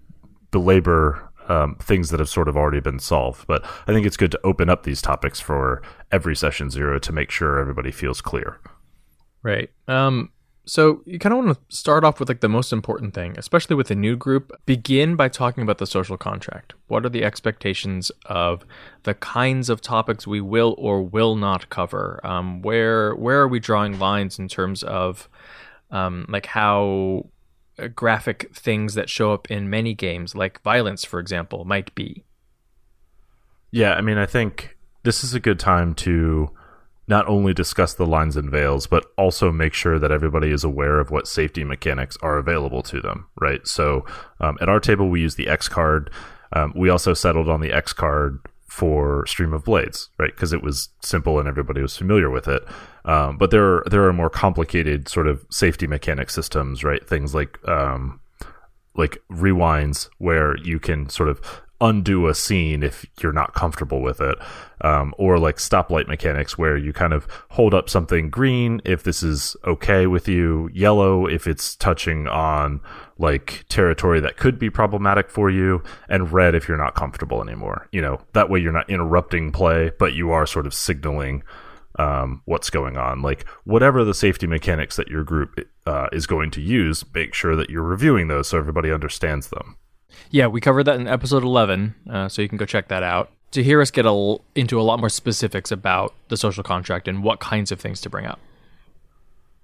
belabor 0.51 1.30
um, 1.51 1.75
things 1.75 2.09
that 2.09 2.19
have 2.19 2.29
sort 2.29 2.47
of 2.47 2.55
already 2.55 2.79
been 2.79 2.99
solved. 2.99 3.45
But 3.45 3.63
I 3.87 3.93
think 3.93 4.05
it's 4.07 4.17
good 4.17 4.31
to 4.31 4.39
open 4.43 4.69
up 4.69 4.83
these 4.83 5.01
topics 5.01 5.39
for 5.39 5.81
every 6.11 6.35
session 6.35 6.69
zero 6.69 6.97
to 6.99 7.11
make 7.11 7.29
sure 7.29 7.59
everybody 7.59 7.91
feels 7.91 8.21
clear. 8.21 8.59
Right. 9.43 9.69
Um, 9.87 10.29
so 10.65 11.01
you 11.05 11.19
kind 11.19 11.33
of 11.33 11.43
want 11.43 11.57
to 11.57 11.75
start 11.75 12.05
off 12.05 12.19
with 12.19 12.29
like 12.29 12.39
the 12.39 12.47
most 12.47 12.71
important 12.71 13.13
thing, 13.13 13.35
especially 13.37 13.75
with 13.75 13.91
a 13.91 13.95
new 13.95 14.15
group. 14.15 14.51
Begin 14.65 15.15
by 15.15 15.27
talking 15.27 15.63
about 15.63 15.79
the 15.79 15.87
social 15.87 16.17
contract. 16.17 16.73
What 16.87 17.05
are 17.05 17.09
the 17.09 17.25
expectations 17.25 18.11
of 18.27 18.63
the 19.03 19.15
kinds 19.15 19.69
of 19.69 19.81
topics 19.81 20.25
we 20.25 20.39
will 20.39 20.75
or 20.77 21.01
will 21.01 21.35
not 21.35 21.69
cover? 21.69 22.21
Um, 22.23 22.61
where 22.61 23.13
where 23.15 23.41
are 23.41 23.47
we 23.47 23.59
drawing 23.59 23.99
lines 23.99 24.39
in 24.39 24.47
terms 24.47 24.83
of 24.83 25.27
um, 25.89 26.25
like 26.29 26.45
how 26.45 27.25
graphic 27.89 28.55
things 28.55 28.93
that 28.95 29.09
show 29.09 29.33
up 29.33 29.49
in 29.49 29.69
many 29.69 29.93
games, 29.93 30.35
like 30.35 30.61
violence, 30.61 31.05
for 31.05 31.19
example, 31.19 31.65
might 31.65 31.93
be? 31.95 32.23
Yeah, 33.71 33.93
I 33.93 34.01
mean, 34.01 34.17
I 34.17 34.25
think 34.25 34.77
this 35.03 35.23
is 35.23 35.33
a 35.33 35.39
good 35.39 35.59
time 35.59 35.95
to 35.95 36.51
not 37.07 37.27
only 37.27 37.53
discuss 37.53 37.93
the 37.93 38.05
lines 38.05 38.37
and 38.37 38.49
veils, 38.49 38.87
but 38.87 39.05
also 39.17 39.51
make 39.51 39.73
sure 39.73 39.99
that 39.99 40.11
everybody 40.11 40.49
is 40.49 40.63
aware 40.63 40.99
of 40.99 41.11
what 41.11 41.27
safety 41.27 41.63
mechanics 41.63 42.17
are 42.21 42.37
available 42.37 42.81
to 42.83 43.01
them, 43.01 43.27
right? 43.39 43.65
So 43.67 44.05
um, 44.39 44.57
at 44.61 44.69
our 44.69 44.79
table, 44.79 45.09
we 45.09 45.21
use 45.21 45.35
the 45.35 45.47
X 45.47 45.67
card. 45.67 46.09
Um, 46.53 46.73
we 46.75 46.89
also 46.89 47.13
settled 47.13 47.49
on 47.49 47.61
the 47.61 47.73
X 47.73 47.91
card 47.91 48.39
for 48.71 49.25
Stream 49.27 49.51
of 49.51 49.65
Blades, 49.65 50.09
right? 50.17 50.33
Because 50.33 50.53
it 50.53 50.63
was 50.63 50.87
simple 51.01 51.39
and 51.39 51.47
everybody 51.49 51.81
was 51.81 51.97
familiar 51.97 52.29
with 52.29 52.47
it. 52.47 52.63
Um, 53.03 53.37
but 53.37 53.51
there 53.51 53.65
are 53.65 53.83
there 53.91 54.07
are 54.07 54.13
more 54.13 54.29
complicated 54.29 55.09
sort 55.09 55.27
of 55.27 55.45
safety 55.49 55.87
mechanic 55.87 56.29
systems, 56.29 56.81
right? 56.81 57.05
Things 57.05 57.35
like 57.35 57.59
um, 57.67 58.21
like 58.95 59.17
rewinds 59.29 60.07
where 60.19 60.55
you 60.59 60.79
can 60.79 61.09
sort 61.09 61.27
of 61.27 61.41
undo 61.81 62.27
a 62.27 62.35
scene 62.35 62.83
if 62.83 63.05
you're 63.21 63.33
not 63.33 63.53
comfortable 63.53 64.01
with 64.01 64.21
it, 64.21 64.37
um, 64.81 65.13
or 65.17 65.37
like 65.39 65.57
stoplight 65.57 66.07
mechanics 66.07 66.57
where 66.57 66.77
you 66.77 66.93
kind 66.93 67.11
of 67.11 67.27
hold 67.49 67.73
up 67.73 67.89
something 67.89 68.29
green 68.29 68.79
if 68.85 69.03
this 69.03 69.23
is 69.23 69.55
okay 69.65 70.07
with 70.07 70.27
you, 70.27 70.69
yellow 70.73 71.25
if 71.25 71.47
it's 71.47 71.75
touching 71.75 72.27
on 72.27 72.79
like 73.17 73.65
territory 73.67 74.19
that 74.19 74.37
could 74.37 74.57
be 74.57 74.69
problematic 74.69 75.29
for 75.29 75.49
you, 75.49 75.83
and 76.07 76.31
red 76.31 76.55
if 76.55 76.67
you're 76.67 76.77
not 76.77 76.95
comfortable 76.95 77.41
anymore. 77.41 77.87
You 77.91 78.01
know, 78.01 78.21
that 78.33 78.49
way 78.49 78.59
you're 78.59 78.71
not 78.71 78.89
interrupting 78.89 79.51
play, 79.51 79.91
but 79.99 80.13
you 80.13 80.31
are 80.31 80.45
sort 80.45 80.65
of 80.65 80.73
signaling 80.73 81.43
um, 81.99 82.41
what's 82.45 82.69
going 82.69 82.97
on. 82.97 83.21
Like 83.21 83.45
whatever 83.63 84.03
the 84.03 84.13
safety 84.13 84.47
mechanics 84.47 84.95
that 84.95 85.09
your 85.09 85.23
group 85.23 85.59
uh, 85.85 86.07
is 86.11 86.27
going 86.27 86.51
to 86.51 86.61
use, 86.61 87.03
make 87.13 87.33
sure 87.33 87.55
that 87.55 87.69
you're 87.69 87.83
reviewing 87.83 88.27
those 88.27 88.47
so 88.47 88.57
everybody 88.57 88.91
understands 88.91 89.49
them. 89.49 89.77
Yeah, 90.29 90.47
we 90.47 90.61
covered 90.61 90.83
that 90.83 90.99
in 90.99 91.07
episode 91.07 91.43
11, 91.43 91.95
uh, 92.09 92.29
so 92.29 92.41
you 92.41 92.49
can 92.49 92.57
go 92.57 92.65
check 92.65 92.87
that 92.89 93.03
out. 93.03 93.31
To 93.51 93.63
hear 93.63 93.81
us 93.81 93.91
get 93.91 94.05
a, 94.05 94.37
into 94.55 94.79
a 94.79 94.83
lot 94.83 94.99
more 94.99 95.09
specifics 95.09 95.71
about 95.71 96.13
the 96.29 96.37
social 96.37 96.63
contract 96.63 97.07
and 97.07 97.21
what 97.23 97.39
kinds 97.41 97.71
of 97.71 97.79
things 97.81 97.99
to 98.01 98.09
bring 98.09 98.25
up. 98.25 98.39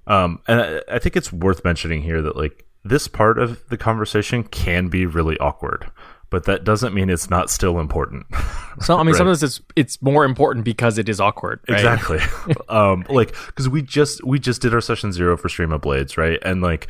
Um, 0.05 0.39
and 0.47 0.61
I, 0.61 0.81
I 0.95 0.99
think 0.99 1.15
it's 1.15 1.31
worth 1.33 1.63
mentioning 1.63 2.01
here 2.01 2.21
that 2.21 2.35
like 2.37 2.65
this 2.83 3.07
part 3.07 3.39
of 3.39 3.67
the 3.69 3.77
conversation 3.77 4.43
can 4.43 4.87
be 4.87 5.05
really 5.05 5.37
awkward, 5.39 5.89
but 6.29 6.45
that 6.45 6.63
doesn't 6.63 6.93
mean 6.93 7.09
it's 7.09 7.29
not 7.29 7.49
still 7.49 7.79
important. 7.79 8.25
So 8.79 8.93
I 8.93 8.99
mean, 8.99 9.07
Right. 9.07 9.15
sometimes 9.17 9.41
it's 9.41 9.59
it's 9.75 9.99
more 10.03 10.23
important 10.23 10.63
because 10.63 10.99
it 10.99 11.09
is 11.09 11.19
awkward. 11.19 11.61
Right? 11.67 11.79
Exactly. 11.79 12.19
um, 12.69 13.05
like 13.09 13.33
because 13.47 13.67
we 13.67 13.81
just 13.81 14.23
we 14.23 14.37
just 14.37 14.61
did 14.61 14.71
our 14.71 14.81
session 14.81 15.11
zero 15.11 15.35
for 15.35 15.49
Stream 15.49 15.71
of 15.71 15.81
Blades, 15.81 16.15
right? 16.15 16.37
And 16.43 16.61
like, 16.61 16.87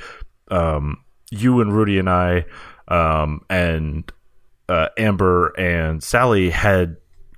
um, 0.52 0.98
you 1.32 1.62
and 1.62 1.72
Rudy 1.72 1.98
and 1.98 2.10
I, 2.10 2.44
um, 2.88 3.42
and 3.50 4.12
uh, 4.70 4.88
Amber 4.98 5.50
and 5.58 6.04
Sally 6.04 6.50
had 6.50 6.98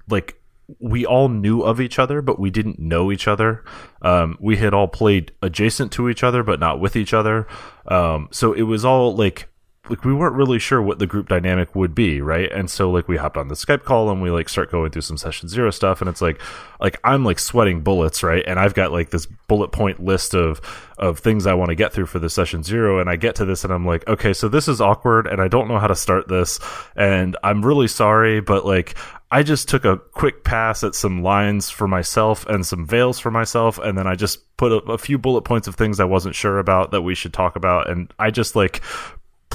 like 0.10 0.40
we 0.80 1.06
all 1.06 1.30
knew 1.30 1.62
of 1.62 1.82
each 1.82 1.98
other, 1.98 2.22
but 2.22 2.40
we 2.40 2.52
didn't 2.52 2.80
know 2.80 3.12
each 3.12 3.28
other. 3.28 3.64
Um, 4.02 4.38
we 4.40 4.58
had 4.58 4.74
all 4.74 4.88
played 4.88 5.32
adjacent 5.42 5.92
to 5.94 6.10
each 6.10 6.24
other, 6.24 6.44
but 6.44 6.60
not 6.60 6.80
with 6.80 6.96
each 6.96 7.14
other. 7.14 7.48
Um, 7.88 8.30
so 8.32 8.54
it 8.54 8.64
was 8.64 8.86
all 8.86 9.16
like 9.16 9.48
like 9.90 10.06
we 10.06 10.14
weren't 10.14 10.36
really 10.36 10.60
sure 10.60 10.82
what 10.82 11.00
the 11.00 11.08
group 11.08 11.28
dynamic 11.28 11.76
would 11.76 11.96
be, 11.96 12.22
right? 12.22 12.52
And 12.52 12.70
so 12.70 12.92
like 12.92 13.08
we 13.08 13.18
hopped 13.18 13.38
on 13.38 13.48
the 13.48 13.56
Skype 13.56 13.84
call 13.84 14.10
and 14.10 14.22
we 14.22 14.30
like 14.30 14.50
start 14.50 14.72
going 14.72 14.92
through 14.92 15.02
some 15.02 15.18
session 15.18 15.50
zero 15.50 15.72
stuff, 15.72 16.02
and 16.02 16.10
it's 16.10 16.22
like 16.22 16.40
like 16.80 17.00
I'm 17.04 17.24
like 17.24 17.40
sweating 17.40 17.82
bullets, 17.82 18.24
right? 18.24 18.44
And 18.46 18.60
I've 18.60 18.74
got 18.74 18.92
like 18.92 19.10
this 19.10 19.26
bullet 19.26 19.72
point 19.72 20.04
list 20.04 20.36
of 20.36 20.62
of 20.98 21.20
things 21.20 21.48
I 21.48 21.54
want 21.54 21.70
to 21.70 21.76
get 21.76 21.94
through 21.94 22.06
for 22.06 22.20
the 22.20 22.30
session 22.30 22.64
zero, 22.64 23.00
and 23.00 23.10
I 23.10 23.16
get 23.16 23.36
to 23.36 23.46
this 23.46 23.64
and 23.64 23.74
I'm 23.74 23.86
like, 23.86 24.08
okay, 24.08 24.34
so 24.34 24.48
this 24.48 24.68
is 24.68 24.82
awkward, 24.82 25.28
and 25.28 25.42
I 25.42 25.48
don't 25.48 25.68
know 25.68 25.80
how 25.80 25.88
to 25.88 25.96
start 25.96 26.28
this, 26.28 26.60
and 26.96 27.36
I'm 27.44 27.66
really 27.66 27.88
sorry, 27.88 28.42
but 28.42 28.66
like 28.66 28.96
I 29.32 29.44
just 29.44 29.70
took 29.70 29.86
a 29.86 29.98
quick 29.98 30.44
pass 30.44 30.84
at 30.84 30.96
some 30.96 31.22
lines 31.22 31.70
for 31.70 31.88
myself 31.88 32.46
and 32.48 32.66
some 32.66 32.86
veils 32.86 33.20
for 33.20 33.30
myself, 33.30 33.78
and 33.78 33.98
then 33.98 34.08
I 34.08 34.16
just 34.16 34.58
put 34.58 34.72
a, 34.72 34.78
a, 34.92 34.98
few 34.98 35.18
bullet 35.20 35.44
points 35.44 35.68
of 35.68 35.76
things 35.76 36.00
I 36.00 36.06
wasn't 36.06 36.34
sure 36.34 36.58
about 36.58 36.92
that 36.92 37.04
we 37.04 37.14
should 37.14 37.34
talk 37.34 37.56
about, 37.56 37.90
and 37.90 38.12
I 38.18 38.32
just 38.32 38.56
like 38.56 38.82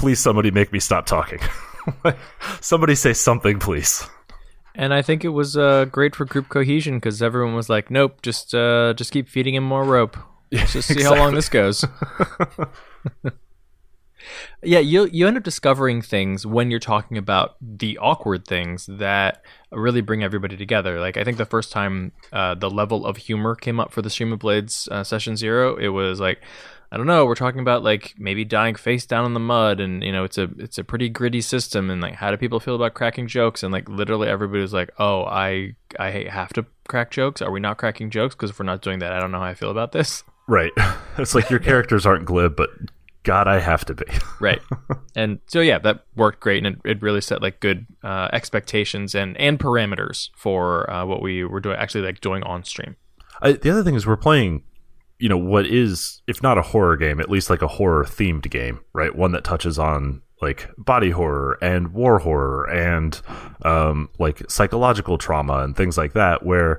please 0.05 0.19
somebody 0.19 0.51
make 0.51 0.71
me 0.71 0.79
stop 0.79 1.07
talking. 1.07 1.39
somebody 2.61 2.93
say 2.93 3.11
something, 3.11 3.57
please. 3.57 4.07
And 4.75 4.93
I 4.93 5.01
think 5.01 5.25
it 5.25 5.29
was 5.29 5.57
uh, 5.57 5.85
great 5.85 6.15
for 6.15 6.25
group 6.25 6.47
cohesion 6.47 6.97
because 6.97 7.23
everyone 7.23 7.55
was 7.55 7.69
like, 7.69 7.89
"Nope, 7.89 8.21
just 8.21 8.53
uh, 8.53 8.93
just 8.93 9.11
keep 9.11 9.27
feeding 9.27 9.55
him 9.55 9.63
more 9.63 9.83
rope. 9.83 10.15
Let's 10.51 10.73
just 10.73 10.89
see 10.89 10.93
exactly. 10.93 11.17
how 11.17 11.23
long 11.23 11.33
this 11.33 11.49
goes." 11.49 11.83
yeah, 14.63 14.77
you 14.77 15.09
you 15.11 15.27
end 15.27 15.37
up 15.37 15.43
discovering 15.43 16.03
things 16.03 16.45
when 16.45 16.69
you're 16.69 16.79
talking 16.79 17.17
about 17.17 17.55
the 17.59 17.97
awkward 17.97 18.45
things 18.45 18.85
that 18.85 19.41
really 19.71 20.01
bring 20.01 20.23
everybody 20.23 20.55
together. 20.55 20.99
Like 20.99 21.17
I 21.17 21.23
think 21.23 21.37
the 21.37 21.47
first 21.47 21.71
time 21.71 22.11
uh, 22.31 22.53
the 22.53 22.69
level 22.69 23.07
of 23.07 23.17
humor 23.17 23.55
came 23.55 23.79
up 23.79 23.91
for 23.91 24.03
the 24.03 24.11
Stream 24.11 24.33
of 24.33 24.37
Blades 24.37 24.87
uh, 24.91 25.03
session 25.03 25.35
zero, 25.35 25.77
it 25.77 25.87
was 25.87 26.19
like 26.19 26.43
I 26.95 26.97
don't 26.97 27.07
know. 27.07 27.25
We're 27.25 27.35
talking 27.35 27.59
about 27.59 27.83
like 27.83 28.13
maybe 28.17 28.45
dying 28.45 28.75
face 28.75 29.05
down 29.05 29.25
in 29.25 29.33
the 29.33 29.39
mud, 29.41 29.81
and 29.81 30.01
you 30.01 30.13
know, 30.13 30.23
it's 30.23 30.37
a 30.37 30.43
it's 30.57 30.77
a 30.77 30.83
pretty 30.85 31.09
gritty 31.09 31.41
system. 31.41 31.89
And 31.89 32.01
like, 32.01 32.13
how 32.13 32.31
do 32.31 32.37
people 32.37 32.61
feel 32.61 32.75
about 32.75 32.93
cracking 32.93 33.27
jokes? 33.27 33.63
And 33.63 33.73
like, 33.73 33.89
literally, 33.89 34.29
everybody 34.29 34.61
was 34.61 34.71
like, 34.71 34.91
"Oh, 34.97 35.25
I 35.25 35.75
I 35.99 36.29
have 36.31 36.53
to 36.53 36.65
crack 36.87 37.11
jokes. 37.11 37.41
Are 37.41 37.51
we 37.51 37.59
not 37.59 37.77
cracking 37.77 38.11
jokes? 38.11 38.33
Because 38.33 38.51
if 38.51 38.59
we're 38.59 38.65
not 38.65 38.81
doing 38.81 38.99
that, 38.99 39.11
I 39.11 39.19
don't 39.19 39.33
know 39.33 39.39
how 39.39 39.43
I 39.43 39.55
feel 39.55 39.71
about 39.71 39.91
this." 39.91 40.23
Right. 40.47 40.71
It's 41.17 41.35
like 41.35 41.49
your 41.49 41.59
characters 41.71 42.05
aren't 42.05 42.25
glib, 42.25 42.55
but 42.55 42.69
God, 43.23 43.47
I 43.47 43.59
have 43.59 43.83
to 43.85 43.93
be. 43.93 44.05
right. 44.39 44.61
And 45.15 45.39
so 45.47 45.59
yeah, 45.59 45.79
that 45.79 46.05
worked 46.15 46.39
great, 46.39 46.65
and 46.65 46.77
it, 46.77 46.89
it 46.89 47.01
really 47.01 47.21
set 47.21 47.41
like 47.41 47.59
good 47.59 47.85
uh, 48.03 48.29
expectations 48.31 49.15
and 49.15 49.35
and 49.35 49.59
parameters 49.59 50.29
for 50.37 50.89
uh, 50.89 51.05
what 51.05 51.21
we 51.21 51.43
were 51.43 51.59
doing. 51.59 51.75
Actually, 51.75 52.05
like 52.05 52.21
doing 52.21 52.41
on 52.43 52.63
stream. 52.63 52.95
I, 53.41 53.51
the 53.51 53.69
other 53.69 53.83
thing 53.83 53.95
is 53.95 54.07
we're 54.07 54.15
playing 54.15 54.63
you 55.25 55.29
know 55.29 55.39
what 55.39 55.65
is 55.65 56.21
if 56.27 56.43
not 56.43 56.55
a 56.55 56.61
horror 56.61 56.95
game 56.95 57.19
at 57.19 57.31
least 57.31 57.49
like 57.49 57.63
a 57.63 57.67
horror 57.67 58.03
themed 58.03 58.47
game 58.51 58.79
right? 58.93 59.15
One 59.15 59.31
that 59.31 59.43
touches 59.43 59.79
on 59.79 60.21
like 60.39 60.69
body 60.77 61.09
horror 61.09 61.57
and 61.63 61.93
war 61.93 62.19
horror 62.19 62.69
and 62.69 63.19
um, 63.63 64.07
like 64.19 64.47
psychological 64.47 65.17
trauma 65.17 65.63
and 65.63 65.75
things 65.75 65.97
like 65.97 66.13
that 66.13 66.45
where 66.45 66.77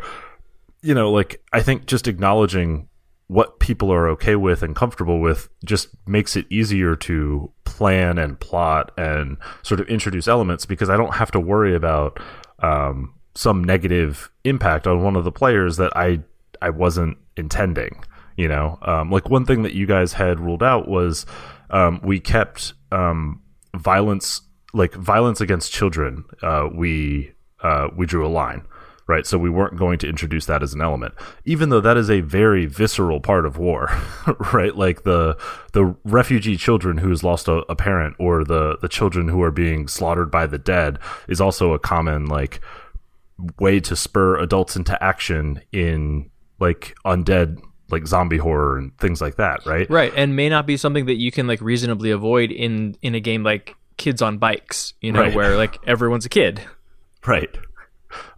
you 0.80 0.94
know 0.94 1.10
like 1.10 1.42
i 1.52 1.60
think 1.60 1.86
just 1.86 2.06
acknowledging 2.06 2.88
what 3.26 3.58
people 3.58 3.92
are 3.92 4.06
okay 4.06 4.36
with 4.36 4.62
and 4.62 4.76
comfortable 4.76 5.18
with 5.18 5.48
just 5.64 5.88
makes 6.06 6.36
it 6.36 6.46
easier 6.48 6.94
to 6.94 7.50
plan 7.64 8.16
and 8.16 8.38
plot 8.38 8.92
and 8.96 9.38
sort 9.64 9.80
of 9.80 9.88
introduce 9.88 10.28
elements 10.28 10.64
because 10.66 10.88
i 10.88 10.96
don't 10.96 11.16
have 11.16 11.32
to 11.32 11.40
worry 11.40 11.74
about 11.74 12.20
um, 12.60 13.12
some 13.34 13.64
negative 13.64 14.30
impact 14.44 14.86
on 14.86 15.02
one 15.02 15.16
of 15.16 15.24
the 15.24 15.32
players 15.32 15.78
that 15.78 15.90
i 15.96 16.20
i 16.62 16.70
wasn't 16.70 17.18
intending 17.36 18.04
you 18.36 18.48
know, 18.48 18.78
um, 18.82 19.10
like 19.10 19.30
one 19.30 19.44
thing 19.46 19.62
that 19.62 19.72
you 19.72 19.86
guys 19.86 20.12
had 20.12 20.40
ruled 20.40 20.62
out 20.62 20.88
was 20.88 21.26
um, 21.70 22.00
we 22.02 22.20
kept 22.20 22.74
um, 22.92 23.42
violence, 23.74 24.42
like 24.74 24.94
violence 24.94 25.40
against 25.40 25.72
children. 25.72 26.24
Uh, 26.42 26.68
we 26.72 27.32
uh, 27.62 27.88
we 27.96 28.06
drew 28.06 28.26
a 28.26 28.28
line, 28.28 28.62
right? 29.06 29.26
So 29.26 29.38
we 29.38 29.48
weren't 29.48 29.76
going 29.76 29.98
to 30.00 30.08
introduce 30.08 30.46
that 30.46 30.62
as 30.62 30.74
an 30.74 30.82
element, 30.82 31.14
even 31.46 31.70
though 31.70 31.80
that 31.80 31.96
is 31.96 32.10
a 32.10 32.20
very 32.20 32.66
visceral 32.66 33.20
part 33.20 33.46
of 33.46 33.56
war, 33.56 33.88
right? 34.52 34.76
Like 34.76 35.04
the 35.04 35.38
the 35.72 35.96
refugee 36.04 36.56
children 36.56 36.98
who's 36.98 37.24
lost 37.24 37.48
a, 37.48 37.64
a 37.70 37.74
parent, 37.74 38.16
or 38.18 38.44
the 38.44 38.76
the 38.82 38.88
children 38.88 39.28
who 39.28 39.42
are 39.42 39.50
being 39.50 39.88
slaughtered 39.88 40.30
by 40.30 40.46
the 40.46 40.58
dead, 40.58 40.98
is 41.26 41.40
also 41.40 41.72
a 41.72 41.78
common 41.78 42.26
like 42.26 42.60
way 43.58 43.80
to 43.80 43.96
spur 43.96 44.38
adults 44.38 44.76
into 44.76 45.02
action 45.02 45.60
in 45.72 46.30
like 46.58 46.94
undead 47.04 47.58
like 47.90 48.06
zombie 48.06 48.38
horror 48.38 48.78
and 48.78 48.96
things 48.98 49.20
like 49.20 49.36
that, 49.36 49.64
right? 49.66 49.88
Right, 49.90 50.12
and 50.16 50.36
may 50.36 50.48
not 50.48 50.66
be 50.66 50.76
something 50.76 51.06
that 51.06 51.16
you 51.16 51.30
can 51.30 51.46
like 51.46 51.60
reasonably 51.60 52.10
avoid 52.10 52.50
in 52.50 52.96
in 53.02 53.14
a 53.14 53.20
game 53.20 53.42
like 53.42 53.76
Kids 53.96 54.20
on 54.20 54.38
Bikes, 54.38 54.94
you 55.00 55.12
know, 55.12 55.22
right. 55.22 55.34
where 55.34 55.56
like 55.56 55.78
everyone's 55.86 56.26
a 56.26 56.28
kid. 56.28 56.60
Right. 57.26 57.56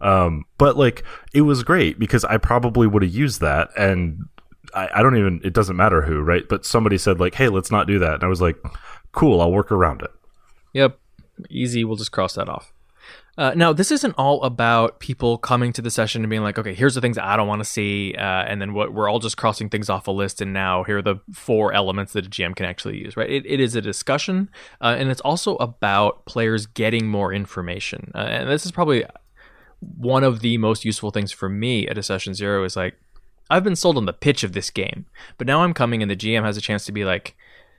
Um, 0.01 0.45
but 0.57 0.77
like 0.77 1.03
it 1.33 1.41
was 1.41 1.63
great 1.63 1.99
because 1.99 2.23
I 2.25 2.37
probably 2.37 2.87
would 2.87 3.03
have 3.03 3.13
used 3.13 3.41
that 3.41 3.69
and 3.77 4.25
I, 4.73 4.89
I 4.95 5.03
don't 5.03 5.17
even 5.17 5.41
it 5.43 5.53
doesn't 5.53 5.75
matter 5.75 6.01
who, 6.01 6.21
right? 6.21 6.43
But 6.47 6.65
somebody 6.65 6.97
said 6.97 7.19
like, 7.19 7.35
hey, 7.35 7.49
let's 7.49 7.71
not 7.71 7.87
do 7.87 7.99
that. 7.99 8.15
And 8.15 8.23
I 8.23 8.27
was 8.27 8.41
like, 8.41 8.57
cool, 9.11 9.41
I'll 9.41 9.51
work 9.51 9.71
around 9.71 10.01
it. 10.01 10.11
Yep. 10.73 10.99
Easy, 11.49 11.83
we'll 11.83 11.95
just 11.95 12.11
cross 12.11 12.35
that 12.35 12.49
off. 12.49 12.73
Uh, 13.39 13.53
now, 13.55 13.71
this 13.71 13.89
isn't 13.89 14.13
all 14.17 14.43
about 14.43 14.99
people 14.99 15.37
coming 15.37 15.71
to 15.71 15.81
the 15.81 15.89
session 15.89 16.23
and 16.23 16.29
being 16.29 16.43
like, 16.43 16.59
okay, 16.59 16.73
here's 16.73 16.93
the 16.93 16.99
things 16.99 17.17
I 17.17 17.37
don't 17.37 17.47
want 17.47 17.61
to 17.61 17.65
see, 17.65 18.13
uh, 18.17 18.21
and 18.21 18.61
then 18.61 18.73
what 18.73 18.93
we're 18.93 19.07
all 19.07 19.19
just 19.19 19.37
crossing 19.37 19.69
things 19.69 19.89
off 19.89 20.07
a 20.07 20.11
list, 20.11 20.41
and 20.41 20.51
now 20.51 20.83
here 20.83 20.97
are 20.97 21.01
the 21.01 21.21
four 21.31 21.71
elements 21.71 22.11
that 22.11 22.25
a 22.25 22.29
GM 22.29 22.53
can 22.53 22.65
actually 22.65 22.97
use, 22.97 23.15
right? 23.15 23.29
It, 23.29 23.45
it 23.45 23.61
is 23.61 23.75
a 23.75 23.81
discussion, 23.81 24.49
uh, 24.81 24.97
and 24.99 25.09
it's 25.09 25.21
also 25.21 25.55
about 25.55 26.25
players 26.25 26.65
getting 26.65 27.07
more 27.07 27.31
information. 27.31 28.11
Uh, 28.13 28.17
and 28.17 28.49
this 28.49 28.65
is 28.65 28.73
probably 28.73 29.05
one 29.79 30.25
of 30.25 30.41
the 30.41 30.57
most 30.57 30.83
useful 30.83 31.09
things 31.09 31.31
for 31.31 31.47
me 31.47 31.87
at 31.87 31.97
a 31.97 32.03
session 32.03 32.33
zero 32.33 32.65
is 32.65 32.75
like, 32.75 32.99
I've 33.49 33.63
been 33.63 33.77
sold 33.77 33.95
on 33.95 34.05
the 34.05 34.11
pitch 34.11 34.43
of 34.43 34.51
this 34.51 34.69
game, 34.69 35.05
but 35.37 35.47
now 35.47 35.63
I'm 35.63 35.73
coming 35.73 36.01
and 36.01 36.11
the 36.11 36.17
GM 36.17 36.43
has 36.43 36.57
a 36.57 36.61
chance 36.61 36.85
to 36.87 36.91
be 36.91 37.05
like, 37.05 37.37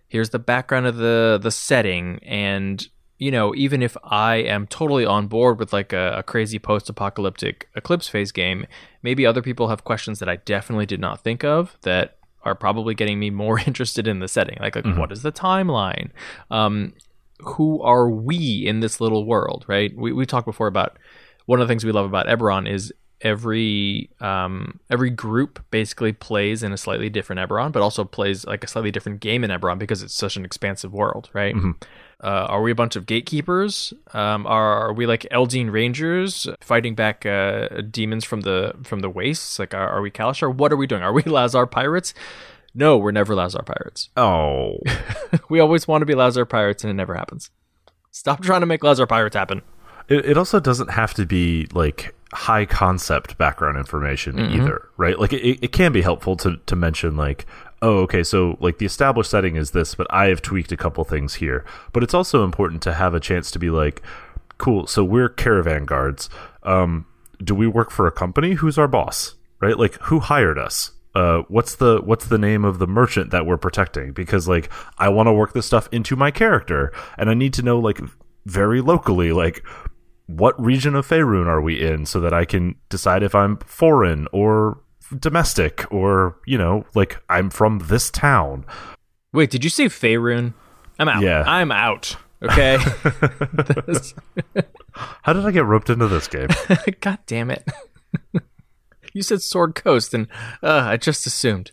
here's 0.09 0.31
the 0.31 0.39
background 0.39 0.87
of 0.87 0.97
the 0.97 1.39
the 1.41 1.51
setting 1.51 2.19
and 2.23 2.89
you 3.21 3.31
know, 3.31 3.55
even 3.55 3.83
if 3.83 3.99
I 4.03 4.37
am 4.37 4.67
totally 4.67 5.05
on 5.05 5.29
board 5.29 5.59
with 5.59 5.75
like 5.75 5.93
a, 5.93 6.15
a 6.17 6.23
crazy 6.23 6.59
post 6.59 6.89
apocalyptic 6.89 7.69
eclipse 7.77 8.09
phase 8.09 8.33
game, 8.33 8.67
maybe 9.03 9.27
other 9.27 9.43
people 9.43 9.69
have 9.69 9.85
questions 9.85 10.21
that 10.21 10.29
I 10.29 10.37
definitely 10.37 10.87
did 10.87 11.01
not 11.01 11.21
think 11.21 11.45
of 11.45 11.77
that 11.83 12.17
are 12.45 12.55
probably 12.55 12.95
getting 12.95 13.21
me 13.21 13.29
more 13.29 13.61
interested 13.67 14.09
in 14.09 14.21
the 14.21 14.27
setting. 14.27 14.57
Like, 14.59 14.75
like 14.75 14.87
mm-hmm. 14.87 14.99
what 14.99 15.13
is 15.13 15.21
the 15.23 15.31
timeline? 15.31 16.11
Um, 16.51 16.95
who 17.41 17.83
are 17.83 18.09
we 18.09 18.67
in 18.67 18.81
this 18.81 19.03
little 19.03 19.27
world, 19.27 19.67
right? 19.69 19.95
We, 19.95 20.15
we 20.15 20.25
talked 20.25 20.47
before 20.47 20.67
about 20.67 20.99
one 21.45 21.61
of 21.61 21.69
the 21.69 21.71
things 21.71 21.85
we 21.85 21.93
love 21.93 22.07
about 22.07 22.27
Eberron 22.27 22.67
is 22.67 22.91
every 23.23 24.11
um, 24.21 24.81
every 24.91 25.11
group 25.11 25.65
basically 25.71 26.13
plays 26.13 26.63
in 26.63 26.73
a 26.73 26.77
slightly 26.77 27.09
different 27.09 27.41
Eberron, 27.41 27.73
but 27.73 27.83
also 27.83 28.05
plays 28.05 28.47
like 28.47 28.65
a 28.65 28.67
slightly 28.67 28.91
different 28.91 29.21
game 29.21 29.45
in 29.45 29.51
Eberron 29.51 29.79
because 29.79 30.03
it's 30.03 30.15
such 30.15 30.37
an 30.37 30.45
expansive 30.45 30.93
world, 30.93 31.31
right? 31.33 31.55
Mm-hmm. 31.55 31.73
Uh, 32.23 32.47
are 32.49 32.61
we 32.61 32.71
a 32.71 32.75
bunch 32.75 32.97
of 32.97 33.07
gatekeepers? 33.07 33.95
Um, 34.13 34.47
are, 34.47 34.89
are, 34.89 34.93
we 34.93 35.07
like 35.07 35.27
Eldeen 35.33 35.73
Rangers 35.73 36.47
fighting 36.61 36.95
back 36.95 37.25
uh, 37.25 37.81
demons 37.91 38.25
from 38.25 38.43
the 38.43 38.75
from 38.83 39.01
the 39.01 39.09
wastes? 39.09 39.59
Like, 39.59 39.73
are, 39.73 39.89
are 39.89 40.03
we 40.03 40.11
Kalashtar? 40.11 40.55
What 40.55 40.73
are 40.73 40.77
we 40.77 40.87
doing? 40.87 41.03
Are 41.03 41.13
we 41.13 41.23
Lhazaar 41.27 41.71
pirates? 41.71 42.13
No, 42.75 42.99
we're 42.99 43.11
never 43.11 43.35
Lhazaar 43.35 43.65
pirates. 43.65 44.11
Oh, 44.17 44.79
we 45.49 45.61
always 45.61 45.89
want 45.89 46.03
to 46.03 46.07
be 46.07 46.15
Lhazaar 46.15 46.49
pirates, 46.49 46.85
and 46.85 46.91
it 46.91 46.95
never 46.95 47.15
happens. 47.15 47.51
Stop 48.11 48.43
trying 48.43 48.61
to 48.61 48.67
make 48.67 48.83
Lhazaar 48.83 49.09
pirates 49.09 49.37
happen. 49.37 49.63
It, 50.11 50.27
it 50.27 50.37
also 50.37 50.61
doesn't 50.61 50.91
have 50.91 51.15
to 51.15 51.25
be 51.25 51.67
like 51.73 52.15
high 52.33 52.67
concept 52.67 53.39
background 53.39 53.79
information 53.79 54.37
mm-hmm. 54.37 54.61
either, 54.61 54.89
right? 54.99 55.19
Like 55.19 55.33
it, 55.33 55.65
it 55.65 55.73
can 55.73 55.93
be 55.93 56.03
helpful 56.03 56.37
to 56.37 56.59
to 56.67 56.77
mention 56.77 57.17
like 57.17 57.47
oh, 57.83 57.99
okay, 57.99 58.23
so 58.23 58.57
like 58.61 58.79
the 58.79 58.87
established 58.87 59.31
setting 59.31 59.57
is 59.57 59.71
this, 59.71 59.95
but 59.95 60.07
I 60.11 60.27
have 60.27 60.43
tweaked 60.43 60.73
a 60.73 60.77
couple 60.77 61.05
things 61.05 61.35
here. 61.35 61.65
But 61.93 62.03
it's 62.03 62.15
also 62.15 62.45
important 62.45 62.83
to 62.83 62.95
have 62.95 63.15
a 63.15 63.21
chance 63.21 63.51
to 63.53 63.59
be 63.59 63.71
like, 63.71 64.03
cool, 64.59 64.87
so 64.87 65.03
we're 65.05 65.29
caravan 65.29 65.85
guards. 65.85 66.29
Um, 66.63 67.07
do 67.43 67.55
we 67.55 67.67
work 67.67 67.91
for 67.91 68.07
a 68.07 68.13
company? 68.13 68.55
Who's 68.55 68.79
our 68.79 68.89
boss? 68.89 69.35
Right? 69.61 69.79
Like, 69.79 69.95
who 70.03 70.21
hired 70.21 70.59
us? 70.59 70.93
Uh, 71.15 71.43
what's 71.49 71.75
the 71.75 72.01
what's 72.05 72.27
the 72.27 72.39
name 72.39 72.65
of 72.65 72.79
the 72.79 72.87
merchant 72.87 73.31
that 73.31 73.45
we're 73.45 73.57
protecting? 73.57 74.13
Because 74.13 74.47
like, 74.47 74.71
I 74.97 75.09
want 75.09 75.27
to 75.27 75.33
work 75.33 75.55
this 75.55 75.67
stuff 75.67 75.89
into 75.91 76.15
my 76.17 76.31
character, 76.31 76.93
and 77.19 77.29
I 77.29 77.35
need 77.35 77.53
to 77.55 77.63
know 77.63 77.79
like 77.79 78.01
very 78.47 78.81
locally, 78.81 79.33
like 79.33 79.65
what 80.37 80.61
region 80.63 80.95
of 80.95 81.07
Faerun 81.07 81.47
are 81.47 81.61
we 81.61 81.81
in, 81.81 82.07
so 82.07 82.21
that 82.21 82.35
I 82.35 82.45
can 82.45 82.77
decide 82.89 83.23
if 83.23 83.35
I'm 83.35 83.59
foreign 83.59 84.27
or 84.33 84.81
domestic 85.19 85.91
or 85.93 86.37
you 86.47 86.57
know 86.57 86.85
like 86.95 87.21
i'm 87.29 87.51
from 87.51 87.81
this 87.81 88.11
town. 88.11 88.65
Wait 89.33 89.51
did 89.51 89.65
you 89.65 89.71
say 89.71 89.87
faerun? 89.87 90.55
I'm 90.99 91.09
out. 91.09 91.23
Yeah. 91.23 91.43
I'm 91.47 91.73
out 91.73 92.17
okay? 92.43 92.79
How 94.93 95.33
did 95.33 95.45
i 95.47 95.51
get 95.51 95.65
roped 95.65 95.91
into 95.91 96.09
this 96.09 96.29
game? 96.29 96.49
God 97.01 97.19
damn 97.27 97.51
it. 97.51 97.67
You 99.13 99.23
said 99.23 99.43
Sword 99.43 99.75
Coast, 99.75 100.15
and 100.15 100.29
uh, 100.63 100.85
I 100.87 100.97
just 100.97 101.27
assumed. 101.27 101.73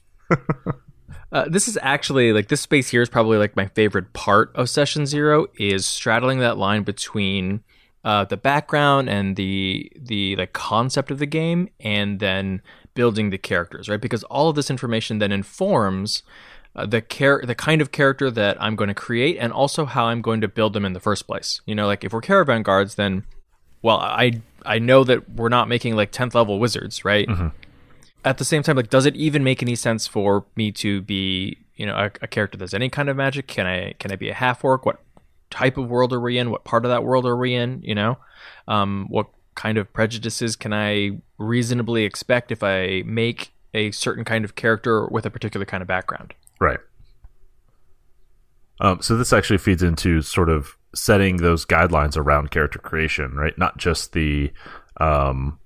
Uh, 1.32 1.46
this 1.50 1.68
is 1.68 1.78
actually 1.82 2.34
like 2.34 2.48
this 2.48 2.62
space 2.62 2.90
here 2.90 3.02
is 3.02 3.10
probably 3.10 3.38
like 3.38 3.56
my 3.56 3.68
favorite 3.68 4.14
part 4.14 4.52
of 4.56 4.70
session 4.70 5.06
zero 5.06 5.46
is 5.60 5.86
straddling 5.86 6.40
that 6.40 6.58
line 6.58 6.84
between 6.84 7.64
uh, 8.08 8.24
the 8.24 8.38
background 8.38 9.10
and 9.10 9.36
the 9.36 9.92
the 9.98 10.34
like 10.38 10.54
concept 10.54 11.12
of 11.12 11.20
the 11.20 11.26
game 11.26 11.68
and 11.82 12.22
then 12.22 12.62
building 12.94 13.32
the 13.32 13.38
characters 13.38 13.90
right 13.90 14.00
because 14.00 14.24
all 14.24 14.48
of 14.48 14.56
this 14.56 14.70
information 14.72 15.20
then 15.20 15.30
informs 15.34 16.24
uh, 16.78 16.86
the 16.86 17.02
care 17.02 17.42
the 17.44 17.54
kind 17.54 17.82
of 17.82 17.92
character 17.92 18.32
that 18.32 18.56
I'm 18.64 18.78
going 18.78 18.88
to 18.88 18.94
create 18.94 19.38
and 19.38 19.52
also 19.52 19.84
how 19.84 20.06
I'm 20.06 20.22
going 20.22 20.40
to 20.40 20.48
build 20.48 20.72
them 20.72 20.86
in 20.86 20.94
the 20.94 21.02
first 21.02 21.28
place 21.28 21.60
you 21.66 21.76
know 21.76 21.86
like 21.86 22.06
if 22.06 22.14
we're 22.14 22.22
caravan 22.22 22.64
guards 22.64 22.96
then 22.96 23.26
well 23.82 23.98
I 24.00 24.42
I 24.66 24.80
know 24.80 25.04
that 25.04 25.30
we're 25.32 25.50
not 25.50 25.68
making 25.68 25.98
like 25.98 26.14
10th 26.14 26.34
level 26.34 26.60
wizards 26.60 27.04
right 27.04 27.28
at 28.26 28.38
the 28.40 28.44
same 28.44 28.62
time, 28.62 28.76
like, 28.76 28.90
does 28.90 29.06
it 29.06 29.16
even 29.16 29.42
make 29.44 29.62
any 29.62 29.76
sense 29.76 30.06
for 30.06 30.46
me 30.58 30.72
to 30.74 31.02
be, 31.02 31.58
you 31.76 31.86
know, 31.86 31.96
a, 31.96 32.12
a 32.22 32.28
character 32.28 32.58
that's 32.58 32.74
any 32.74 32.90
kind 32.90 33.08
of 33.10 33.16
magic? 33.16 33.48
Can 33.48 33.66
I 33.66 33.94
can 34.00 34.12
I 34.12 34.18
be 34.18 34.30
a 34.30 34.34
half 34.34 34.66
orc? 34.66 34.86
What 34.86 35.00
type 35.50 35.78
of 35.78 35.90
world 35.90 36.14
are 36.14 36.20
we 36.20 36.38
in? 36.38 36.50
What 36.50 36.64
part 36.64 36.86
of 36.86 36.90
that 36.90 37.04
world 37.04 37.26
are 37.26 37.38
we 37.38 37.54
in? 37.54 37.82
You 37.84 37.96
know, 37.96 38.18
um, 38.68 39.08
what 39.10 39.28
kind 39.56 39.78
of 39.78 39.92
prejudices 39.92 40.56
can 40.56 40.74
I 40.74 41.20
reasonably 41.38 42.04
expect 42.04 42.52
if 42.52 42.64
I 42.64 43.04
make 43.06 43.54
a 43.74 43.92
certain 43.92 44.24
kind 44.24 44.46
of 44.46 44.56
character 44.56 45.08
with 45.08 45.26
a 45.26 45.30
particular 45.30 45.66
kind 45.66 45.82
of 45.82 45.88
background? 45.88 46.34
Right. 46.60 46.80
Um, 48.80 49.02
so 49.02 49.18
this 49.18 49.34
actually 49.34 49.58
feeds 49.58 49.82
into 49.82 50.22
sort 50.22 50.50
of 50.50 50.78
setting 50.94 51.38
those 51.38 51.66
guidelines 51.66 52.16
around 52.16 52.52
character 52.52 52.80
creation, 52.80 53.34
right? 53.34 53.58
Not 53.58 53.78
just 53.78 54.14
the, 54.14 54.52
um, 54.98 55.60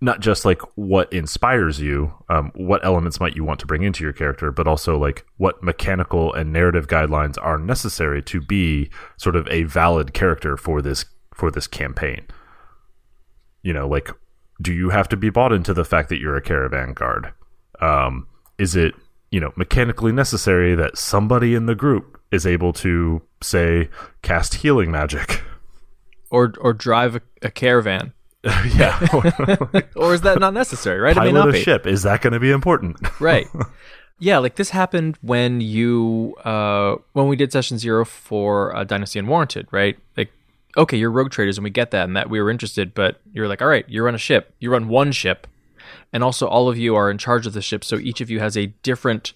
not 0.00 0.20
just 0.20 0.44
like 0.44 0.62
what 0.76 1.12
inspires 1.12 1.78
you, 1.78 2.12
um, 2.30 2.50
what 2.54 2.84
elements 2.84 3.20
might 3.20 3.36
you 3.36 3.44
want 3.44 3.60
to 3.60 3.66
bring 3.66 3.82
into 3.82 4.02
your 4.02 4.14
character, 4.14 4.50
but 4.50 4.66
also 4.66 4.98
like 4.98 5.26
what 5.36 5.62
mechanical 5.62 6.32
and 6.32 6.52
narrative 6.52 6.86
guidelines 6.86 7.36
are 7.42 7.58
necessary 7.58 8.22
to 8.22 8.40
be 8.40 8.88
sort 9.18 9.36
of 9.36 9.46
a 9.48 9.64
valid 9.64 10.14
character 10.14 10.56
for 10.56 10.80
this 10.80 11.04
for 11.34 11.50
this 11.50 11.66
campaign. 11.66 12.26
You 13.62 13.74
know, 13.74 13.86
like, 13.86 14.10
do 14.62 14.72
you 14.72 14.88
have 14.88 15.08
to 15.10 15.16
be 15.16 15.28
bought 15.28 15.52
into 15.52 15.74
the 15.74 15.84
fact 15.84 16.08
that 16.08 16.18
you're 16.18 16.36
a 16.36 16.42
caravan 16.42 16.94
guard? 16.94 17.32
Um, 17.80 18.26
is 18.58 18.74
it 18.74 18.94
you 19.30 19.38
know 19.38 19.52
mechanically 19.56 20.12
necessary 20.12 20.74
that 20.74 20.96
somebody 20.96 21.54
in 21.54 21.66
the 21.66 21.74
group 21.74 22.18
is 22.32 22.46
able 22.46 22.72
to 22.72 23.20
say 23.42 23.90
cast 24.22 24.54
healing 24.54 24.90
magic? 24.90 25.42
Or 26.30 26.54
or 26.60 26.72
drive 26.72 27.16
a, 27.16 27.22
a 27.42 27.50
caravan? 27.50 28.14
yeah, 28.74 28.98
or 29.96 30.14
is 30.14 30.22
that 30.22 30.38
not 30.40 30.54
necessary? 30.54 30.98
Right? 30.98 31.14
pilot 31.14 31.28
it 31.28 31.32
may 31.32 31.38
not 31.38 31.48
a 31.48 31.52
be. 31.52 31.60
ship 31.62 31.86
is 31.86 32.02
that 32.04 32.22
going 32.22 32.32
to 32.32 32.40
be 32.40 32.50
important? 32.50 32.96
right 33.20 33.46
yeah 34.20 34.38
like 34.38 34.54
this 34.54 34.70
happened 34.70 35.18
when 35.22 35.60
you 35.60 36.36
uh 36.44 36.94
when 37.14 37.26
we 37.26 37.34
did 37.34 37.50
session 37.50 37.78
zero 37.78 38.04
for 38.04 38.76
uh, 38.76 38.84
dynasty 38.84 39.18
unwarranted 39.18 39.66
right 39.72 39.98
like 40.16 40.30
okay 40.76 40.96
you're 40.96 41.10
rogue 41.10 41.30
traders 41.30 41.58
and 41.58 41.64
we 41.64 41.70
get 41.70 41.90
that 41.90 42.04
and 42.04 42.16
that 42.16 42.30
we 42.30 42.40
were 42.40 42.50
interested 42.50 42.94
but 42.94 43.20
you're 43.32 43.48
like 43.48 43.60
all 43.60 43.68
right 43.68 43.88
you 43.88 44.02
run 44.04 44.14
a 44.14 44.18
ship 44.18 44.54
you 44.60 44.70
run 44.70 44.86
one 44.88 45.10
ship 45.10 45.46
and 46.12 46.22
also 46.22 46.46
all 46.46 46.68
of 46.68 46.78
you 46.78 46.94
are 46.94 47.10
in 47.10 47.18
charge 47.18 47.46
of 47.46 47.54
the 47.54 47.62
ship 47.62 47.82
so 47.82 47.96
each 47.96 48.20
of 48.20 48.30
you 48.30 48.38
has 48.38 48.56
a 48.56 48.66
different 48.82 49.32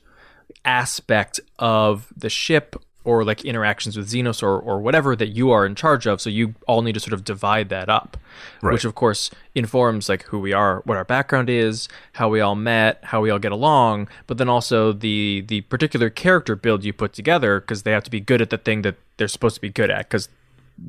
aspect 0.64 1.40
of 1.59 2.12
the 2.17 2.31
ship 2.31 2.77
or 3.05 3.23
like 3.25 3.45
interactions 3.45 3.97
with 3.97 4.09
Xenos 4.11 4.43
or, 4.43 4.59
or 4.59 4.81
whatever 4.81 5.14
that 5.14 5.29
you 5.29 5.51
are 5.51 5.67
in 5.67 5.75
charge 5.75 6.07
of. 6.07 6.21
So 6.21 6.31
you 6.31 6.55
all 6.67 6.81
need 6.83 6.95
to 6.95 7.01
sort 7.01 7.12
of 7.12 7.23
divide 7.25 7.69
that 7.69 7.88
up, 7.88 8.17
Right. 8.62 8.73
which 8.73 8.85
of 8.85 8.95
course 8.95 9.31
informs 9.55 10.09
like 10.09 10.23
who 10.25 10.38
we 10.38 10.53
are, 10.53 10.81
what 10.87 10.97
our 10.97 11.05
background 11.05 11.49
is, 11.51 11.88
how 12.14 12.29
we 12.31 12.40
all 12.40 12.55
met, 12.55 13.01
how 13.05 13.21
we 13.21 13.31
all 13.31 13.38
get 13.38 13.53
along, 13.53 14.09
but 14.27 14.38
then 14.38 14.49
also 14.49 14.93
the 14.93 15.45
the 15.47 15.61
particular 15.62 16.09
character 16.11 16.57
build 16.57 16.83
you 16.85 16.93
put 16.93 17.12
together 17.12 17.61
because 17.61 17.83
they 17.83 17.93
have 17.93 18.05
to 18.05 18.11
be 18.11 18.21
good 18.21 18.40
at 18.40 18.51
the 18.51 18.59
thing 18.59 18.83
that 18.83 18.97
they're 19.19 19.29
supposed 19.29 19.55
to 19.57 19.61
be 19.61 19.71
good 19.71 19.90
at 19.90 20.09
because 20.09 20.29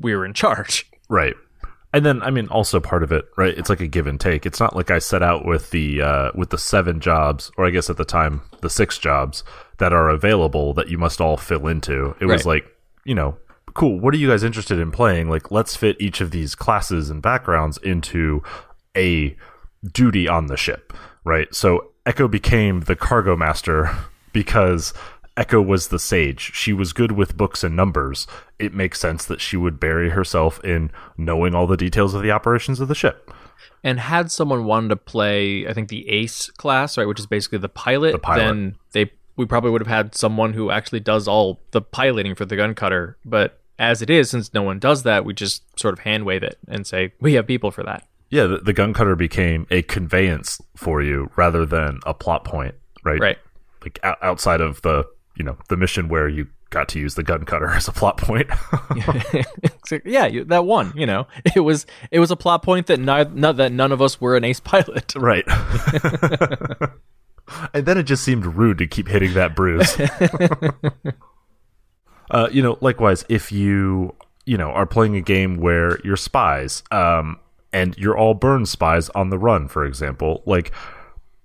we 0.00 0.14
were 0.16 0.24
in 0.24 0.32
charge. 0.32 0.90
Right. 1.08 1.34
And 1.96 2.04
then 2.04 2.22
I 2.22 2.30
mean 2.30 2.46
also 2.48 2.78
part 2.78 3.02
of 3.02 3.10
it, 3.10 3.24
right? 3.38 3.56
It's 3.56 3.70
like 3.70 3.80
a 3.80 3.86
give 3.86 4.06
and 4.06 4.20
take. 4.20 4.44
It's 4.44 4.60
not 4.60 4.76
like 4.76 4.90
I 4.90 4.98
set 4.98 5.22
out 5.22 5.46
with 5.46 5.70
the 5.70 6.02
uh 6.02 6.30
with 6.34 6.50
the 6.50 6.58
seven 6.58 7.00
jobs 7.00 7.50
or 7.56 7.64
I 7.64 7.70
guess 7.70 7.88
at 7.88 7.96
the 7.96 8.04
time 8.04 8.42
the 8.60 8.68
six 8.68 8.98
jobs 8.98 9.42
that 9.78 9.94
are 9.94 10.10
available 10.10 10.74
that 10.74 10.90
you 10.90 10.98
must 10.98 11.22
all 11.22 11.38
fill 11.38 11.66
into. 11.68 12.14
It 12.20 12.26
was 12.26 12.44
like, 12.44 12.66
you 13.06 13.14
know, 13.14 13.38
cool, 13.72 13.98
what 13.98 14.12
are 14.12 14.18
you 14.18 14.28
guys 14.28 14.44
interested 14.44 14.78
in 14.78 14.90
playing? 14.90 15.30
Like 15.30 15.50
let's 15.50 15.74
fit 15.74 15.96
each 15.98 16.20
of 16.20 16.32
these 16.32 16.54
classes 16.54 17.08
and 17.08 17.22
backgrounds 17.22 17.78
into 17.78 18.42
a 18.94 19.34
duty 19.90 20.28
on 20.28 20.48
the 20.48 20.58
ship, 20.58 20.92
right? 21.24 21.54
So 21.54 21.92
Echo 22.04 22.28
became 22.28 22.80
the 22.80 22.94
cargo 22.94 23.36
master 23.36 23.88
because 24.34 24.92
Echo 25.36 25.60
was 25.60 25.88
the 25.88 25.98
sage. 25.98 26.52
She 26.54 26.72
was 26.72 26.92
good 26.92 27.12
with 27.12 27.36
books 27.36 27.62
and 27.62 27.76
numbers. 27.76 28.26
It 28.58 28.72
makes 28.72 28.98
sense 29.00 29.24
that 29.26 29.40
she 29.40 29.56
would 29.56 29.78
bury 29.78 30.10
herself 30.10 30.62
in 30.64 30.90
knowing 31.18 31.54
all 31.54 31.66
the 31.66 31.76
details 31.76 32.14
of 32.14 32.22
the 32.22 32.30
operations 32.30 32.80
of 32.80 32.88
the 32.88 32.94
ship. 32.94 33.30
And 33.84 34.00
had 34.00 34.30
someone 34.30 34.64
wanted 34.64 34.88
to 34.88 34.96
play, 34.96 35.66
I 35.68 35.72
think 35.72 35.88
the 35.88 36.08
Ace 36.08 36.50
class, 36.50 36.96
right, 36.98 37.06
which 37.06 37.20
is 37.20 37.26
basically 37.26 37.58
the 37.58 37.68
pilot, 37.68 38.12
The 38.12 38.18
pilot. 38.18 38.44
then 38.44 38.76
they 38.92 39.10
we 39.36 39.44
probably 39.44 39.70
would 39.70 39.82
have 39.82 39.86
had 39.94 40.14
someone 40.14 40.54
who 40.54 40.70
actually 40.70 41.00
does 41.00 41.28
all 41.28 41.60
the 41.72 41.82
piloting 41.82 42.34
for 42.34 42.46
the 42.46 42.56
gun 42.56 42.74
cutter. 42.74 43.18
But 43.24 43.60
as 43.78 44.00
it 44.00 44.08
is, 44.08 44.30
since 44.30 44.54
no 44.54 44.62
one 44.62 44.78
does 44.78 45.02
that, 45.02 45.26
we 45.26 45.34
just 45.34 45.62
sort 45.78 45.92
of 45.92 45.98
hand 46.00 46.24
wave 46.24 46.42
it 46.42 46.58
and 46.66 46.86
say 46.86 47.12
we 47.20 47.34
have 47.34 47.46
people 47.46 47.70
for 47.70 47.82
that. 47.82 48.06
Yeah, 48.30 48.46
the, 48.46 48.58
the 48.58 48.72
gun 48.72 48.94
cutter 48.94 49.14
became 49.14 49.66
a 49.70 49.82
conveyance 49.82 50.60
for 50.74 51.02
you 51.02 51.30
rather 51.36 51.66
than 51.66 52.00
a 52.06 52.14
plot 52.14 52.44
point, 52.44 52.74
right? 53.04 53.20
Right. 53.20 53.38
Like 53.82 54.00
o- 54.02 54.14
outside 54.22 54.62
of 54.62 54.80
the 54.82 55.04
you 55.36 55.44
know 55.44 55.56
the 55.68 55.76
mission 55.76 56.08
where 56.08 56.28
you 56.28 56.46
got 56.70 56.88
to 56.90 56.98
use 56.98 57.14
the 57.14 57.22
gun 57.22 57.44
cutter 57.44 57.68
as 57.70 57.88
a 57.88 57.92
plot 57.92 58.16
point. 58.18 58.48
Yeah, 60.04 60.28
that 60.46 60.64
one. 60.64 60.92
You 60.96 61.06
know, 61.06 61.28
it 61.54 61.60
was 61.60 61.86
it 62.10 62.18
was 62.18 62.32
a 62.32 62.36
plot 62.36 62.64
point 62.64 62.88
that 62.88 62.98
not 62.98 63.36
that 63.56 63.70
none 63.70 63.92
of 63.92 64.02
us 64.02 64.20
were 64.20 64.36
an 64.36 64.42
ace 64.42 64.58
pilot. 64.58 65.14
right. 65.14 65.44
and 67.72 67.86
then 67.86 67.96
it 67.96 68.02
just 68.02 68.24
seemed 68.24 68.44
rude 68.46 68.78
to 68.78 68.88
keep 68.88 69.06
hitting 69.06 69.34
that 69.34 69.54
bruise. 69.54 69.96
uh, 72.32 72.48
you 72.50 72.62
know, 72.62 72.78
likewise, 72.80 73.24
if 73.28 73.52
you 73.52 74.12
you 74.44 74.56
know 74.56 74.70
are 74.70 74.86
playing 74.86 75.14
a 75.14 75.20
game 75.20 75.58
where 75.58 76.00
you're 76.00 76.16
spies, 76.16 76.82
um, 76.90 77.38
and 77.72 77.96
you're 77.96 78.16
all 78.16 78.34
burn 78.34 78.66
spies 78.66 79.08
on 79.10 79.30
the 79.30 79.38
run, 79.38 79.68
for 79.68 79.84
example, 79.84 80.42
like 80.46 80.72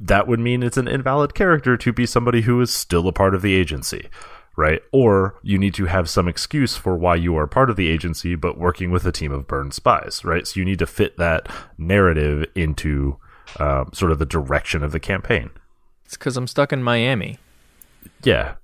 that 0.01 0.27
would 0.27 0.39
mean 0.39 0.63
it's 0.63 0.77
an 0.77 0.87
invalid 0.87 1.35
character 1.35 1.77
to 1.77 1.93
be 1.93 2.05
somebody 2.05 2.41
who 2.41 2.59
is 2.59 2.73
still 2.73 3.07
a 3.07 3.13
part 3.13 3.35
of 3.35 3.43
the 3.43 3.53
agency, 3.53 4.09
right? 4.57 4.81
Or 4.91 5.39
you 5.43 5.57
need 5.57 5.75
to 5.75 5.85
have 5.85 6.09
some 6.09 6.27
excuse 6.27 6.75
for 6.75 6.97
why 6.97 7.15
you 7.15 7.37
are 7.37 7.47
part 7.47 7.69
of 7.69 7.75
the 7.75 7.87
agency 7.87 8.35
but 8.35 8.57
working 8.57 8.89
with 8.89 9.05
a 9.05 9.11
team 9.11 9.31
of 9.31 9.47
burned 9.47 9.73
spies, 9.73 10.25
right? 10.25 10.47
So 10.47 10.59
you 10.59 10.65
need 10.65 10.79
to 10.79 10.87
fit 10.87 11.17
that 11.17 11.47
narrative 11.77 12.45
into 12.55 13.17
um, 13.59 13.91
sort 13.93 14.11
of 14.11 14.19
the 14.19 14.25
direction 14.25 14.83
of 14.83 14.91
the 14.91 14.99
campaign. 14.99 15.51
It's 16.05 16.17
because 16.17 16.35
I'm 16.35 16.47
stuck 16.47 16.73
in 16.73 16.81
Miami. 16.81 17.37
Yeah. 18.23 18.55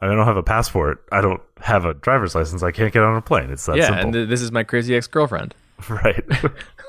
I 0.00 0.06
don't 0.06 0.26
have 0.26 0.36
a 0.36 0.42
passport. 0.42 1.04
I 1.12 1.20
don't 1.20 1.40
have 1.60 1.84
a 1.84 1.94
driver's 1.94 2.34
license. 2.34 2.64
I 2.64 2.72
can't 2.72 2.92
get 2.92 3.04
on 3.04 3.16
a 3.16 3.22
plane. 3.22 3.50
It's 3.50 3.66
that 3.66 3.76
yeah, 3.76 3.86
simple. 3.86 4.02
and 4.02 4.12
th- 4.12 4.28
this 4.28 4.42
is 4.42 4.50
my 4.50 4.64
crazy 4.64 4.96
ex 4.96 5.06
girlfriend. 5.06 5.54
right. 5.88 6.24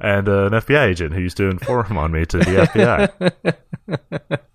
and 0.00 0.28
uh, 0.28 0.46
an 0.46 0.52
FBI 0.52 0.88
agent 0.88 1.14
who 1.14 1.20
used 1.20 1.36
to 1.36 1.48
inform 1.48 1.96
on 1.98 2.12
me 2.12 2.24
to 2.26 2.38
the 2.38 3.12
FBI. 3.88 4.38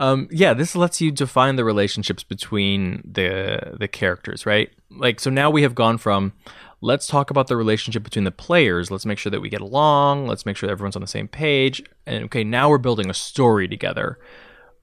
Um, 0.00 0.28
yeah, 0.30 0.54
this 0.54 0.74
lets 0.74 1.02
you 1.02 1.10
define 1.12 1.56
the 1.56 1.64
relationships 1.64 2.22
between 2.22 3.02
the 3.04 3.76
the 3.78 3.86
characters, 3.86 4.46
right? 4.46 4.70
Like, 4.90 5.20
so 5.20 5.28
now 5.28 5.50
we 5.50 5.60
have 5.60 5.74
gone 5.74 5.98
from 5.98 6.32
let's 6.80 7.06
talk 7.06 7.30
about 7.30 7.48
the 7.48 7.56
relationship 7.56 8.02
between 8.02 8.24
the 8.24 8.30
players. 8.30 8.90
Let's 8.90 9.04
make 9.04 9.18
sure 9.18 9.30
that 9.30 9.42
we 9.42 9.50
get 9.50 9.60
along. 9.60 10.26
Let's 10.26 10.46
make 10.46 10.56
sure 10.56 10.70
everyone's 10.70 10.96
on 10.96 11.02
the 11.02 11.06
same 11.06 11.28
page. 11.28 11.82
And 12.06 12.24
okay, 12.24 12.44
now 12.44 12.70
we're 12.70 12.78
building 12.78 13.10
a 13.10 13.14
story 13.14 13.68
together. 13.68 14.18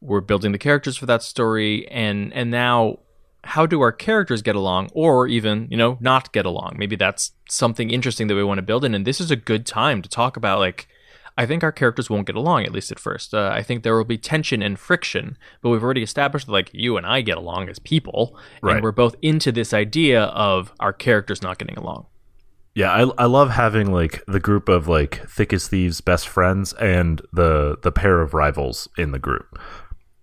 We're 0.02 0.22
building 0.22 0.52
the 0.52 0.60
characters 0.60 0.98
for 0.98 1.08
that 1.08 1.24
story, 1.24 1.88
and 1.88 2.32
and 2.34 2.52
now 2.52 3.00
how 3.48 3.66
do 3.66 3.82
our 3.82 3.92
characters 3.92 4.42
get 4.42 4.56
along, 4.56 4.90
or 4.94 5.28
even 5.28 5.68
you 5.72 5.78
know 5.78 5.98
not 6.00 6.32
get 6.34 6.46
along? 6.46 6.76
Maybe 6.78 6.96
that's 6.96 7.32
something 7.50 7.90
interesting 7.90 8.28
that 8.28 8.36
we 8.36 8.44
want 8.44 8.58
to 8.60 8.62
build 8.64 8.84
in. 8.86 8.94
And 8.94 9.06
this 9.06 9.20
is 9.22 9.32
a 9.32 9.36
good 9.36 9.66
time 9.66 10.02
to 10.02 10.10
talk 10.10 10.38
about 10.38 10.60
like 10.60 10.88
I 11.40 11.46
think 11.46 11.64
our 11.64 11.72
characters 11.72 12.10
won't 12.10 12.26
get 12.26 12.36
along, 12.36 12.64
at 12.66 12.72
least 12.72 12.92
at 12.92 13.00
first. 13.00 13.34
Uh, 13.34 13.52
I 13.54 13.62
think 13.62 13.84
there 13.84 13.96
will 13.96 14.04
be 14.06 14.18
tension 14.18 14.64
and 14.64 14.78
friction, 14.80 15.38
but 15.62 15.70
we've 15.70 15.84
already 15.84 16.02
established 16.02 16.48
that, 16.48 16.52
like, 16.52 16.72
you 16.74 16.98
and 16.98 17.06
I 17.06 17.22
get 17.22 17.38
along 17.38 17.70
as 17.70 17.78
people, 17.78 18.36
Right. 18.64 18.74
and 18.78 18.84
we're 18.84 18.92
both 18.92 19.16
into 19.22 19.52
this 19.52 19.72
idea 19.72 20.24
of 20.24 20.74
our 20.80 20.92
characters 20.92 21.44
not 21.44 21.60
getting 21.60 21.78
along. 21.78 22.08
Yeah, 22.74 22.92
I, 22.92 23.24
I 23.24 23.26
love 23.26 23.52
having 23.52 23.92
like 23.92 24.24
the 24.28 24.40
group 24.40 24.68
of 24.68 24.88
like 24.88 25.28
thickest 25.30 25.70
thieves 25.70 26.02
best 26.02 26.28
friends 26.28 26.74
and 26.74 27.22
the 27.34 27.78
the 27.84 27.92
pair 27.92 28.22
of 28.22 28.34
rivals 28.34 28.88
in 28.98 29.12
the 29.12 29.20
group. 29.20 29.60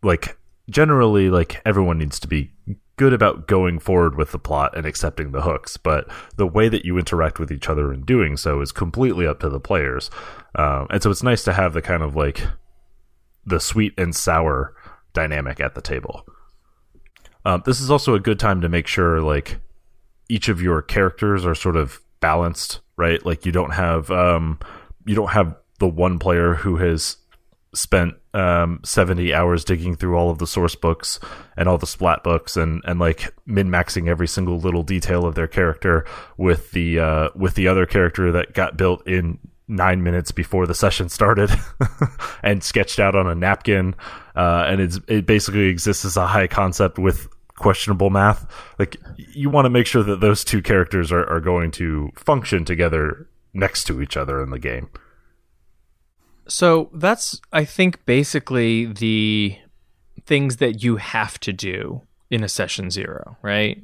Like 0.02 0.36
generally, 0.68 1.30
like 1.30 1.60
everyone 1.64 1.98
needs 1.98 2.18
to 2.20 2.28
be 2.28 2.52
good 2.96 3.12
about 3.12 3.48
going 3.48 3.78
forward 3.78 4.16
with 4.16 4.32
the 4.32 4.38
plot 4.38 4.76
and 4.76 4.86
accepting 4.86 5.32
the 5.32 5.42
hooks, 5.42 5.76
but 5.76 6.08
the 6.36 6.46
way 6.46 6.68
that 6.68 6.84
you 6.84 6.98
interact 6.98 7.38
with 7.38 7.50
each 7.50 7.68
other 7.68 7.92
in 7.92 8.02
doing 8.02 8.36
so 8.36 8.60
is 8.60 8.72
completely 8.72 9.26
up 9.26 9.40
to 9.40 9.48
the 9.48 9.60
players. 9.60 10.10
Um, 10.54 10.86
and 10.90 11.02
so 11.02 11.10
it's 11.10 11.22
nice 11.22 11.42
to 11.44 11.52
have 11.52 11.72
the 11.72 11.82
kind 11.82 12.02
of 12.02 12.14
like 12.14 12.46
the 13.44 13.60
sweet 13.60 13.94
and 13.98 14.14
sour 14.14 14.74
dynamic 15.12 15.60
at 15.60 15.74
the 15.74 15.80
table. 15.80 16.24
Um, 17.44 17.62
this 17.66 17.80
is 17.80 17.90
also 17.90 18.14
a 18.14 18.20
good 18.20 18.38
time 18.38 18.60
to 18.60 18.68
make 18.68 18.86
sure 18.86 19.20
like 19.20 19.58
each 20.28 20.48
of 20.48 20.62
your 20.62 20.80
characters 20.80 21.44
are 21.44 21.54
sort 21.54 21.76
of 21.76 22.00
balanced, 22.20 22.80
right? 22.96 23.24
Like 23.24 23.44
you 23.44 23.52
don't 23.52 23.72
have 23.72 24.10
um, 24.10 24.58
you 25.04 25.14
don't 25.14 25.30
have 25.30 25.56
the 25.78 25.88
one 25.88 26.18
player 26.18 26.54
who 26.54 26.76
has 26.76 27.16
spent 27.74 28.14
um, 28.34 28.80
70 28.84 29.32
hours 29.32 29.64
digging 29.64 29.94
through 29.94 30.16
all 30.16 30.28
of 30.28 30.38
the 30.38 30.46
source 30.46 30.74
books 30.74 31.20
and 31.56 31.68
all 31.68 31.78
the 31.78 31.86
splat 31.86 32.24
books 32.24 32.56
and, 32.56 32.82
and 32.84 32.98
like 32.98 33.32
min 33.46 33.68
maxing 33.68 34.08
every 34.08 34.26
single 34.26 34.58
little 34.58 34.82
detail 34.82 35.24
of 35.24 35.36
their 35.36 35.46
character 35.46 36.04
with 36.36 36.72
the 36.72 36.98
uh, 36.98 37.28
with 37.36 37.54
the 37.54 37.68
other 37.68 37.86
character 37.86 38.32
that 38.32 38.52
got 38.52 38.76
built 38.76 39.06
in 39.06 39.38
nine 39.68 40.02
minutes 40.02 40.32
before 40.32 40.66
the 40.66 40.74
session 40.74 41.08
started 41.08 41.50
and 42.42 42.62
sketched 42.62 42.98
out 42.98 43.14
on 43.14 43.26
a 43.26 43.34
napkin. 43.34 43.94
Uh, 44.34 44.64
and 44.66 44.80
it's 44.80 44.98
it 45.06 45.26
basically 45.26 45.68
exists 45.68 46.04
as 46.04 46.16
a 46.16 46.26
high 46.26 46.48
concept 46.48 46.98
with 46.98 47.28
questionable 47.54 48.10
math. 48.10 48.46
Like 48.80 48.96
you 49.16 49.48
want 49.48 49.66
to 49.66 49.70
make 49.70 49.86
sure 49.86 50.02
that 50.02 50.20
those 50.20 50.42
two 50.42 50.60
characters 50.60 51.12
are, 51.12 51.24
are 51.30 51.40
going 51.40 51.70
to 51.72 52.10
function 52.16 52.64
together 52.64 53.28
next 53.52 53.84
to 53.84 54.02
each 54.02 54.16
other 54.16 54.42
in 54.42 54.50
the 54.50 54.58
game 54.58 54.88
So 56.48 56.90
that's, 56.92 57.40
I 57.52 57.64
think, 57.64 58.04
basically 58.06 58.86
the 58.86 59.56
things 60.26 60.56
that 60.56 60.82
you 60.82 60.96
have 60.96 61.38
to 61.40 61.52
do 61.52 62.02
in 62.30 62.42
a 62.42 62.48
session 62.48 62.90
zero, 62.90 63.36
right? 63.42 63.82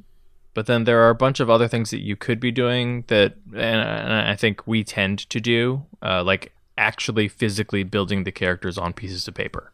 But 0.53 0.65
then 0.65 0.83
there 0.83 1.01
are 1.01 1.09
a 1.09 1.15
bunch 1.15 1.39
of 1.39 1.49
other 1.49 1.67
things 1.67 1.91
that 1.91 2.01
you 2.01 2.15
could 2.15 2.39
be 2.39 2.51
doing 2.51 3.05
that, 3.07 3.35
and 3.55 4.13
I 4.13 4.35
think 4.35 4.67
we 4.67 4.83
tend 4.83 5.29
to 5.29 5.39
do, 5.39 5.85
uh, 6.01 6.23
like 6.23 6.53
actually 6.77 7.27
physically 7.27 7.83
building 7.83 8.23
the 8.23 8.31
characters 8.31 8.77
on 8.77 8.93
pieces 8.93 9.27
of 9.27 9.33
paper. 9.33 9.71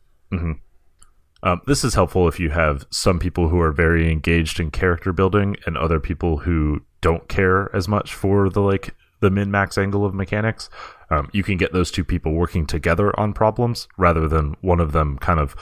Um, 1.43 1.62
this 1.67 1.84
is 1.84 1.93
helpful 1.93 2.28
if 2.28 2.39
you 2.39 2.50
have 2.50 2.86
some 2.89 3.19
people 3.19 3.50
who 3.50 3.60
are 3.60 3.71
very 3.71 4.12
engaged 4.12 4.60
in 4.60 4.71
character 4.71 5.13
building 5.13 5.56
and 5.65 5.78
other 5.78 6.00
people 6.00 6.38
who 6.39 6.82
don't 7.02 7.28
care 7.28 7.73
as 7.76 7.88
much 7.88 8.13
for 8.13 8.50
the 8.50 8.62
like 8.62 8.95
the 9.20 9.30
min 9.30 9.52
max 9.52 9.78
angle 9.78 10.06
of 10.06 10.14
mechanics. 10.14 10.70
Um, 11.10 11.30
you 11.32 11.44
can 11.44 11.58
get 11.58 11.74
those 11.74 11.92
two 11.92 12.04
people 12.04 12.34
working 12.34 12.66
together 12.66 13.18
on 13.20 13.34
problems 13.34 13.88
rather 13.98 14.28
than 14.28 14.56
one 14.62 14.80
of 14.80 14.92
them 14.92 15.18
kind 15.18 15.40
of 15.40 15.56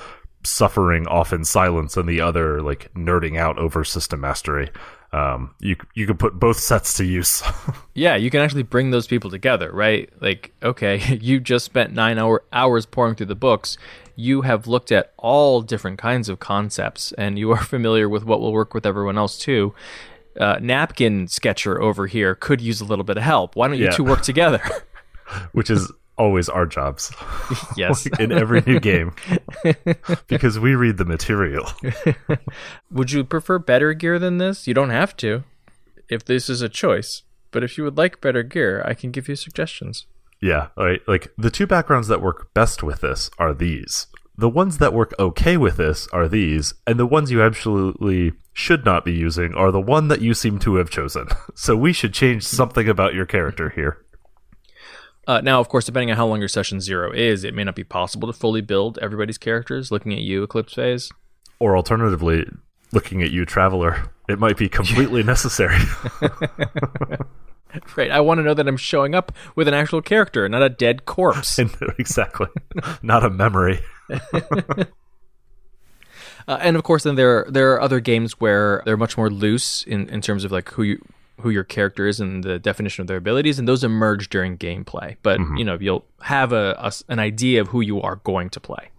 suffering 0.44 1.08
off 1.08 1.34
in 1.34 1.44
silence 1.44 1.98
and 1.98 2.08
the 2.08 2.22
other 2.22 2.62
like 2.62 2.94
nerding 2.94 3.38
out 3.38 3.58
over 3.58 3.84
system 3.84 4.22
mastery. 4.22 4.70
Um, 5.12 5.56
you 5.60 5.78
you 5.94 6.06
could 6.08 6.20
put 6.20 6.40
both 6.40 6.60
sets 6.60 6.94
to 6.96 7.06
use. 7.06 7.42
Yeah, 7.98 8.18
you 8.18 8.30
can 8.30 8.42
actually 8.42 8.64
bring 8.64 8.92
those 8.92 9.08
people 9.08 9.30
together, 9.30 9.72
right? 9.72 10.12
Like, 10.20 10.52
okay, 10.62 11.18
you 11.22 11.40
just 11.40 11.64
spent 11.64 11.94
nine 11.94 12.20
hour, 12.20 12.44
hours 12.52 12.86
pouring 12.86 13.16
through 13.16 13.28
the 13.28 13.36
books. 13.36 13.78
You 14.18 14.42
have 14.42 14.68
looked 14.68 14.92
at 14.92 15.14
all 15.16 15.62
different 15.62 15.98
kinds 15.98 16.28
of 16.28 16.40
concepts, 16.40 17.14
and 17.14 17.40
you 17.40 17.52
are 17.52 17.64
familiar 17.64 18.10
with 18.10 18.26
what 18.26 18.42
will 18.42 18.52
work 18.52 18.74
with 18.74 18.86
everyone 18.86 19.18
else 19.18 19.38
too. 19.38 19.74
Uh, 20.40 20.58
napkin 20.62 21.28
sketcher 21.28 21.82
over 21.82 22.08
here 22.08 22.36
could 22.36 22.60
use 22.62 22.82
a 22.82 22.86
little 22.86 23.06
bit 23.06 23.18
of 23.18 23.24
help. 23.24 23.56
Why 23.56 23.68
don't 23.68 23.78
you 23.78 23.86
Yeah. 23.86 23.92
two 23.92 24.04
work 24.04 24.22
together? 24.22 24.62
which 25.54 25.70
is 25.70 25.92
always 26.18 26.48
our 26.50 26.66
jobs 26.66 27.12
yes. 27.78 28.06
in 28.20 28.32
every 28.32 28.62
new 28.66 28.80
game 28.80 29.14
because 30.28 30.60
we 30.60 30.76
read 30.76 30.98
the 30.98 31.06
material. 31.06 31.68
Would 32.92 33.12
you 33.12 33.24
prefer 33.24 33.60
better 33.60 33.94
gear 33.94 34.20
than 34.20 34.38
this? 34.38 34.68
You 34.68 34.74
don't 34.74 34.92
have 34.92 35.16
to, 35.18 35.44
if 36.10 36.24
this 36.26 36.50
is 36.50 36.62
a 36.62 36.70
choice. 36.70 37.24
But 37.52 37.64
if 37.64 37.78
you 37.78 37.84
would 37.86 37.98
like 37.98 38.22
better 38.22 38.44
gear, 38.44 38.84
I 38.86 38.94
can 38.94 39.12
give 39.12 39.28
you 39.30 39.36
suggestions. 39.36 40.06
Yeah, 40.42 40.68
right. 40.78 41.02
Like 41.08 41.32
the 41.38 41.50
two 41.50 41.66
backgrounds 41.66 42.08
that 42.10 42.22
work 42.22 42.54
best 42.54 42.84
with 42.84 43.02
this 43.02 43.30
are 43.40 43.54
these. 43.54 44.08
The 44.38 44.50
ones 44.50 44.78
that 44.80 44.94
work 44.94 45.14
okay 45.18 45.56
with 45.56 45.78
this 45.78 46.08
are 46.12 46.28
these, 46.28 46.74
and 46.86 47.00
the 47.00 47.06
ones 47.06 47.32
you 47.32 47.42
absolutely 47.42 48.34
should 48.58 48.86
not 48.86 49.04
be 49.04 49.12
using 49.12 49.54
are 49.54 49.70
the 49.70 49.82
one 49.82 50.08
that 50.08 50.22
you 50.22 50.34
seem 50.34 50.58
to 50.60 50.76
have 50.76 50.90
chosen. 50.90 51.28
So 51.58 51.76
we 51.76 51.94
should 51.94 52.14
change 52.14 52.44
something 52.44 52.88
about 52.90 53.14
your 53.14 53.26
character 53.26 53.70
here. 53.70 53.98
Uh, 55.26 55.42
now, 55.42 55.60
of 55.60 55.70
course, 55.70 55.86
depending 55.86 56.12
on 56.12 56.18
how 56.18 56.28
long 56.28 56.40
your 56.40 56.50
session 56.50 56.82
zero 56.82 57.12
is, 57.14 57.44
it 57.44 57.54
may 57.54 57.64
not 57.64 57.76
be 57.76 57.84
possible 57.84 58.28
to 58.28 58.34
fully 58.38 58.62
build 58.62 59.00
everybody's 59.02 59.38
characters. 59.38 59.90
Looking 59.92 60.12
at 60.14 60.20
you, 60.20 60.44
Eclipse 60.44 60.74
Phase. 60.74 61.12
Or 61.60 61.78
alternatively, 61.78 62.46
looking 62.92 63.24
at 63.24 63.32
you, 63.32 63.46
Traveller, 63.46 64.12
it 64.28 64.38
might 64.38 64.58
be 64.58 64.68
completely 64.70 65.24
necessary. 65.34 65.80
Right. 67.98 68.10
I 68.10 68.22
want 68.22 68.38
to 68.38 68.44
know 68.44 68.54
that 68.54 68.70
I'm 68.70 68.78
showing 68.78 69.16
up 69.16 69.34
with 69.58 69.68
an 69.68 69.74
actual 69.74 70.02
character, 70.02 70.48
not 70.48 70.62
a 70.62 70.70
dead 70.70 71.04
corpse. 71.04 71.60
exactly. 72.00 72.48
Not 73.02 73.26
a 73.26 73.30
memory. 73.30 73.82
Uh, 76.48 76.58
and 76.62 76.76
of 76.76 76.84
course, 76.84 77.04
then 77.04 77.16
there 77.16 77.46
there 77.50 77.74
are 77.74 77.82
other 77.82 78.00
games 78.00 78.34
where 78.34 78.82
they're 78.86 78.98
much 78.98 79.18
more 79.18 79.30
loose 79.30 79.84
in, 79.84 80.08
in 80.10 80.22
terms 80.22 80.44
of 80.44 80.52
like 80.52 80.70
who 80.70 80.84
you 80.84 81.06
who 81.42 81.50
your 81.50 81.64
character 81.64 82.08
is 82.08 82.20
and 82.20 82.44
the 82.44 82.60
definition 82.60 83.02
of 83.02 83.08
their 83.08 83.18
abilities, 83.18 83.60
and 83.60 83.68
those 83.68 83.84
emerge 83.84 84.30
during 84.30 84.58
gameplay. 84.58 85.18
But 85.22 85.40
you 85.58 85.66
know, 85.66 85.78
you'll 85.80 86.06
have 86.22 86.54
a, 86.54 86.76
a 86.78 86.92
an 87.12 87.20
idea 87.20 87.62
of 87.62 87.70
who 87.70 87.82
you 87.82 88.02
are 88.02 88.18
going 88.18 88.50
to 88.52 88.60
play. 88.60 88.90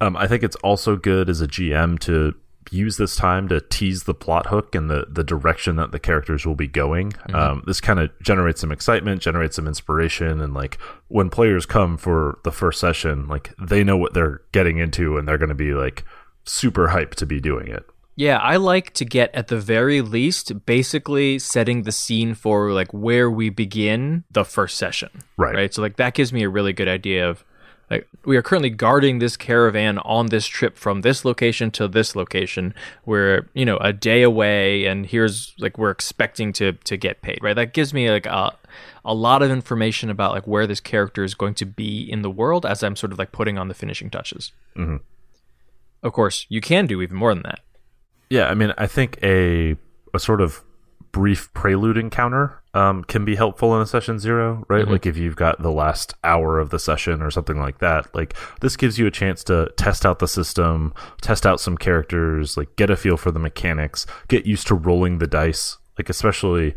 Um, 0.00 0.16
I 0.16 0.26
think 0.26 0.42
it's 0.42 0.56
also 0.56 0.96
good 0.96 1.30
as 1.30 1.40
a 1.40 1.46
GM 1.46 1.98
to 2.00 2.34
use 2.70 2.96
this 2.96 3.16
time 3.16 3.48
to 3.48 3.60
tease 3.60 4.04
the 4.04 4.14
plot 4.14 4.46
hook 4.46 4.74
and 4.74 4.90
the, 4.90 5.06
the 5.08 5.24
direction 5.24 5.76
that 5.76 5.92
the 5.92 5.98
characters 5.98 6.46
will 6.46 6.54
be 6.54 6.66
going. 6.66 7.12
Um, 7.32 7.62
this 7.66 7.80
kind 7.80 7.98
of 8.00 8.10
generates 8.22 8.60
some 8.60 8.72
excitement, 8.72 9.22
generates 9.22 9.56
some 9.56 9.66
inspiration, 9.66 10.40
and 10.40 10.54
like 10.54 10.78
when 11.08 11.30
players 11.30 11.66
come 11.66 11.96
for 11.96 12.38
the 12.44 12.52
first 12.52 12.80
session, 12.80 13.26
like 13.28 13.52
they 13.60 13.84
know 13.84 13.96
what 13.96 14.14
they're 14.14 14.42
getting 14.52 14.78
into 14.78 15.18
and 15.18 15.26
they're 15.26 15.38
going 15.38 15.48
to 15.48 15.54
be 15.54 15.74
like 15.74 16.04
super 16.44 16.88
hyped 16.88 17.14
to 17.16 17.26
be 17.26 17.40
doing 17.40 17.68
it. 17.68 17.84
Yeah, 18.14 18.38
I 18.38 18.56
like 18.56 18.92
to 18.94 19.04
get 19.04 19.34
at 19.34 19.48
the 19.48 19.58
very 19.58 20.02
least 20.02 20.66
basically 20.66 21.38
setting 21.38 21.82
the 21.82 21.92
scene 21.92 22.34
for 22.34 22.72
like 22.72 22.92
where 22.92 23.30
we 23.30 23.48
begin 23.48 24.24
the 24.30 24.44
first 24.44 24.76
session. 24.76 25.08
Right. 25.36 25.54
Right. 25.54 25.74
So 25.74 25.80
like 25.80 25.96
that 25.96 26.14
gives 26.14 26.32
me 26.32 26.42
a 26.42 26.48
really 26.48 26.74
good 26.74 26.88
idea 26.88 27.28
of 27.28 27.44
like 27.92 28.08
we 28.24 28.36
are 28.36 28.42
currently 28.42 28.70
guarding 28.70 29.18
this 29.18 29.36
caravan 29.36 29.98
on 29.98 30.26
this 30.26 30.46
trip 30.46 30.76
from 30.76 31.02
this 31.02 31.24
location 31.24 31.70
to 31.72 31.86
this 31.88 32.16
location. 32.16 32.74
We're, 33.04 33.48
you 33.54 33.64
know, 33.64 33.76
a 33.78 33.92
day 33.92 34.22
away 34.22 34.86
and 34.86 35.06
here's 35.06 35.54
like 35.58 35.78
we're 35.78 35.90
expecting 35.90 36.52
to 36.54 36.72
to 36.72 36.96
get 36.96 37.22
paid, 37.22 37.38
right? 37.42 37.54
That 37.54 37.72
gives 37.72 37.92
me 37.94 38.10
like 38.10 38.26
a 38.26 38.52
a 39.04 39.14
lot 39.14 39.42
of 39.42 39.50
information 39.50 40.10
about 40.10 40.32
like 40.32 40.46
where 40.46 40.66
this 40.66 40.80
character 40.80 41.22
is 41.24 41.34
going 41.34 41.54
to 41.54 41.66
be 41.66 42.10
in 42.10 42.22
the 42.22 42.30
world 42.30 42.64
as 42.64 42.82
I'm 42.82 42.96
sort 42.96 43.12
of 43.12 43.18
like 43.18 43.32
putting 43.32 43.58
on 43.58 43.68
the 43.68 43.74
finishing 43.74 44.10
touches. 44.10 44.52
Mhm. 44.76 45.00
Of 46.02 46.12
course, 46.12 46.46
you 46.48 46.60
can 46.60 46.86
do 46.86 47.00
even 47.02 47.16
more 47.16 47.34
than 47.34 47.42
that. 47.44 47.60
Yeah, 48.30 48.46
I 48.48 48.54
mean, 48.54 48.72
I 48.78 48.86
think 48.86 49.18
a 49.22 49.76
a 50.14 50.18
sort 50.18 50.40
of 50.40 50.62
brief 51.12 51.52
prelude 51.52 51.98
encounter 51.98 52.62
um, 52.74 53.04
can 53.04 53.24
be 53.24 53.36
helpful 53.36 53.76
in 53.76 53.82
a 53.82 53.86
session 53.86 54.18
zero, 54.18 54.64
right? 54.68 54.88
Like 54.88 55.04
if 55.04 55.16
you've 55.16 55.36
got 55.36 55.62
the 55.62 55.70
last 55.70 56.14
hour 56.24 56.58
of 56.58 56.70
the 56.70 56.78
session 56.78 57.20
or 57.20 57.30
something 57.30 57.60
like 57.60 57.78
that. 57.78 58.12
Like 58.14 58.34
this 58.60 58.76
gives 58.76 58.98
you 58.98 59.06
a 59.06 59.10
chance 59.10 59.44
to 59.44 59.70
test 59.76 60.06
out 60.06 60.18
the 60.18 60.28
system, 60.28 60.94
test 61.20 61.44
out 61.44 61.60
some 61.60 61.76
characters, 61.76 62.56
like 62.56 62.74
get 62.76 62.90
a 62.90 62.96
feel 62.96 63.18
for 63.18 63.30
the 63.30 63.38
mechanics, 63.38 64.06
get 64.28 64.46
used 64.46 64.66
to 64.68 64.74
rolling 64.74 65.18
the 65.18 65.26
dice. 65.26 65.76
Like 65.98 66.08
especially 66.08 66.74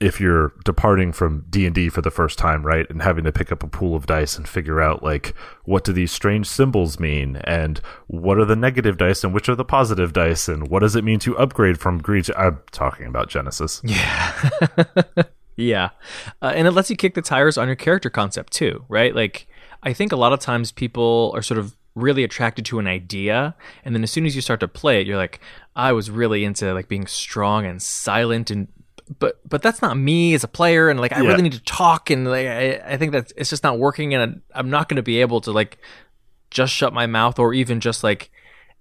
if 0.00 0.18
you're 0.18 0.54
departing 0.64 1.12
from 1.12 1.44
D&D 1.50 1.90
for 1.90 2.00
the 2.00 2.10
first 2.10 2.38
time, 2.38 2.64
right? 2.64 2.88
And 2.88 3.02
having 3.02 3.24
to 3.24 3.32
pick 3.32 3.52
up 3.52 3.62
a 3.62 3.68
pool 3.68 3.94
of 3.94 4.06
dice 4.06 4.36
and 4.36 4.48
figure 4.48 4.80
out 4.80 5.02
like 5.02 5.34
what 5.64 5.84
do 5.84 5.92
these 5.92 6.10
strange 6.10 6.46
symbols 6.46 6.98
mean 6.98 7.36
and 7.44 7.80
what 8.06 8.38
are 8.38 8.46
the 8.46 8.56
negative 8.56 8.96
dice 8.96 9.22
and 9.22 9.34
which 9.34 9.48
are 9.48 9.54
the 9.54 9.64
positive 9.64 10.12
dice 10.14 10.48
and 10.48 10.68
what 10.68 10.80
does 10.80 10.96
it 10.96 11.04
mean 11.04 11.18
to 11.18 11.36
upgrade 11.36 11.78
from 11.78 11.98
green 11.98 12.22
to 12.22 12.38
I'm 12.38 12.60
talking 12.72 13.06
about 13.06 13.28
Genesys. 13.28 13.82
Yeah. 15.60 15.90
Uh, 16.40 16.52
and 16.54 16.66
it 16.66 16.70
lets 16.70 16.90
you 16.90 16.96
kick 16.96 17.14
the 17.14 17.22
tires 17.22 17.58
on 17.58 17.66
your 17.66 17.76
character 17.76 18.08
concept 18.08 18.52
too, 18.52 18.84
right? 18.88 19.14
Like, 19.14 19.46
I 19.82 19.92
think 19.92 20.10
a 20.10 20.16
lot 20.16 20.32
of 20.32 20.40
times 20.40 20.72
people 20.72 21.32
are 21.34 21.42
sort 21.42 21.58
of 21.58 21.76
really 21.94 22.24
attracted 22.24 22.64
to 22.66 22.78
an 22.78 22.86
idea. 22.86 23.54
And 23.84 23.94
then 23.94 24.02
as 24.02 24.10
soon 24.10 24.26
as 24.26 24.34
you 24.34 24.40
start 24.40 24.60
to 24.60 24.68
play 24.68 25.00
it, 25.00 25.06
you're 25.06 25.18
like, 25.18 25.40
I 25.76 25.92
was 25.92 26.10
really 26.10 26.44
into 26.44 26.72
like 26.72 26.88
being 26.88 27.06
strong 27.06 27.66
and 27.66 27.80
silent 27.80 28.50
and. 28.50 28.68
But 29.18 29.40
but 29.48 29.60
that's 29.62 29.82
not 29.82 29.96
me 29.96 30.34
as 30.34 30.44
a 30.44 30.48
player, 30.48 30.88
and 30.88 31.00
like 31.00 31.12
I 31.12 31.20
Yeah. 31.22 31.28
really 31.30 31.42
need 31.42 31.52
to 31.54 31.62
talk, 31.64 32.10
and 32.10 32.28
like 32.28 32.46
I, 32.46 32.80
I 32.86 32.96
think 32.96 33.12
that 33.12 33.32
it's 33.36 33.50
just 33.50 33.64
not 33.64 33.78
working, 33.78 34.14
and 34.14 34.40
I'm 34.54 34.70
not 34.70 34.88
going 34.88 34.96
to 34.96 35.02
be 35.02 35.20
able 35.20 35.40
to 35.42 35.50
like 35.52 35.78
just 36.50 36.72
shut 36.72 36.92
my 36.92 37.06
mouth 37.06 37.38
or 37.38 37.52
even 37.54 37.80
just 37.80 38.04
like 38.04 38.30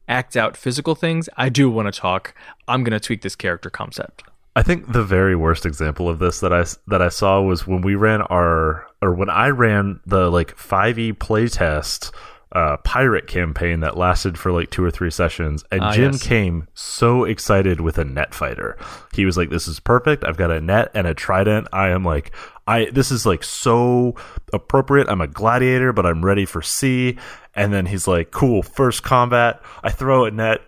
act 0.08 0.36
out 0.38 0.56
physical 0.58 0.96
things. 0.96 1.30
I 1.38 1.50
do 1.50 1.70
want 1.70 1.92
to 1.92 2.00
talk. 2.00 2.34
I'm 2.68 2.84
going 2.84 2.94
to 2.94 3.00
tweak 3.00 3.22
this 3.22 3.36
character 3.36 3.70
concept. 3.70 4.24
I 4.56 4.64
think 4.64 4.92
the 4.92 5.04
very 5.04 5.36
worst 5.36 5.66
example 5.66 6.10
of 6.10 6.20
this 6.20 6.40
that 6.42 6.52
I 6.54 6.66
that 6.88 7.02
I 7.02 7.10
saw 7.10 7.42
was 7.42 7.66
when 7.66 7.82
we 7.82 7.96
ran 7.96 8.22
our 8.24 8.86
or 9.02 9.14
when 9.14 9.30
I 9.30 9.50
ran 9.50 10.00
the 10.06 10.30
like 10.30 10.56
5e 10.58 11.14
playtest 11.14 12.12
uh, 12.52 12.78
pirate 12.78 13.28
campaign 13.28 13.82
that 13.82 13.96
lasted 13.98 14.38
for 14.38 14.52
like 14.52 14.70
two 14.72 14.84
or 14.84 14.90
three 14.92 15.12
sessions, 15.12 15.64
and 15.72 15.82
Ah, 15.82 15.92
Jim 15.94 16.14
yes. 16.14 16.24
came 16.24 16.68
so 16.74 17.24
excited 17.24 17.80
with 17.82 17.98
a 18.00 18.04
net 18.04 18.34
fighter. 18.34 18.78
He 19.14 19.26
was 19.26 19.38
like, 19.38 19.50
"This 19.52 19.68
is 19.68 19.80
perfect. 19.80 20.24
I've 20.24 20.38
got 20.38 20.50
a 20.52 20.60
net 20.60 20.90
and 20.96 21.06
a 21.06 21.14
trident. 21.14 21.68
I 21.72 21.90
am 21.90 22.04
like, 22.04 22.32
I 22.66 22.86
this 22.86 23.12
is 23.12 23.26
like 23.26 23.44
so 23.44 24.16
appropriate. 24.52 25.08
I'm 25.10 25.22
a 25.22 25.28
gladiator, 25.28 25.94
but 25.94 26.06
I'm 26.06 26.26
ready 26.26 26.46
for 26.46 26.62
sea." 26.62 27.18
And 27.56 27.74
then 27.74 27.86
he's 27.88 28.08
like, 28.08 28.32
"Cool, 28.32 28.64
first 28.64 29.04
combat. 29.04 29.62
I 29.84 29.92
throw 29.92 30.26
a 30.26 30.32
net. 30.32 30.62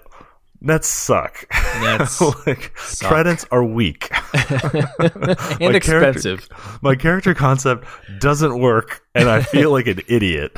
Nets 0.62 0.88
suck. 0.88 1.48
Nets 1.82 2.22
like 2.48 2.74
tridents 2.76 3.46
are 3.52 3.64
weak. 3.64 4.10
and 4.34 4.54
My 5.60 5.80
character- 5.80 5.80
expensive, 5.80 6.48
My 6.82 6.96
character 6.96 7.34
concept 7.34 7.88
doesn't 8.20 8.60
work, 8.60 9.04
and 9.16 9.28
I 9.28 9.42
feel 9.42 9.72
like 9.72 9.88
an 9.88 10.02
idiot. 10.08 10.52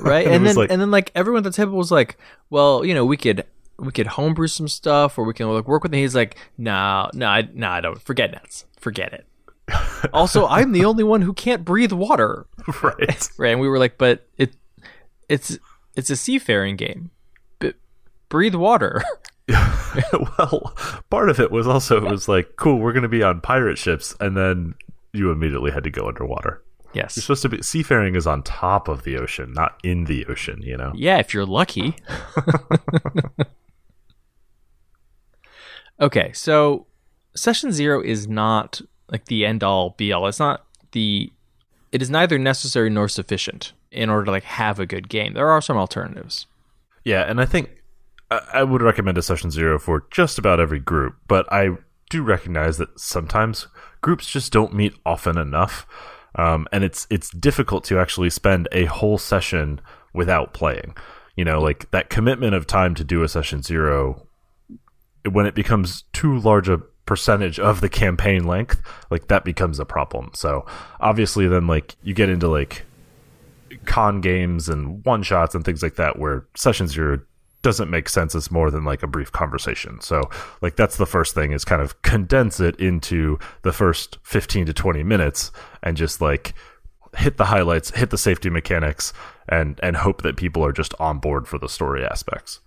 right? 0.00 0.26
it 0.26 0.32
and 0.32 0.46
then 0.46 0.56
like- 0.56 0.70
and 0.70 0.80
then 0.80 0.90
like 0.90 1.12
everyone 1.14 1.40
at 1.40 1.44
the 1.44 1.56
table 1.56 1.74
was 1.76 1.90
like, 1.90 2.16
well, 2.48 2.84
you 2.84 2.94
know, 2.94 3.04
we 3.04 3.16
could 3.16 3.44
we 3.78 3.92
could 3.92 4.06
homebrew 4.06 4.46
some 4.46 4.68
stuff, 4.68 5.18
or 5.18 5.24
we 5.24 5.34
can 5.34 5.48
like 5.48 5.68
work 5.68 5.82
with 5.82 5.92
it. 5.94 5.98
He's 5.98 6.14
like, 6.14 6.36
no, 6.58 7.10
no, 7.14 7.26
I, 7.26 7.48
no, 7.54 7.68
I 7.68 7.80
don't. 7.80 8.00
Forget 8.00 8.32
nets. 8.32 8.64
Forget 8.78 9.12
it. 9.12 9.26
also, 10.12 10.46
I'm 10.46 10.72
the 10.72 10.84
only 10.84 11.04
one 11.04 11.22
who 11.22 11.32
can't 11.32 11.64
breathe 11.64 11.92
water, 11.92 12.46
right. 12.82 13.28
right? 13.38 13.50
And 13.52 13.60
we 13.60 13.68
were 13.68 13.78
like, 13.78 13.98
but 13.98 14.26
it 14.36 14.54
it's 15.28 15.58
it's 15.96 16.10
a 16.10 16.16
seafaring 16.16 16.76
game. 16.76 17.10
B- 17.58 17.74
breathe 18.28 18.54
water. 18.54 19.02
well, 20.38 20.74
part 21.10 21.28
of 21.28 21.40
it 21.40 21.50
was 21.50 21.66
also 21.66 21.96
it 21.96 22.10
was 22.10 22.28
like, 22.28 22.56
cool, 22.56 22.78
we're 22.78 22.92
going 22.92 23.02
to 23.02 23.08
be 23.08 23.22
on 23.22 23.40
pirate 23.40 23.78
ships, 23.78 24.14
and 24.20 24.36
then 24.36 24.74
you 25.12 25.30
immediately 25.30 25.70
had 25.70 25.84
to 25.84 25.90
go 25.90 26.08
underwater. 26.08 26.62
Yes, 26.92 27.16
you're 27.16 27.22
supposed 27.22 27.42
to 27.42 27.48
be 27.48 27.62
seafaring 27.62 28.16
is 28.16 28.26
on 28.26 28.42
top 28.42 28.88
of 28.88 29.04
the 29.04 29.16
ocean, 29.16 29.52
not 29.52 29.78
in 29.84 30.04
the 30.04 30.26
ocean. 30.26 30.60
You 30.62 30.76
know. 30.76 30.92
Yeah, 30.94 31.18
if 31.18 31.32
you're 31.32 31.46
lucky. 31.46 31.94
okay, 36.00 36.32
so 36.32 36.86
session 37.34 37.72
zero 37.72 38.02
is 38.02 38.26
not 38.26 38.80
like 39.08 39.26
the 39.26 39.46
end 39.46 39.62
all 39.62 39.90
be 39.90 40.12
all. 40.12 40.26
It's 40.26 40.40
not 40.40 40.64
the. 40.92 41.32
It 41.92 42.02
is 42.02 42.10
neither 42.10 42.38
necessary 42.38 42.90
nor 42.90 43.08
sufficient 43.08 43.72
in 43.90 44.10
order 44.10 44.26
to 44.26 44.30
like 44.30 44.44
have 44.44 44.78
a 44.78 44.86
good 44.86 45.08
game. 45.08 45.34
There 45.34 45.50
are 45.50 45.60
some 45.60 45.76
alternatives. 45.76 46.46
Yeah, 47.04 47.22
and 47.22 47.40
I 47.40 47.46
think 47.46 47.79
I, 48.30 48.62
would 48.62 48.82
recommend 48.82 49.18
a 49.18 49.22
session 49.22 49.50
zero 49.50 49.78
for 49.78 50.06
just 50.10 50.38
about 50.38 50.60
every 50.60 50.78
group, 50.78 51.16
but 51.26 51.52
I 51.52 51.70
do 52.10 52.22
recognize 52.22 52.78
that 52.78 52.98
sometimes 52.98 53.66
groups 54.02 54.30
just 54.30 54.52
don't 54.52 54.72
meet 54.72 54.94
often 55.04 55.36
enough, 55.36 55.86
um, 56.36 56.68
and 56.72 56.84
it's 56.84 57.06
it's 57.10 57.30
difficult 57.30 57.84
to 57.84 57.98
actually 57.98 58.30
spend 58.30 58.68
a 58.70 58.84
whole 58.84 59.18
session 59.18 59.80
without 60.14 60.54
playing. 60.54 60.96
You 61.36 61.44
know, 61.44 61.60
like 61.60 61.90
that 61.90 62.10
commitment 62.10 62.54
of 62.54 62.66
time 62.66 62.94
to 62.96 63.04
do 63.04 63.22
a 63.22 63.28
session 63.28 63.62
zero 63.62 64.26
when 65.28 65.46
it 65.46 65.54
becomes 65.54 66.04
too 66.12 66.38
large 66.38 66.68
a 66.68 66.78
percentage 67.06 67.58
of 67.58 67.80
the 67.80 67.88
campaign 67.88 68.44
length, 68.44 68.80
like 69.10 69.26
that 69.26 69.44
becomes 69.44 69.80
a 69.80 69.84
problem. 69.84 70.30
So 70.34 70.64
obviously, 71.00 71.48
then 71.48 71.66
like 71.66 71.96
you 72.02 72.14
get 72.14 72.28
into 72.28 72.48
like 72.48 72.84
con 73.86 74.20
games 74.20 74.68
and 74.68 75.04
one 75.04 75.22
shots 75.22 75.54
and 75.54 75.64
things 75.64 75.82
like 75.82 75.96
that 75.96 76.18
where 76.18 76.46
session 76.54 76.86
zero 76.86 77.20
doesn't 77.62 77.90
make 77.90 78.08
sense 78.08 78.34
as 78.34 78.50
more 78.50 78.70
than 78.70 78.84
like 78.84 79.02
a 79.02 79.06
brief 79.06 79.32
conversation. 79.32 80.00
So 80.00 80.22
like 80.62 80.76
that's 80.76 80.96
the 80.96 81.06
first 81.06 81.34
thing 81.34 81.52
is 81.52 81.64
kind 81.64 81.82
of 81.82 82.00
condense 82.02 82.60
it 82.60 82.78
into 82.80 83.38
the 83.62 83.72
first 83.72 84.18
15 84.22 84.66
to 84.66 84.72
20 84.72 85.02
minutes 85.02 85.52
and 85.82 85.96
just 85.96 86.20
like 86.20 86.54
hit 87.16 87.36
the 87.36 87.46
highlights, 87.46 87.90
hit 87.90 88.10
the 88.10 88.18
safety 88.18 88.50
mechanics 88.50 89.12
and 89.48 89.78
and 89.82 89.96
hope 89.96 90.22
that 90.22 90.36
people 90.36 90.64
are 90.64 90.72
just 90.72 90.94
on 90.98 91.18
board 91.18 91.46
for 91.46 91.58
the 91.58 91.68
story 91.68 92.04
aspects. 92.04 92.60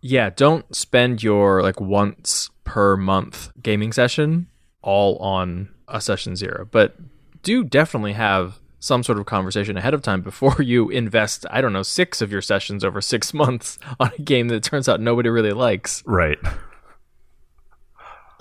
Yeah, 0.00 0.30
don't 0.30 0.74
spend 0.74 1.22
your 1.22 1.62
like 1.62 1.80
once 1.80 2.50
per 2.64 2.96
month 2.96 3.50
gaming 3.60 3.92
session 3.92 4.48
all 4.82 5.16
on 5.18 5.70
a 5.88 6.00
session 6.00 6.36
zero, 6.36 6.68
but 6.70 6.96
do 7.42 7.64
definitely 7.64 8.12
have 8.12 8.60
some 8.80 9.02
sort 9.02 9.18
of 9.18 9.26
conversation 9.26 9.76
ahead 9.76 9.94
of 9.94 10.02
time 10.02 10.22
before 10.22 10.56
you 10.62 10.88
invest, 10.90 11.46
I 11.50 11.60
don't 11.60 11.72
know, 11.72 11.82
six 11.82 12.20
of 12.22 12.32
your 12.32 12.42
sessions 12.42 12.84
over 12.84 13.00
six 13.00 13.34
months 13.34 13.78
on 14.00 14.10
a 14.18 14.22
game 14.22 14.48
that 14.48 14.62
turns 14.62 14.88
out 14.88 15.00
nobody 15.00 15.28
really 15.28 15.52
likes. 15.52 16.02
Right. 16.06 16.38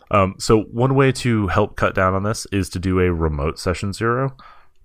Um, 0.09 0.35
so 0.37 0.61
one 0.61 0.95
way 0.95 1.11
to 1.11 1.47
help 1.47 1.75
cut 1.75 1.93
down 1.93 2.13
on 2.13 2.23
this 2.23 2.47
is 2.51 2.69
to 2.69 2.79
do 2.79 2.99
a 2.99 3.11
remote 3.11 3.59
session 3.59 3.91
zero. 3.91 4.35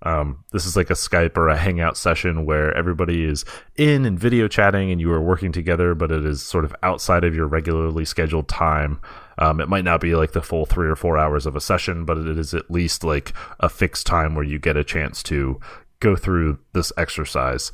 Um, 0.05 0.43
this 0.51 0.65
is 0.65 0.75
like 0.75 0.89
a 0.89 0.95
Skype 0.95 1.37
or 1.37 1.47
a 1.47 1.57
Hangout 1.57 1.95
session 1.95 2.45
where 2.45 2.75
everybody 2.75 3.23
is 3.23 3.45
in 3.77 4.05
and 4.05 4.19
video 4.19 4.49
chatting 4.49 4.91
and 4.91 4.99
you 4.99 5.09
are 5.13 5.21
working 5.21 5.53
together, 5.53 5.95
but 5.95 6.11
it 6.11 6.25
is 6.25 6.43
sort 6.43 6.65
of 6.65 6.75
outside 6.83 7.23
of 7.23 7.33
your 7.33 7.47
regularly 7.47 8.03
scheduled 8.03 8.49
time. 8.49 8.99
Um, 9.37 9.59
it 9.59 9.69
might 9.69 9.83
not 9.83 10.01
be 10.01 10.15
like 10.15 10.33
the 10.33 10.41
full 10.41 10.65
three 10.65 10.87
or 10.87 10.95
four 10.95 11.17
hours 11.17 11.45
of 11.45 11.55
a 11.55 11.61
session, 11.61 12.05
but 12.05 12.17
it 12.17 12.37
is 12.37 12.53
at 12.53 12.69
least 12.69 13.03
like 13.03 13.33
a 13.59 13.69
fixed 13.69 14.05
time 14.05 14.35
where 14.35 14.45
you 14.45 14.59
get 14.59 14.77
a 14.77 14.83
chance 14.83 15.23
to 15.23 15.59
go 15.99 16.15
through 16.15 16.59
this 16.73 16.91
exercise, 16.97 17.71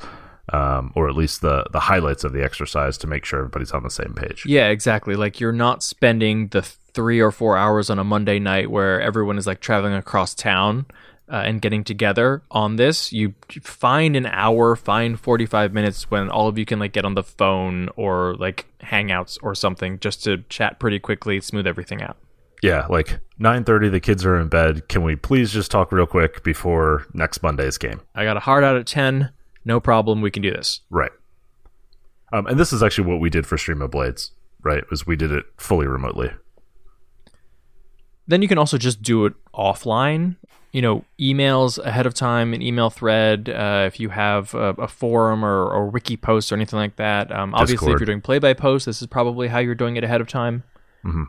um, 0.54 0.92
or 0.96 1.10
at 1.10 1.16
least 1.16 1.42
the 1.42 1.66
the 1.72 1.82
highlights 1.82 2.24
of 2.24 2.34
the 2.34 2.44
exercise 2.44 2.98
to 3.00 3.08
make 3.08 3.26
sure 3.26 3.40
everybody's 3.40 3.72
on 3.72 3.84
the 3.84 3.90
same 3.90 4.14
page. 4.14 4.46
Yeah, 4.46 4.70
exactly. 4.70 5.16
Like 5.16 5.40
you're 5.40 5.52
not 5.52 5.84
spending 5.84 6.50
the 6.50 6.62
three 6.62 7.20
or 7.20 7.32
four 7.32 7.58
hours 7.58 7.90
on 7.90 8.00
a 8.00 8.04
Monday 8.04 8.40
night 8.40 8.72
where 8.72 9.00
everyone 9.02 9.38
is 9.38 9.48
like 9.48 9.60
traveling 9.60 9.94
across 9.94 10.34
town 10.34 10.86
uh, 11.30 11.44
and 11.46 11.62
getting 11.62 11.84
together 11.84 12.42
on 12.50 12.76
this. 12.76 13.14
You 13.14 13.34
find 13.62 14.16
an 14.16 14.26
hour, 14.26 14.76
find 14.76 15.20
45 15.20 15.74
minutes 15.74 16.10
when 16.10 16.30
all 16.30 16.48
of 16.48 16.58
you 16.58 16.66
can 16.66 16.80
like 16.80 16.94
get 16.94 17.06
on 17.06 17.14
the 17.14 17.24
phone 17.24 17.90
or 17.96 18.36
like 18.36 18.66
hangouts 18.82 19.38
or 19.42 19.54
something 19.56 20.00
just 20.00 20.24
to 20.24 20.44
chat 20.50 20.80
pretty 20.80 21.00
quickly, 21.00 21.40
smooth 21.40 21.68
everything 21.68 22.02
out. 22.02 22.18
Yeah, 22.62 22.88
like 22.88 23.20
9:30 23.40 23.92
the 23.92 24.00
kids 24.00 24.26
are 24.26 24.38
in 24.38 24.50
bed. 24.50 24.90
Can 24.90 25.04
we 25.04 25.16
please 25.16 25.54
just 25.54 25.72
talk 25.72 25.92
real 25.92 26.06
quick 26.06 26.44
before 26.44 27.06
next 27.14 27.42
Monday's 27.42 27.78
game? 27.78 28.02
I 28.14 28.26
got 28.26 28.38
a 28.38 28.42
hard 28.42 28.64
out 28.64 28.76
at 28.76 28.86
10. 28.86 29.32
No 29.64 29.80
problem. 29.80 30.22
We 30.22 30.32
can 30.32 30.44
do 30.44 30.52
this. 30.52 30.82
Right. 30.90 31.12
Um, 32.34 32.48
and 32.48 32.60
this 32.60 32.74
is 32.74 32.84
actually 32.84 33.08
what 33.08 33.20
we 33.20 33.30
did 33.30 33.48
for 33.48 33.58
Stream 33.58 33.82
of 33.82 33.92
Blades, 33.92 34.32
right? 34.62 34.84
Was 34.90 35.08
we 35.08 35.16
did 35.16 35.32
it 35.32 35.46
fully 35.58 35.88
remotely. 35.88 36.32
Then 38.30 38.44
you 38.44 38.48
can 38.48 38.60
also 38.60 38.78
just 38.78 39.02
do 39.02 39.26
it 39.26 39.34
offline. 39.54 40.36
You 40.72 40.84
know, 40.84 41.04
emails 41.20 41.80
ahead 41.84 42.06
of 42.06 42.14
time, 42.14 42.54
an 42.54 42.62
email 42.62 42.92
thread. 42.92 43.50
Uh, 43.50 43.86
if 43.88 44.00
you 44.00 44.10
have 44.10 44.54
a, 44.54 44.70
a 44.78 44.88
forum 44.88 45.44
or, 45.44 45.66
or 45.66 45.90
wiki 45.90 46.16
post 46.16 46.52
or 46.52 46.56
anything 46.56 46.78
like 46.78 46.96
that. 46.98 47.32
Um, 47.32 47.56
obviously, 47.56 47.92
if 47.92 48.00
you're 48.00 48.06
doing 48.06 48.22
play 48.22 48.38
by 48.38 48.54
post, 48.54 48.86
this 48.86 49.02
is 49.02 49.08
probably 49.08 49.48
how 49.48 49.58
you're 49.58 49.74
doing 49.74 49.98
it 49.98 50.04
ahead 50.04 50.22
of 50.22 50.28
time. 50.28 50.64
Mhm. 51.04 51.26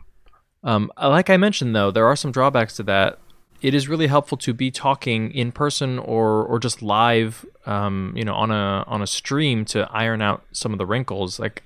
Um, 0.63 0.91
like 1.01 1.31
I 1.31 1.37
mentioned, 1.37 1.75
though, 1.75 1.89
there 1.89 2.05
are 2.05 2.15
some 2.15 2.31
drawbacks 2.31 2.75
to 2.75 2.83
that. 2.83 3.17
It 3.63 3.73
is 3.73 3.89
really 3.89 4.05
helpful 4.07 4.37
to 4.37 4.53
be 4.53 4.69
talking 4.69 5.31
in 5.31 5.51
person 5.51 5.97
or 5.97 6.45
or 6.45 6.59
just 6.59 6.83
live, 6.83 7.43
um, 7.65 8.13
you 8.15 8.23
know, 8.23 8.35
on 8.35 8.51
a 8.51 8.83
on 8.85 9.01
a 9.01 9.07
stream 9.07 9.65
to 9.65 9.89
iron 9.91 10.21
out 10.21 10.43
some 10.51 10.71
of 10.71 10.77
the 10.77 10.85
wrinkles. 10.85 11.39
Like 11.39 11.63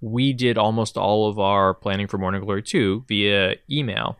we 0.00 0.32
did 0.32 0.58
almost 0.58 0.96
all 0.96 1.28
of 1.28 1.38
our 1.38 1.74
planning 1.74 2.06
for 2.06 2.18
Morning 2.18 2.42
Glory 2.42 2.62
2 2.62 3.04
via 3.08 3.54
email. 3.70 4.16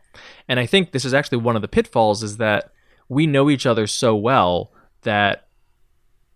And 0.47 0.59
I 0.59 0.65
think 0.65 0.91
this 0.91 1.05
is 1.05 1.13
actually 1.13 1.39
one 1.39 1.55
of 1.55 1.61
the 1.61 1.67
pitfalls 1.67 2.23
is 2.23 2.37
that 2.37 2.71
we 3.09 3.27
know 3.27 3.49
each 3.49 3.65
other 3.65 3.87
so 3.87 4.15
well 4.15 4.71
that 5.03 5.47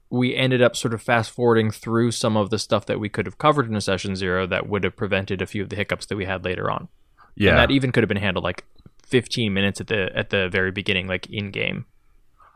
we 0.10 0.36
ended 0.36 0.62
up 0.62 0.76
sort 0.76 0.94
of 0.94 1.02
fast 1.02 1.32
forwarding 1.32 1.72
through 1.72 2.12
some 2.12 2.36
of 2.36 2.50
the 2.50 2.60
stuff 2.60 2.86
that 2.86 3.00
we 3.00 3.10
could 3.10 3.26
have 3.26 3.38
covered 3.38 3.68
in 3.68 3.76
a 3.76 3.82
session 3.82 4.16
zero 4.16 4.46
that 4.46 4.68
would 4.68 4.84
have 4.84 4.96
prevented 4.96 5.42
a 5.42 5.46
few 5.46 5.64
of 5.64 5.70
the 5.70 5.76
hiccups 5.76 6.06
that 6.06 6.18
we 6.18 6.26
had 6.26 6.44
later 6.44 6.70
on. 6.70 6.90
Yeah. 7.36 7.52
And 7.52 7.60
that 7.60 7.72
even 7.72 7.92
could 7.92 8.04
have 8.04 8.10
been 8.10 8.18
handled 8.18 8.44
like 8.44 8.66
15 9.08 9.54
minutes 9.54 9.82
at 9.82 9.88
the 9.88 10.12
at 10.16 10.30
the 10.30 10.50
very 10.50 10.72
beginning, 10.72 11.08
like 11.08 11.28
in 11.28 11.52
game. 11.52 11.86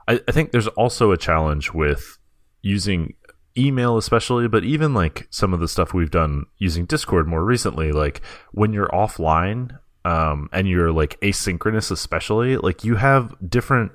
I, 0.07 0.21
I 0.27 0.31
think 0.31 0.51
there's 0.51 0.67
also 0.67 1.11
a 1.11 1.17
challenge 1.17 1.73
with 1.73 2.17
using 2.61 3.13
email 3.57 3.97
especially 3.97 4.47
but 4.47 4.63
even 4.63 4.93
like 4.93 5.27
some 5.29 5.53
of 5.53 5.59
the 5.59 5.67
stuff 5.67 5.93
we've 5.93 6.11
done 6.11 6.45
using 6.57 6.85
discord 6.85 7.27
more 7.27 7.43
recently 7.43 7.91
like 7.91 8.21
when 8.51 8.73
you're 8.73 8.89
offline 8.89 9.77
um, 10.03 10.49
and 10.51 10.67
you're 10.67 10.91
like 10.91 11.19
asynchronous 11.21 11.89
especially 11.89 12.57
like 12.57 12.83
you 12.83 12.95
have 12.95 13.33
different 13.49 13.91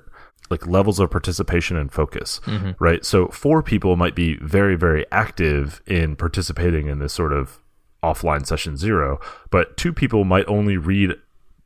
like 0.49 0.67
levels 0.67 0.99
of 0.99 1.09
participation 1.09 1.77
and 1.77 1.93
focus 1.93 2.41
right? 2.79 3.05
So 3.05 3.27
four 3.27 3.63
people 3.63 3.95
might 3.95 4.15
be 4.15 4.35
very 4.41 4.75
very 4.75 5.05
active 5.11 5.81
in 5.87 6.15
participating 6.17 6.87
in 6.87 6.99
this 6.99 7.13
sort 7.13 7.31
of 7.31 7.59
offline 8.03 8.45
session 8.45 8.75
zero 8.75 9.19
but 9.51 9.77
two 9.77 9.93
people 9.93 10.25
might 10.25 10.45
only 10.47 10.75
read 10.75 11.11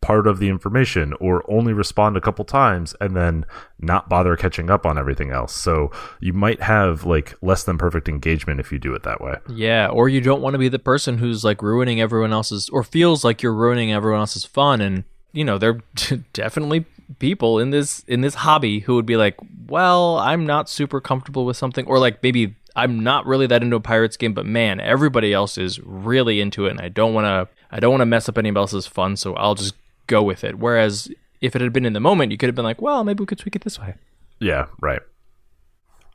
part 0.06 0.28
of 0.28 0.38
the 0.38 0.49
information 0.49 1.14
or 1.20 1.43
only 1.51 1.74
respond 1.74 2.16
a 2.16 2.22
couple 2.22 2.45
times 2.45 2.93
and 3.01 3.16
then 3.16 3.43
not 3.80 4.08
bother 4.08 4.38
catching 4.38 4.70
up 4.70 4.86
on 4.86 4.99
everything 4.99 5.32
else. 5.32 5.56
So 5.56 5.89
you 6.20 6.32
might 6.32 6.62
have 6.62 7.06
like 7.06 7.34
less 7.41 7.64
than 7.64 7.80
perfect 7.80 8.08
engagement 8.08 8.60
if 8.60 8.72
you 8.72 8.78
do 8.78 8.93
it 8.93 9.01
that 9.01 9.20
way. 9.20 9.38
Yeah, 9.49 9.88
or 9.88 10.08
you 10.08 10.22
don't 10.22 10.43
want 10.43 10.53
to 10.53 10.60
be 10.60 10.70
the 10.70 10.78
person 10.78 11.18
who's 11.18 11.43
like 11.43 11.64
ruining 11.64 11.99
everyone 11.99 12.34
else's 12.34 12.70
or 12.70 12.84
feels 12.84 13.24
like 13.24 13.41
you're 13.41 13.51
ruining 13.51 13.91
everyone 13.91 14.20
else's 14.20 14.45
fun 14.45 14.80
and 14.80 15.06
you 15.34 15.43
know, 15.43 15.58
there 15.58 15.72
are 15.72 16.18
definitely 16.34 16.86
people 17.18 17.60
in 17.60 17.72
this 17.72 18.03
in 18.08 18.22
this 18.22 18.36
hobby 18.36 18.82
who 18.82 18.95
would 18.95 19.08
be 19.08 19.18
like, 19.18 19.36
"Well, 19.68 20.18
I'm 20.20 20.45
not 20.45 20.70
super 20.70 21.01
comfortable 21.01 21.45
with 21.45 21.58
something 21.58 21.86
or 21.88 21.97
like 21.97 22.22
maybe 22.22 22.56
I'm 22.76 23.03
not 23.03 23.26
really 23.26 23.47
that 23.47 23.64
into 23.64 23.76
a 23.76 23.82
pirates 23.82 24.18
game, 24.18 24.34
but 24.34 24.45
man, 24.45 24.80
everybody 24.80 25.34
else 25.34 25.58
is 25.58 25.80
really 25.82 26.41
into 26.41 26.68
it, 26.68 26.72
and 26.72 26.82
I 26.82 26.89
don't 26.89 27.14
want 27.14 27.26
to. 27.26 27.53
I 27.72 27.80
don't 27.80 27.91
want 27.91 28.01
to 28.01 28.06
mess 28.06 28.30
up 28.30 28.38
anybody 28.38 28.62
else's 28.62 28.88
fun, 28.88 29.18
so 29.18 29.34
I'll 29.34 29.56
just 29.56 29.74
go 30.08 30.24
with 30.24 30.43
it. 30.43 30.60
Whereas 30.60 31.10
if 31.41 31.56
it 31.56 31.62
had 31.62 31.74
been 31.74 31.86
in 31.86 31.93
the 31.93 31.99
moment, 31.99 32.32
you 32.32 32.38
could 32.38 32.47
have 32.47 32.56
been 32.56 32.66
like, 32.66 32.82
well, 32.82 33.03
maybe 33.03 33.22
we 33.22 33.26
could 33.26 33.39
tweak 33.39 33.56
it 33.56 33.64
this 33.64 33.80
way. 33.80 33.95
Yeah, 34.39 34.68
right. 34.82 35.01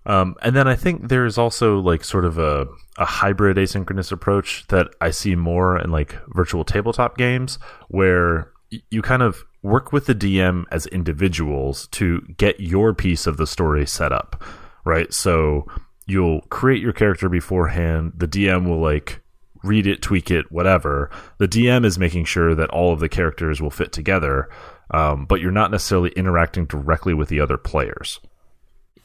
Um, 0.06 0.34
and 0.42 0.56
then 0.56 0.66
I 0.66 0.76
think 0.76 1.08
there's 1.08 1.36
also 1.36 1.78
like 1.78 2.04
sort 2.04 2.24
of 2.24 2.38
a, 2.38 2.66
a 2.96 3.04
hybrid 3.04 3.56
asynchronous 3.58 4.10
approach 4.10 4.66
that 4.68 4.88
I 5.00 5.10
see 5.10 5.34
more 5.34 5.78
in 5.78 5.90
like 5.90 6.16
virtual 6.28 6.64
tabletop 6.64 7.18
games 7.18 7.58
where 7.88 8.50
you 8.90 9.02
kind 9.02 9.22
of 9.22 9.44
work 9.62 9.92
with 9.92 10.06
the 10.06 10.14
DM 10.14 10.64
as 10.70 10.86
individuals 10.86 11.86
to 11.88 12.22
get 12.38 12.60
your 12.60 12.94
piece 12.94 13.26
of 13.26 13.36
the 13.36 13.46
story 13.46 13.86
set 13.86 14.10
up, 14.10 14.42
right? 14.84 15.12
So 15.12 15.66
you'll 16.06 16.40
create 16.42 16.80
your 16.80 16.92
character 16.92 17.28
beforehand. 17.28 18.14
The 18.16 18.28
DM 18.28 18.66
will 18.68 18.80
like 18.80 19.20
read 19.62 19.86
it, 19.86 20.02
tweak 20.02 20.30
it, 20.30 20.50
whatever. 20.50 21.10
The 21.38 21.48
DM 21.48 21.84
is 21.84 21.98
making 21.98 22.24
sure 22.24 22.54
that 22.54 22.70
all 22.70 22.92
of 22.92 23.00
the 23.00 23.08
characters 23.08 23.60
will 23.60 23.70
fit 23.70 23.92
together, 23.92 24.48
um, 24.90 25.26
but 25.26 25.40
you're 25.40 25.50
not 25.50 25.70
necessarily 25.70 26.10
interacting 26.10 26.66
directly 26.66 27.14
with 27.14 27.28
the 27.28 27.40
other 27.40 27.56
players. 27.56 28.20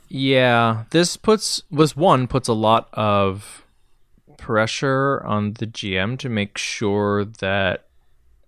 Yeah, 0.08 0.84
this 0.92 1.18
puts 1.18 1.64
was 1.72 1.96
one 1.96 2.28
puts 2.28 2.48
a 2.48 2.54
lot 2.54 2.90
of 2.94 3.66
pressure 4.38 5.24
on 5.26 5.54
the 5.54 5.68
GM 5.68 6.20
to 6.20 6.30
make 6.30 6.58
sure 6.58 7.26
that 7.26 7.88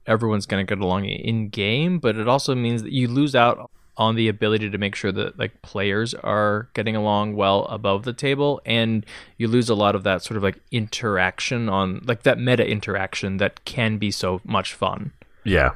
everyone's 0.05 0.45
going 0.45 0.65
to 0.65 0.75
get 0.75 0.81
along 0.81 1.05
in 1.05 1.49
game, 1.49 1.99
but 1.99 2.15
it 2.15 2.27
also 2.27 2.55
means 2.55 2.83
that 2.83 2.93
you 2.93 3.07
lose 3.07 3.35
out 3.35 3.69
on 3.97 4.15
the 4.15 4.27
ability 4.27 4.69
to 4.69 4.77
make 4.77 4.95
sure 4.95 5.11
that 5.11 5.37
like 5.39 5.61
players 5.61 6.13
are 6.13 6.69
getting 6.73 6.95
along 6.95 7.35
well 7.35 7.65
above 7.65 8.03
the 8.03 8.13
table 8.13 8.61
and 8.65 9.05
you 9.37 9.47
lose 9.47 9.69
a 9.69 9.75
lot 9.75 9.95
of 9.95 10.03
that 10.03 10.23
sort 10.23 10.37
of 10.37 10.43
like 10.43 10.59
interaction 10.71 11.67
on 11.67 12.01
like 12.05 12.23
that 12.23 12.39
meta 12.39 12.65
interaction 12.65 13.37
that 13.37 13.65
can 13.65 13.97
be 13.97 14.11
so 14.11 14.39
much 14.43 14.73
fun. 14.73 15.11
Yeah. 15.43 15.71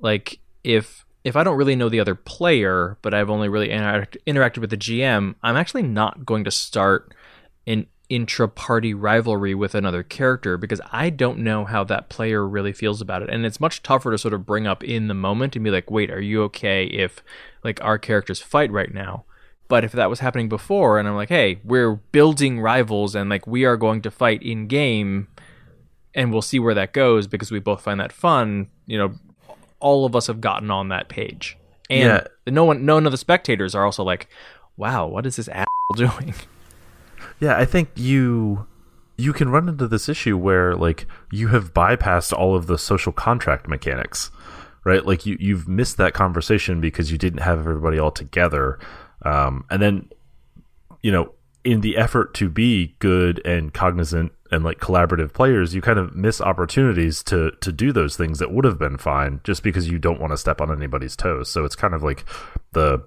Like 0.00 0.40
if 0.64 1.04
if 1.24 1.36
I 1.36 1.44
don't 1.44 1.56
really 1.56 1.76
know 1.76 1.88
the 1.88 2.00
other 2.00 2.16
player, 2.16 2.98
but 3.00 3.14
I've 3.14 3.30
only 3.30 3.48
really 3.48 3.70
interact- 3.70 4.16
interacted 4.26 4.58
with 4.58 4.70
the 4.70 4.76
GM, 4.76 5.36
I'm 5.42 5.56
actually 5.56 5.84
not 5.84 6.26
going 6.26 6.42
to 6.44 6.50
start 6.50 7.14
an 7.66 7.86
intra 8.12 8.46
party 8.46 8.92
rivalry 8.92 9.54
with 9.54 9.74
another 9.74 10.02
character 10.02 10.58
because 10.58 10.82
I 10.92 11.08
don't 11.08 11.38
know 11.38 11.64
how 11.64 11.82
that 11.84 12.10
player 12.10 12.46
really 12.46 12.74
feels 12.74 13.00
about 13.00 13.22
it. 13.22 13.30
And 13.30 13.46
it's 13.46 13.58
much 13.58 13.82
tougher 13.82 14.10
to 14.10 14.18
sort 14.18 14.34
of 14.34 14.44
bring 14.44 14.66
up 14.66 14.84
in 14.84 15.08
the 15.08 15.14
moment 15.14 15.56
and 15.56 15.64
be 15.64 15.70
like, 15.70 15.90
wait, 15.90 16.10
are 16.10 16.20
you 16.20 16.42
okay 16.42 16.84
if 16.84 17.22
like 17.64 17.82
our 17.82 17.96
characters 17.98 18.42
fight 18.42 18.70
right 18.70 18.92
now? 18.92 19.24
But 19.66 19.82
if 19.82 19.92
that 19.92 20.10
was 20.10 20.20
happening 20.20 20.50
before 20.50 20.98
and 20.98 21.08
I'm 21.08 21.14
like, 21.16 21.30
hey, 21.30 21.60
we're 21.64 21.94
building 21.94 22.60
rivals 22.60 23.14
and 23.14 23.30
like 23.30 23.46
we 23.46 23.64
are 23.64 23.78
going 23.78 24.02
to 24.02 24.10
fight 24.10 24.42
in 24.42 24.66
game 24.66 25.28
and 26.14 26.30
we'll 26.30 26.42
see 26.42 26.58
where 26.58 26.74
that 26.74 26.92
goes 26.92 27.26
because 27.26 27.50
we 27.50 27.60
both 27.60 27.80
find 27.80 27.98
that 27.98 28.12
fun, 28.12 28.68
you 28.86 28.98
know, 28.98 29.14
all 29.80 30.04
of 30.04 30.14
us 30.14 30.26
have 30.26 30.42
gotten 30.42 30.70
on 30.70 30.88
that 30.90 31.08
page. 31.08 31.56
And 31.88 32.02
Yeah. 32.46 32.52
no 32.52 32.64
one 32.64 32.84
none 32.84 33.06
of 33.06 33.12
the 33.12 33.16
spectators 33.18 33.74
are 33.74 33.86
also 33.86 34.04
like, 34.04 34.28
wow, 34.76 35.06
what 35.06 35.24
is 35.24 35.36
this 35.36 35.48
asshole 35.60 35.96
doing? 35.96 36.34
Yeah, 37.42 37.58
I 37.58 37.64
think 37.64 37.90
you 37.96 38.68
you 39.18 39.32
can 39.32 39.48
run 39.48 39.68
into 39.68 39.88
this 39.88 40.08
issue 40.08 40.38
where 40.38 40.76
like 40.76 41.06
you 41.32 41.48
have 41.48 41.74
bypassed 41.74 42.32
all 42.32 42.54
of 42.54 42.68
the 42.68 42.78
social 42.78 43.10
contract 43.10 43.66
mechanics, 43.66 44.30
right? 44.84 45.04
Like 45.04 45.26
you 45.26 45.36
you've 45.40 45.66
missed 45.66 45.96
that 45.96 46.14
conversation 46.14 46.80
because 46.80 47.10
you 47.10 47.18
didn't 47.18 47.40
have 47.40 47.58
everybody 47.58 47.98
all 47.98 48.12
together, 48.12 48.78
um, 49.22 49.64
and 49.70 49.82
then 49.82 50.08
you 51.02 51.10
know 51.10 51.32
in 51.64 51.80
the 51.80 51.96
effort 51.96 52.32
to 52.34 52.48
be 52.48 52.94
good 53.00 53.44
and 53.44 53.74
cognizant 53.74 54.30
and 54.52 54.62
like 54.62 54.78
collaborative 54.78 55.32
players, 55.32 55.74
you 55.74 55.82
kind 55.82 55.98
of 55.98 56.14
miss 56.14 56.40
opportunities 56.40 57.24
to 57.24 57.50
to 57.60 57.72
do 57.72 57.90
those 57.90 58.16
things 58.16 58.38
that 58.38 58.52
would 58.52 58.64
have 58.64 58.78
been 58.78 58.98
fine 58.98 59.40
just 59.42 59.64
because 59.64 59.88
you 59.88 59.98
don't 59.98 60.20
want 60.20 60.32
to 60.32 60.38
step 60.38 60.60
on 60.60 60.70
anybody's 60.70 61.16
toes. 61.16 61.50
So 61.50 61.64
it's 61.64 61.74
kind 61.74 61.92
of 61.92 62.04
like 62.04 62.24
the 62.70 63.02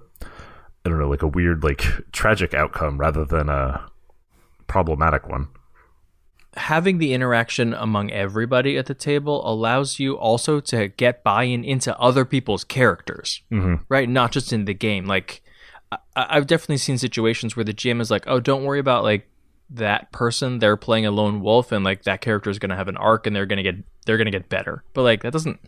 I 0.84 0.90
don't 0.90 0.98
know, 0.98 1.08
like 1.08 1.22
a 1.22 1.26
weird 1.26 1.64
like 1.64 1.86
tragic 2.12 2.52
outcome 2.52 2.98
rather 2.98 3.24
than 3.24 3.48
a 3.48 3.88
problematic 4.66 5.28
one. 5.28 5.48
having 6.58 6.96
the 6.96 7.12
interaction 7.12 7.74
among 7.74 8.10
everybody 8.10 8.78
at 8.78 8.86
the 8.86 8.94
table 8.94 9.46
allows 9.46 9.98
you 10.00 10.16
also 10.16 10.58
to 10.58 10.88
get 10.88 11.22
buy-in 11.22 11.62
into 11.62 11.94
other 11.98 12.24
people's 12.24 12.64
characters, 12.64 13.42
Mhm. 13.52 13.80
right? 13.90 14.08
Not 14.08 14.32
just 14.32 14.54
in 14.54 14.64
the 14.64 14.72
game. 14.72 15.04
Like, 15.04 15.42
I- 15.92 15.98
I've 16.16 16.46
definitely 16.46 16.78
seen 16.78 16.96
situations 16.96 17.56
where 17.56 17.64
the 17.64 17.74
GM 17.74 18.00
is 18.00 18.10
like, 18.10 18.24
"Oh, 18.26 18.40
don't 18.40 18.64
worry 18.64 18.78
about 18.78 19.04
like 19.04 19.28
that 19.68 20.10
person. 20.12 20.58
They're 20.58 20.78
playing 20.78 21.04
a 21.04 21.10
lone 21.10 21.42
wolf, 21.42 21.72
and 21.72 21.84
like 21.84 22.04
that 22.04 22.22
character 22.22 22.48
is 22.48 22.58
going 22.58 22.70
to 22.70 22.76
have 22.76 22.88
an 22.88 22.96
arc, 22.96 23.26
and 23.26 23.36
they're 23.36 23.44
going 23.44 23.58
to 23.58 23.62
get 23.62 23.76
they're 24.06 24.16
going 24.16 24.24
to 24.24 24.30
get 24.30 24.48
better." 24.48 24.82
But 24.94 25.02
like 25.02 25.22
that 25.24 25.32
doesn't 25.34 25.60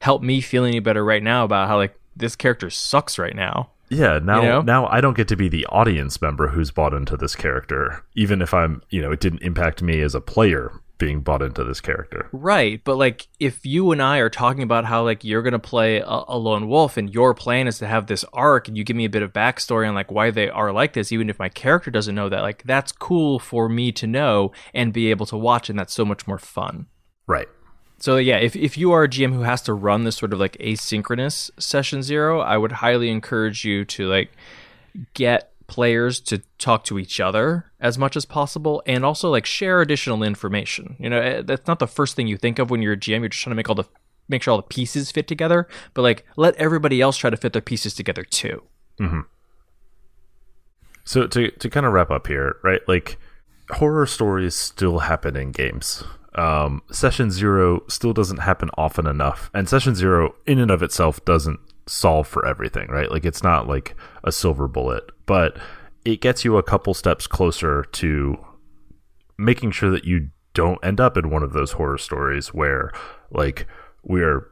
help 0.00 0.22
me 0.22 0.40
feel 0.40 0.64
any 0.64 0.78
better 0.78 1.04
right 1.04 1.24
now 1.24 1.42
about 1.42 1.66
how 1.66 1.76
like 1.76 1.98
this 2.14 2.36
character 2.36 2.70
sucks 2.70 3.18
right 3.18 3.34
now. 3.34 3.70
Yeah, 3.88 4.18
now 4.18 4.42
You 4.42 4.48
know? 4.48 4.62
now 4.62 4.86
I 4.86 5.00
don't 5.00 5.16
get 5.16 5.28
to 5.28 5.36
be 5.36 5.48
the 5.48 5.66
audience 5.66 6.20
member 6.20 6.48
who's 6.48 6.70
bought 6.70 6.94
into 6.94 7.16
this 7.16 7.36
character, 7.36 8.04
even 8.14 8.42
if 8.42 8.52
I'm, 8.52 8.82
you 8.90 9.00
know, 9.00 9.12
it 9.12 9.20
didn't 9.20 9.42
impact 9.42 9.82
me 9.82 10.00
as 10.00 10.14
a 10.14 10.20
player 10.20 10.72
being 10.98 11.20
bought 11.20 11.42
into 11.42 11.62
this 11.62 11.80
character. 11.80 12.28
Right, 12.32 12.82
but 12.82 12.96
like 12.96 13.28
if 13.38 13.66
you 13.66 13.92
and 13.92 14.00
I 14.00 14.18
are 14.18 14.30
talking 14.30 14.62
about 14.62 14.86
how 14.86 15.04
like 15.04 15.24
you're 15.24 15.42
gonna 15.42 15.58
play 15.58 15.98
a, 15.98 16.22
a 16.28 16.38
lone 16.38 16.68
wolf 16.68 16.96
and 16.96 17.12
your 17.12 17.34
plan 17.34 17.66
is 17.66 17.78
to 17.80 17.86
have 17.86 18.06
this 18.06 18.24
arc 18.32 18.66
and 18.68 18.76
you 18.76 18.84
give 18.84 18.96
me 18.96 19.04
a 19.04 19.10
bit 19.10 19.22
of 19.22 19.32
backstory 19.32 19.86
on 19.86 19.94
like 19.94 20.10
why 20.10 20.30
they 20.30 20.48
are 20.48 20.72
like 20.72 20.94
this, 20.94 21.12
even 21.12 21.28
if 21.28 21.38
my 21.38 21.48
character 21.48 21.90
doesn't 21.90 22.14
know 22.14 22.28
that, 22.28 22.40
like 22.40 22.62
that's 22.64 22.92
cool 22.92 23.38
for 23.38 23.68
me 23.68 23.92
to 23.92 24.06
know 24.06 24.52
and 24.72 24.92
be 24.92 25.10
able 25.10 25.26
to 25.26 25.36
watch, 25.36 25.68
and 25.68 25.78
that's 25.78 25.92
so 25.92 26.04
much 26.04 26.26
more 26.26 26.38
fun. 26.38 26.86
Right. 27.26 27.48
So 27.98 28.16
yeah, 28.16 28.36
if 28.36 28.54
if 28.54 28.76
you 28.76 28.92
are 28.92 29.04
a 29.04 29.08
GM 29.08 29.32
who 29.32 29.42
has 29.42 29.62
to 29.62 29.74
run 29.74 30.04
this 30.04 30.16
sort 30.16 30.32
of 30.32 30.38
like 30.38 30.56
asynchronous 30.58 31.50
session 31.58 32.02
zero, 32.02 32.40
I 32.40 32.58
would 32.58 32.72
highly 32.72 33.10
encourage 33.10 33.64
you 33.64 33.84
to 33.86 34.08
like 34.08 34.32
get 35.14 35.52
players 35.66 36.20
to 36.20 36.38
talk 36.58 36.84
to 36.84 36.98
each 36.98 37.18
other 37.20 37.66
as 37.80 37.98
much 37.98 38.16
as 38.16 38.24
possible 38.24 38.82
and 38.86 39.04
also 39.04 39.30
like 39.30 39.46
share 39.46 39.80
additional 39.80 40.22
information. 40.22 40.96
You 40.98 41.10
know, 41.10 41.20
eh, 41.20 41.42
that's 41.44 41.66
not 41.66 41.78
the 41.78 41.86
first 41.88 42.16
thing 42.16 42.26
you 42.26 42.36
think 42.36 42.58
of 42.58 42.70
when 42.70 42.82
you're 42.82 42.92
a 42.92 42.96
GM. 42.96 43.20
You're 43.20 43.28
just 43.28 43.42
trying 43.42 43.52
to 43.52 43.56
make 43.56 43.68
all 43.68 43.74
the 43.74 43.84
make 44.28 44.42
sure 44.42 44.52
all 44.52 44.58
the 44.58 44.62
pieces 44.64 45.10
fit 45.10 45.26
together, 45.26 45.66
but 45.94 46.02
like 46.02 46.24
let 46.36 46.54
everybody 46.56 47.00
else 47.00 47.16
try 47.16 47.30
to 47.30 47.36
fit 47.36 47.52
their 47.52 47.62
pieces 47.62 47.94
together 47.94 48.24
too. 48.24 48.62
So 51.04 51.26
to 51.26 51.50
to 51.50 51.70
kind 51.70 51.86
of 51.86 51.92
wrap 51.92 52.10
up 52.10 52.26
here, 52.26 52.56
right? 52.62 52.80
Like 52.86 53.18
horror 53.70 54.06
stories 54.06 54.54
still 54.54 55.00
happen 55.00 55.36
in 55.36 55.52
games. 55.52 56.04
Um, 56.36 56.82
session 56.92 57.30
zero 57.30 57.82
still 57.88 58.12
doesn't 58.12 58.38
happen 58.38 58.70
often 58.76 59.06
enough, 59.06 59.50
and 59.54 59.68
session 59.68 59.94
zero 59.94 60.34
in 60.46 60.58
and 60.58 60.70
of 60.70 60.82
itself 60.82 61.24
doesn't 61.24 61.60
solve 61.86 62.28
for 62.28 62.46
everything, 62.46 62.88
right? 62.88 63.10
Like 63.10 63.24
it's 63.24 63.42
not 63.42 63.66
like 63.66 63.96
a 64.22 64.32
silver 64.32 64.68
bullet, 64.68 65.04
but 65.24 65.56
it 66.04 66.20
gets 66.20 66.44
you 66.44 66.56
a 66.56 66.62
couple 66.62 66.94
steps 66.94 67.26
closer 67.26 67.84
to 67.92 68.38
making 69.38 69.70
sure 69.70 69.90
that 69.90 70.04
you 70.04 70.28
don't 70.54 70.82
end 70.84 71.00
up 71.00 71.16
in 71.16 71.30
one 71.30 71.42
of 71.42 71.52
those 71.52 71.72
horror 71.72 71.98
stories 71.98 72.48
where 72.48 72.90
like 73.30 73.66
we're 74.02 74.48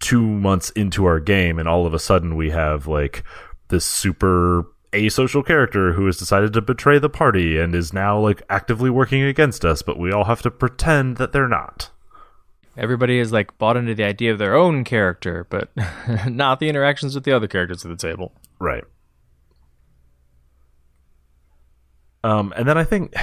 two 0.00 0.20
months 0.20 0.70
into 0.70 1.06
our 1.06 1.18
game 1.20 1.58
and 1.58 1.68
all 1.68 1.86
of 1.86 1.94
a 1.94 1.98
sudden 1.98 2.36
we 2.36 2.50
have 2.50 2.86
like 2.86 3.24
this 3.68 3.84
super 3.84 4.66
asocial 4.92 5.44
character 5.44 5.92
who 5.92 6.06
has 6.06 6.16
decided 6.16 6.52
to 6.52 6.60
betray 6.60 6.98
the 6.98 7.08
party 7.08 7.58
and 7.58 7.74
is 7.74 7.92
now 7.92 8.18
like 8.18 8.42
actively 8.48 8.90
working 8.90 9.22
against 9.22 9.64
us 9.64 9.82
but 9.82 9.98
we 9.98 10.12
all 10.12 10.24
have 10.24 10.42
to 10.42 10.50
pretend 10.50 11.16
that 11.16 11.32
they're 11.32 11.48
not 11.48 11.90
Everybody 12.78 13.18
is 13.18 13.32
like 13.32 13.56
bought 13.56 13.76
into 13.76 13.94
the 13.94 14.04
idea 14.04 14.32
of 14.32 14.38
their 14.38 14.54
own 14.54 14.84
character, 14.84 15.46
but 15.48 15.70
not 16.26 16.60
the 16.60 16.68
interactions 16.68 17.14
with 17.14 17.24
the 17.24 17.32
other 17.32 17.48
characters 17.48 17.84
at 17.84 17.88
the 17.88 17.96
table. 17.96 18.32
Right. 18.58 18.84
Um, 22.22 22.52
and 22.56 22.68
then 22.68 22.76
I 22.76 22.84
think 22.84 23.14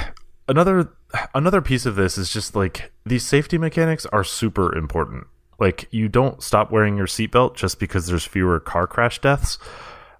another 0.47 0.89
another 1.36 1.61
piece 1.61 1.86
of 1.86 1.95
this 1.95 2.18
is 2.18 2.30
just 2.30 2.55
like 2.55 2.91
these 3.05 3.26
safety 3.26 3.57
mechanics 3.57 4.07
are 4.07 4.24
super 4.24 4.76
important. 4.76 5.28
Like 5.59 5.88
you 5.91 6.09
don't 6.09 6.41
stop 6.41 6.72
wearing 6.72 6.97
your 6.97 7.07
seatbelt 7.07 7.55
just 7.55 7.80
because 7.80 8.07
there's 8.07 8.26
fewer 8.26 8.59
car 8.59 8.88
crash 8.88 9.20
deaths. 9.20 9.59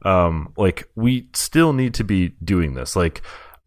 Um, 0.04 0.54
like 0.58 0.90
we 0.96 1.28
still 1.34 1.74
need 1.74 1.94
to 1.96 2.04
be 2.04 2.30
doing 2.44 2.74
this. 2.74 2.96
Like 2.96 3.22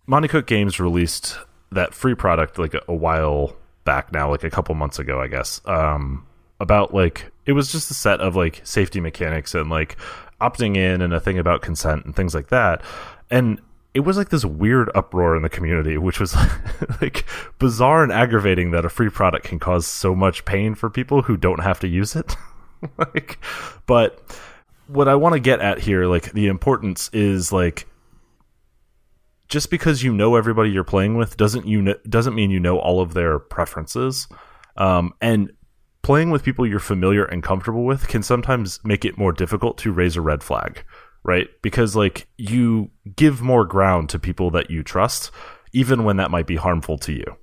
Monte 0.06 0.28
Cook 0.28 0.46
Games 0.46 0.78
released 0.78 1.38
that 1.72 1.94
free 1.94 2.14
product 2.14 2.58
like 2.58 2.74
a, 2.74 2.80
a 2.88 2.94
while 2.94 3.56
back 3.84 4.12
now, 4.12 4.30
like 4.30 4.44
a 4.44 4.50
couple 4.50 4.74
months 4.74 4.98
ago, 4.98 5.20
I 5.20 5.28
guess. 5.28 5.60
Um, 5.64 6.26
about 6.60 6.94
like 6.94 7.30
it 7.44 7.52
was 7.52 7.70
just 7.70 7.90
a 7.90 7.94
set 7.94 8.20
of 8.20 8.36
like 8.36 8.60
safety 8.64 9.00
mechanics 9.00 9.54
and 9.54 9.70
like 9.70 9.96
opting 10.40 10.76
in 10.76 11.02
and 11.02 11.14
a 11.14 11.20
thing 11.20 11.38
about 11.38 11.62
consent 11.62 12.04
and 12.04 12.14
things 12.14 12.34
like 12.34 12.48
that. 12.48 12.82
And 13.30 13.60
it 13.94 14.00
was 14.00 14.18
like 14.18 14.28
this 14.28 14.44
weird 14.44 14.90
uproar 14.94 15.36
in 15.36 15.42
the 15.42 15.48
community, 15.48 15.96
which 15.96 16.20
was 16.20 16.36
like 17.00 17.24
bizarre 17.58 18.02
and 18.02 18.12
aggravating 18.12 18.72
that 18.72 18.84
a 18.84 18.90
free 18.90 19.08
product 19.08 19.46
can 19.46 19.58
cause 19.58 19.86
so 19.86 20.14
much 20.14 20.44
pain 20.44 20.74
for 20.74 20.90
people 20.90 21.22
who 21.22 21.36
don't 21.36 21.62
have 21.62 21.80
to 21.80 21.88
use 21.88 22.14
it. 22.14 22.36
like, 22.98 23.38
but 23.86 24.20
what 24.86 25.08
I 25.08 25.14
want 25.14 25.34
to 25.34 25.40
get 25.40 25.60
at 25.60 25.78
here, 25.80 26.06
like 26.06 26.32
the 26.32 26.46
importance 26.46 27.10
is 27.12 27.52
like 27.52 27.86
just 29.48 29.70
because 29.70 30.02
you 30.02 30.12
know 30.12 30.36
everybody 30.36 30.70
you're 30.70 30.84
playing 30.84 31.16
with 31.16 31.36
doesn't 31.36 31.66
you 31.66 31.84
kn- 31.84 32.00
doesn't 32.08 32.34
mean 32.34 32.50
you 32.50 32.60
know 32.60 32.78
all 32.78 33.00
of 33.00 33.14
their 33.14 33.38
preferences. 33.38 34.28
Um, 34.76 35.14
and 35.20 35.52
playing 36.02 36.30
with 36.30 36.44
people 36.44 36.66
you're 36.66 36.78
familiar 36.78 37.24
and 37.24 37.42
comfortable 37.42 37.84
with 37.84 38.06
can 38.08 38.22
sometimes 38.22 38.78
make 38.84 39.04
it 39.04 39.18
more 39.18 39.32
difficult 39.32 39.78
to 39.78 39.92
raise 39.92 40.16
a 40.16 40.20
red 40.20 40.42
flag, 40.42 40.84
right? 41.24 41.48
Because 41.62 41.96
like 41.96 42.28
you 42.36 42.90
give 43.16 43.42
more 43.42 43.64
ground 43.64 44.08
to 44.10 44.18
people 44.18 44.50
that 44.52 44.70
you 44.70 44.82
trust, 44.82 45.30
even 45.72 46.04
when 46.04 46.16
that 46.16 46.30
might 46.30 46.46
be 46.46 46.56
harmful 46.56 46.98
to 46.98 47.12
you, 47.12 47.36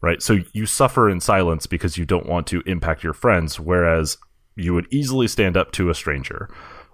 right? 0.00 0.22
So 0.22 0.38
you 0.52 0.66
suffer 0.66 1.08
in 1.10 1.20
silence 1.20 1.66
because 1.66 1.96
you 1.96 2.04
don't 2.04 2.28
want 2.28 2.46
to 2.48 2.62
impact 2.66 3.02
your 3.02 3.14
friends, 3.14 3.58
whereas 3.58 4.18
you 4.56 4.74
would 4.74 4.86
easily 4.92 5.26
stand 5.26 5.56
up 5.56 5.72
to 5.72 5.90
a 5.90 5.94
stranger. 5.94 6.48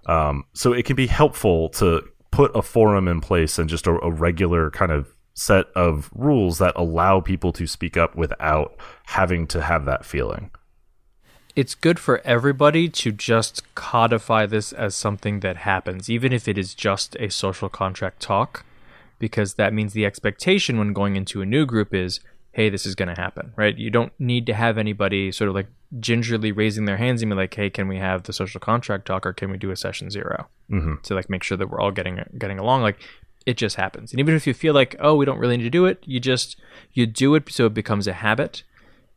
Um, 0.05 0.45
so 0.53 0.73
it 0.73 0.85
can 0.85 0.95
be 0.95 1.07
helpful 1.07 1.69
to 1.69 2.01
put 2.31 2.55
a 2.55 2.61
forum 2.61 3.07
in 3.07 3.21
place 3.21 3.59
and 3.59 3.69
just 3.69 3.87
a, 3.87 3.91
a 4.03 4.11
regular 4.11 4.71
kind 4.71 4.91
of 4.91 5.15
set 5.33 5.67
of 5.75 6.09
rules 6.13 6.57
that 6.57 6.73
allow 6.75 7.19
people 7.19 7.51
to 7.53 7.67
speak 7.67 7.97
up 7.97 8.15
without 8.15 8.75
having 9.05 9.47
to 9.47 9.61
have 9.61 9.85
that 9.85 10.05
feeling 10.05 10.51
it's 11.55 11.75
good 11.75 11.99
for 11.99 12.21
everybody 12.25 12.87
to 12.87 13.11
just 13.11 13.63
codify 13.75 14.45
this 14.45 14.71
as 14.73 14.95
something 14.95 15.41
that 15.41 15.57
happens, 15.57 16.09
even 16.09 16.31
if 16.31 16.47
it 16.47 16.57
is 16.57 16.73
just 16.73 17.15
a 17.19 17.29
social 17.29 17.69
contract 17.69 18.21
talk, 18.21 18.65
because 19.19 19.55
that 19.55 19.73
means 19.73 19.93
the 19.93 20.05
expectation 20.05 20.77
when 20.77 20.93
going 20.93 21.15
into 21.15 21.41
a 21.41 21.45
new 21.45 21.65
group 21.65 21.93
is, 21.93 22.19
hey, 22.53 22.69
this 22.69 22.85
is 22.85 22.95
going 22.95 23.13
to 23.13 23.21
happen, 23.21 23.53
right? 23.55 23.77
You 23.77 23.89
don't 23.89 24.13
need 24.19 24.45
to 24.47 24.53
have 24.53 24.77
anybody 24.77 25.31
sort 25.31 25.49
of 25.49 25.55
like 25.55 25.67
gingerly 25.99 26.51
raising 26.51 26.85
their 26.85 26.97
hands 26.97 27.21
and 27.21 27.29
be 27.31 27.35
like, 27.35 27.53
hey, 27.53 27.69
can 27.69 27.87
we 27.87 27.97
have 27.97 28.23
the 28.23 28.33
social 28.33 28.59
contract 28.59 29.05
talk 29.05 29.25
or 29.25 29.33
can 29.33 29.51
we 29.51 29.57
do 29.57 29.71
a 29.71 29.75
session 29.75 30.09
0 30.09 30.47
mm-hmm. 30.69 30.95
to 31.03 31.15
like 31.15 31.29
make 31.29 31.43
sure 31.43 31.57
that 31.57 31.67
we're 31.67 31.81
all 31.81 31.91
getting 31.91 32.23
getting 32.37 32.59
along? 32.59 32.81
Like 32.81 32.97
it 33.45 33.57
just 33.57 33.75
happens, 33.75 34.11
and 34.11 34.19
even 34.19 34.35
if 34.35 34.45
you 34.45 34.53
feel 34.53 34.73
like, 34.73 34.95
oh, 34.99 35.15
we 35.15 35.25
don't 35.25 35.39
really 35.39 35.57
need 35.57 35.63
to 35.63 35.69
do 35.69 35.85
it, 35.85 36.03
you 36.05 36.19
just 36.19 36.57
you 36.93 37.05
do 37.05 37.35
it 37.35 37.51
so 37.51 37.65
it 37.65 37.73
becomes 37.73 38.07
a 38.07 38.13
habit, 38.13 38.63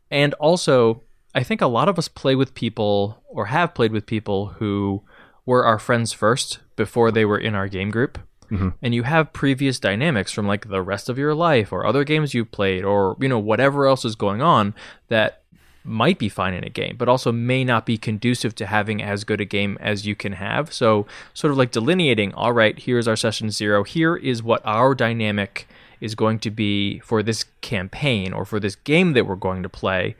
and 0.09 0.33
also 0.35 1.03
I 1.35 1.43
think 1.43 1.61
a 1.61 1.67
lot 1.67 1.89
of 1.89 1.99
us 1.99 2.07
play 2.07 2.33
with 2.33 2.55
people 2.55 3.21
or 3.27 3.47
have 3.47 3.75
played 3.75 3.91
with 3.91 4.05
people 4.05 4.47
who 4.47 5.03
were 5.45 5.65
our 5.65 5.77
friends 5.77 6.13
first 6.13 6.59
before 6.77 7.11
they 7.11 7.25
were 7.25 7.37
in 7.37 7.53
our 7.53 7.67
game 7.67 7.91
group. 7.91 8.17
Mm-hmm. 8.49 8.69
And 8.81 8.95
you 8.95 9.03
have 9.03 9.33
previous 9.33 9.79
dynamics 9.79 10.31
from 10.31 10.47
like 10.47 10.69
the 10.69 10.81
rest 10.81 11.09
of 11.09 11.17
your 11.17 11.33
life 11.33 11.73
or 11.73 11.85
other 11.85 12.03
games 12.03 12.33
you've 12.33 12.51
played 12.51 12.83
or, 12.83 13.17
you 13.19 13.27
know, 13.27 13.39
whatever 13.39 13.87
else 13.87 14.05
is 14.05 14.15
going 14.15 14.41
on 14.41 14.75
that 15.09 15.43
might 15.85 16.19
be 16.19 16.29
fine 16.29 16.53
in 16.53 16.63
a 16.63 16.69
game, 16.69 16.95
but 16.97 17.07
also 17.07 17.31
may 17.31 17.63
not 17.63 17.85
be 17.85 17.97
conducive 17.97 18.55
to 18.55 18.65
having 18.65 19.01
as 19.01 19.23
good 19.23 19.41
a 19.41 19.45
game 19.45 19.77
as 19.79 20.05
you 20.05 20.15
can 20.15 20.33
have. 20.33 20.73
So, 20.73 21.05
sort 21.33 21.51
of 21.51 21.57
like 21.57 21.71
delineating, 21.71 22.33
all 22.33 22.53
right, 22.53 22.77
here's 22.77 23.07
our 23.07 23.15
session 23.15 23.51
zero. 23.51 23.83
Here 23.83 24.15
is 24.15 24.43
what 24.43 24.61
our 24.65 24.95
dynamic 24.95 25.67
is 26.01 26.15
going 26.15 26.39
to 26.39 26.51
be 26.51 26.99
for 26.99 27.23
this 27.23 27.45
campaign 27.61 28.33
or 28.33 28.45
for 28.45 28.59
this 28.59 28.75
game 28.75 29.13
that 29.13 29.25
we're 29.25 29.35
going 29.35 29.63
to 29.63 29.69
play 29.69 30.15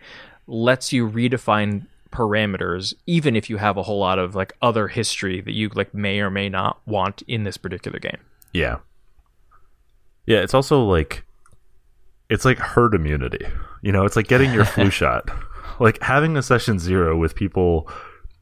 lets 0.48 0.94
you 0.94 1.10
redefine 1.10 1.86
parameters 2.12 2.94
even 3.06 3.36
if 3.36 3.50
you 3.50 3.58
have 3.58 3.76
a 3.76 3.84
whole 3.84 4.00
lot 4.00 4.18
of 4.18 4.36
like 4.36 4.54
other 4.62 4.88
history 4.88 5.42
that 5.42 5.52
you 5.52 5.70
like 5.76 5.94
may 5.94 6.20
or 6.22 6.30
may 6.30 6.48
not 6.48 6.80
want 6.88 7.22
in 7.28 7.44
this 7.44 7.58
particular 7.58 8.00
game. 8.00 8.20
Yeah. 8.54 8.78
Yeah, 10.26 10.40
it's 10.40 10.54
also 10.54 10.84
like 10.84 11.26
it's 12.30 12.46
like 12.46 12.58
herd 12.58 12.96
immunity. 12.96 13.46
You 13.82 13.92
know, 13.92 14.06
it's 14.06 14.16
like 14.16 14.28
getting 14.28 14.54
your 14.54 14.66
flu 14.66 14.90
shot. 15.02 15.30
Like 15.80 16.02
having 16.02 16.38
a 16.38 16.44
session 16.44 16.80
0 16.80 17.18
with 17.18 17.36
people 17.36 17.90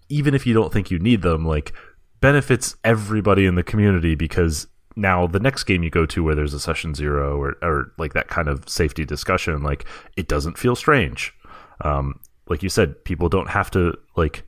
even 0.10 0.36
if 0.36 0.46
you 0.46 0.54
don't 0.54 0.72
think 0.72 0.92
you 0.92 1.00
need 1.00 1.22
them 1.22 1.46
like 1.46 1.74
benefits 2.20 2.76
everybody 2.84 3.46
in 3.46 3.56
the 3.56 3.64
community 3.64 4.16
because 4.16 4.68
now 4.96 5.26
the 5.26 5.40
next 5.40 5.64
game 5.64 5.82
you 5.82 5.90
go 5.90 6.06
to 6.06 6.24
where 6.24 6.36
there's 6.36 6.54
a 6.54 6.60
session 6.60 6.94
0 6.94 7.42
or 7.42 7.56
or 7.62 7.92
like 7.98 8.14
that 8.14 8.28
kind 8.28 8.48
of 8.48 8.68
safety 8.70 9.06
discussion 9.06 9.64
like 9.64 9.86
it 10.16 10.28
doesn't 10.28 10.58
feel 10.58 10.76
strange 10.76 11.34
um, 11.82 12.20
like 12.48 12.64
you 12.64 12.70
said, 12.70 13.04
people 13.04 13.30
don't 13.30 13.50
have 13.50 13.72
to 13.72 13.98
like 14.16 14.44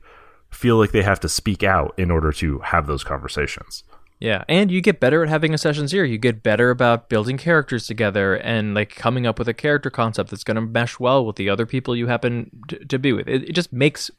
feel 0.50 0.76
like 0.76 0.92
they 0.92 1.02
have 1.02 1.20
to 1.20 1.28
speak 1.28 1.62
out 1.62 1.94
in 1.98 2.10
order 2.10 2.32
to 2.32 2.58
have 2.60 2.86
those 2.86 3.04
conversations. 3.04 3.84
Yeah, 4.18 4.44
and 4.48 4.70
you 4.70 4.80
get 4.80 4.98
better 4.98 5.22
at 5.22 5.28
having 5.28 5.52
a 5.52 5.58
session 5.58 5.88
zero. 5.88 6.06
You 6.06 6.16
get 6.16 6.42
better 6.42 6.70
about 6.70 7.08
building 7.08 7.36
characters 7.36 7.86
together 7.86 8.34
and 8.36 8.74
like 8.74 8.94
coming 8.94 9.26
up 9.26 9.38
with 9.38 9.48
a 9.48 9.54
character 9.54 9.90
concept 9.90 10.30
that's 10.30 10.44
going 10.44 10.54
to 10.54 10.62
mesh 10.62 10.98
well 10.98 11.24
with 11.26 11.36
the 11.36 11.50
other 11.50 11.66
people 11.66 11.94
you 11.94 12.06
happen 12.06 12.50
to, 12.68 12.84
to 12.86 12.98
be 12.98 13.12
with. 13.12 13.28
It, 13.28 13.50
it, 13.50 13.52
just 13.52 13.74
makes 13.74 14.10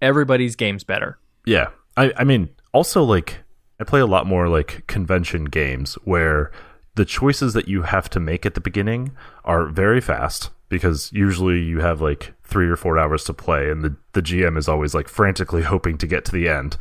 everybody's 0.00 0.54
games 0.54 0.84
better. 0.84 1.18
Yeah, 1.44 1.70
I, 1.96 2.12
I 2.16 2.24
mean, 2.24 2.50
also 2.72 3.02
like 3.02 3.38
I 3.80 3.84
play 3.84 4.00
a 4.00 4.06
lot 4.06 4.26
more 4.26 4.48
like 4.48 4.86
convention 4.86 5.46
games 5.46 5.94
where 6.04 6.52
the 6.94 7.04
choices 7.04 7.52
that 7.54 7.68
you 7.68 7.82
have 7.82 8.08
to 8.10 8.20
make 8.20 8.46
at 8.46 8.54
the 8.54 8.60
beginning 8.60 9.12
are 9.44 9.66
very 9.66 10.00
fast 10.00 10.50
because 10.68 11.12
usually 11.12 11.60
you 11.60 11.80
have 11.80 12.00
like 12.00 12.32
three 12.42 12.68
or 12.68 12.76
four 12.76 12.98
hours 12.98 13.24
to 13.24 13.32
play, 13.32 13.70
and 13.70 13.82
the 13.82 13.96
the 14.12 14.22
GM 14.22 14.56
is 14.56 14.68
always 14.68 14.94
like 14.94 15.08
frantically 15.08 15.62
hoping 15.74 15.98
to 15.98 16.06
get 16.06 16.24
to 16.26 16.32
the 16.32 16.48
end. 16.48 16.76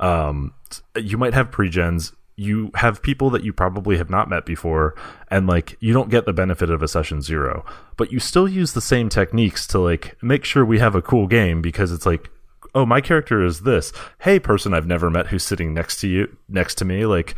Um, 0.00 0.54
you 0.96 1.16
might 1.16 1.34
have 1.34 1.52
pre-gens. 1.52 2.12
You 2.36 2.70
have 2.74 3.02
people 3.02 3.30
that 3.30 3.44
you 3.44 3.52
probably 3.52 3.98
have 3.98 4.10
not 4.10 4.28
met 4.28 4.46
before, 4.46 4.94
and 5.30 5.46
like 5.46 5.76
you 5.78 5.92
don't 5.92 6.10
get 6.10 6.24
the 6.24 6.32
benefit 6.32 6.70
of 6.70 6.82
a 6.82 6.88
session 6.88 7.20
zero, 7.20 7.64
but 7.96 8.10
you 8.10 8.18
still 8.18 8.48
use 8.48 8.72
the 8.72 8.80
same 8.80 9.08
techniques 9.10 9.66
to 9.68 9.78
like 9.78 10.16
make 10.22 10.44
sure 10.44 10.64
we 10.64 10.78
have 10.78 10.94
a 10.94 11.02
cool 11.02 11.26
game 11.26 11.60
because 11.60 11.92
it's 11.92 12.06
like 12.06 12.30
oh 12.74 12.86
my 12.86 13.00
character 13.00 13.44
is 13.44 13.60
this 13.60 13.92
hey 14.20 14.38
person 14.38 14.72
i've 14.72 14.86
never 14.86 15.10
met 15.10 15.28
who's 15.28 15.42
sitting 15.42 15.74
next 15.74 16.00
to 16.00 16.08
you 16.08 16.36
next 16.48 16.76
to 16.76 16.84
me 16.84 17.04
like 17.04 17.34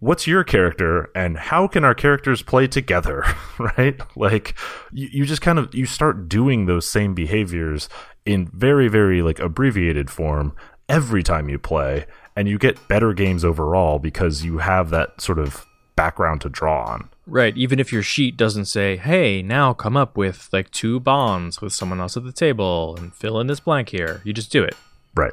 what's 0.00 0.26
your 0.26 0.44
character 0.44 1.10
and 1.14 1.38
how 1.38 1.66
can 1.66 1.84
our 1.84 1.94
characters 1.94 2.42
play 2.42 2.66
together 2.66 3.24
right 3.78 4.00
like 4.16 4.54
you, 4.92 5.08
you 5.10 5.24
just 5.24 5.40
kind 5.40 5.58
of 5.58 5.74
you 5.74 5.86
start 5.86 6.28
doing 6.28 6.66
those 6.66 6.86
same 6.86 7.14
behaviors 7.14 7.88
in 8.26 8.46
very 8.52 8.88
very 8.88 9.22
like 9.22 9.38
abbreviated 9.38 10.10
form 10.10 10.54
every 10.88 11.22
time 11.22 11.48
you 11.48 11.58
play 11.58 12.06
and 12.36 12.48
you 12.48 12.58
get 12.58 12.88
better 12.88 13.12
games 13.12 13.44
overall 13.44 13.98
because 13.98 14.44
you 14.44 14.58
have 14.58 14.90
that 14.90 15.20
sort 15.20 15.38
of 15.38 15.66
background 15.96 16.40
to 16.40 16.48
draw 16.48 16.84
on 16.86 17.08
right 17.26 17.56
even 17.56 17.78
if 17.78 17.92
your 17.92 18.02
sheet 18.02 18.36
doesn't 18.36 18.64
say 18.64 18.96
hey 18.96 19.42
now 19.42 19.72
come 19.72 19.96
up 19.96 20.16
with 20.16 20.48
like 20.52 20.70
two 20.70 20.98
bonds 20.98 21.60
with 21.60 21.72
someone 21.72 22.00
else 22.00 22.16
at 22.16 22.24
the 22.24 22.32
table 22.32 22.96
and 22.98 23.14
fill 23.14 23.38
in 23.38 23.46
this 23.46 23.60
blank 23.60 23.90
here 23.90 24.20
you 24.24 24.32
just 24.32 24.50
do 24.50 24.62
it 24.64 24.74
right 25.14 25.32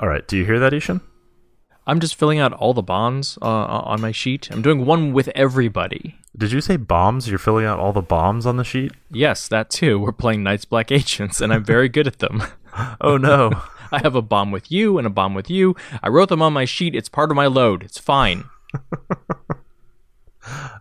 all 0.00 0.08
right 0.08 0.26
do 0.26 0.36
you 0.36 0.44
hear 0.44 0.58
that 0.58 0.72
I-Hsien 0.72 1.00
I'm 1.88 2.00
just 2.00 2.16
filling 2.16 2.40
out 2.40 2.52
all 2.52 2.74
the 2.74 2.82
bonds 2.82 3.38
uh, 3.40 3.46
on 3.46 4.00
my 4.00 4.10
sheet. 4.10 4.50
I'm 4.50 4.60
doing 4.60 4.84
one 4.84 5.12
with 5.12 5.28
everybody. 5.36 6.16
Did 6.36 6.50
you 6.50 6.60
say 6.60 6.76
bombs? 6.76 7.28
You're 7.28 7.38
filling 7.38 7.64
out 7.64 7.78
all 7.78 7.92
the 7.92 8.02
bombs 8.02 8.44
on 8.44 8.56
the 8.56 8.64
sheet? 8.64 8.90
Yes, 9.10 9.46
that 9.48 9.70
too. 9.70 10.00
We're 10.00 10.10
playing 10.10 10.42
Night's 10.42 10.64
Black 10.64 10.90
Agents, 10.90 11.40
and 11.40 11.52
I'm 11.52 11.62
very 11.64 11.88
good 11.88 12.08
at 12.08 12.18
them. 12.18 12.42
oh 13.00 13.16
no. 13.16 13.62
I 13.92 14.00
have 14.02 14.14
a 14.14 14.22
bomb 14.22 14.50
with 14.50 14.70
you 14.70 14.98
and 14.98 15.06
a 15.06 15.10
bomb 15.10 15.34
with 15.34 15.50
you. 15.50 15.76
I 16.02 16.08
wrote 16.08 16.28
them 16.28 16.42
on 16.42 16.52
my 16.52 16.64
sheet. 16.64 16.94
It's 16.94 17.08
part 17.08 17.30
of 17.30 17.36
my 17.36 17.46
load. 17.46 17.82
It's 17.82 17.98
fine. 17.98 18.44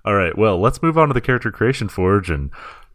all 0.05 0.15
right. 0.15 0.37
Well, 0.37 0.59
let's 0.59 0.81
move 0.81 0.97
on 0.97 1.07
to 1.07 1.13
the 1.13 1.21
character 1.21 1.51
creation 1.51 1.89
forge 1.89 2.29
and 2.29 2.51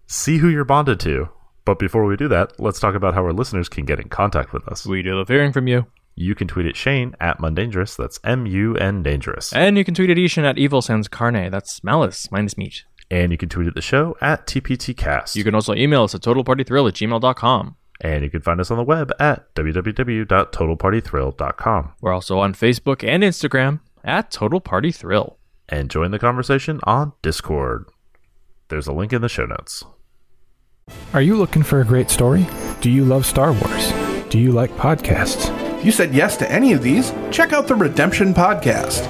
see 0.07 0.39
who 0.39 0.49
you're 0.49 0.65
bonded 0.65 1.01
to. 1.01 1.29
But 1.65 1.79
before 1.79 2.05
we 2.05 2.17
do 2.17 2.29
that, 2.29 2.59
let's 2.59 2.81
talk 2.81 2.95
about 2.95 3.15
how 3.15 3.23
our 3.23 3.33
listeners 3.33 3.69
can 3.69 3.85
get 3.85 4.01
in 4.01 4.09
contact 4.09 4.53
with 4.53 4.67
us. 4.69 4.87
We 4.87 5.03
do 5.03 5.15
love 5.15 5.29
hearing 5.29 5.53
from 5.53 5.69
you. 5.69 5.87
You 6.17 6.35
can 6.35 6.49
tweet 6.49 6.67
at 6.67 6.77
Shane 6.77 7.15
at 7.21 7.39
Mundangerous. 7.39 7.97
That's 7.97 8.19
M 8.25 8.47
U 8.47 8.77
N 8.77 9.03
Dangerous. 9.03 9.53
And 9.53 9.79
you 9.79 9.85
can 9.85 9.95
tweet 9.95 10.11
at 10.11 10.19
I-Hsien 10.19 10.45
at 10.45 10.59
Evil 10.59 10.83
Sans 10.83 11.09
Carne. 11.09 11.51
That's 11.51 11.83
malice 11.85 12.31
minus 12.31 12.59
meat. 12.59 12.85
And 13.11 13.33
you 13.33 13.39
can 13.39 13.49
tweet 13.49 13.67
at 13.67 13.75
the 13.75 13.81
show 13.81 14.17
at 14.21 14.47
TPTcast. 14.47 15.35
You 15.35 15.45
can 15.45 15.55
also 15.55 15.75
email 15.75 16.05
us 16.05 16.15
at 16.15 16.21
totalpartythrill 16.21 16.89
at 16.89 16.95
gmail.com. 16.95 17.77
And 18.01 18.25
you 18.25 18.31
can 18.31 18.41
find 18.41 18.61
us 18.61 18.71
on 18.71 18.79
the 18.79 18.85
web 18.85 19.13
at 19.21 19.55
www.totalpartythrill.com. 19.55 21.93
We're 22.01 22.13
also 22.13 22.39
on 22.39 22.55
Facebook 22.55 23.07
and 23.07 23.23
Instagram 23.23 23.81
at 24.03 24.31
Total 24.31 24.61
Party 24.61 24.91
Thrill. 24.91 25.37
And 25.69 25.91
join 25.91 26.11
the 26.11 26.19
conversation 26.19 26.81
on 26.85 27.13
Discord. 27.23 27.87
There's 28.69 28.87
a 28.87 28.93
link 28.93 29.13
in 29.13 29.23
the 29.23 29.29
show 29.29 29.47
notes. 29.47 29.85
Are 31.13 31.23
you 31.23 31.37
looking 31.37 31.63
for 31.63 31.81
a 31.81 31.85
great 31.85 32.11
story? 32.11 32.47
Do 32.81 32.91
you 32.91 33.05
love 33.05 33.27
Star 33.27 33.53
Wars? 33.53 33.93
Do 34.31 34.39
you 34.39 34.53
like 34.53 34.71
podcasts? 34.73 35.51
If 35.79 35.85
you 35.85 35.93
said 35.93 36.15
yes 36.15 36.37
to 36.39 36.51
any 36.51 36.73
of 36.73 36.83
these, 36.83 37.13
check 37.31 37.53
out 37.53 37.69
the 37.69 37.75
Redemption 37.75 38.35
Podcast. 38.35 39.07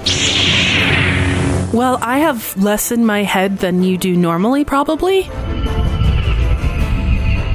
Well, 1.72 1.99
I 2.03 2.18
have 2.18 2.57
less 2.57 2.91
in 2.91 3.07
my 3.07 3.22
head 3.22 3.59
than 3.59 3.82
you 3.82 3.97
do 3.97 4.16
normally, 4.16 4.64
probably. 4.64 5.30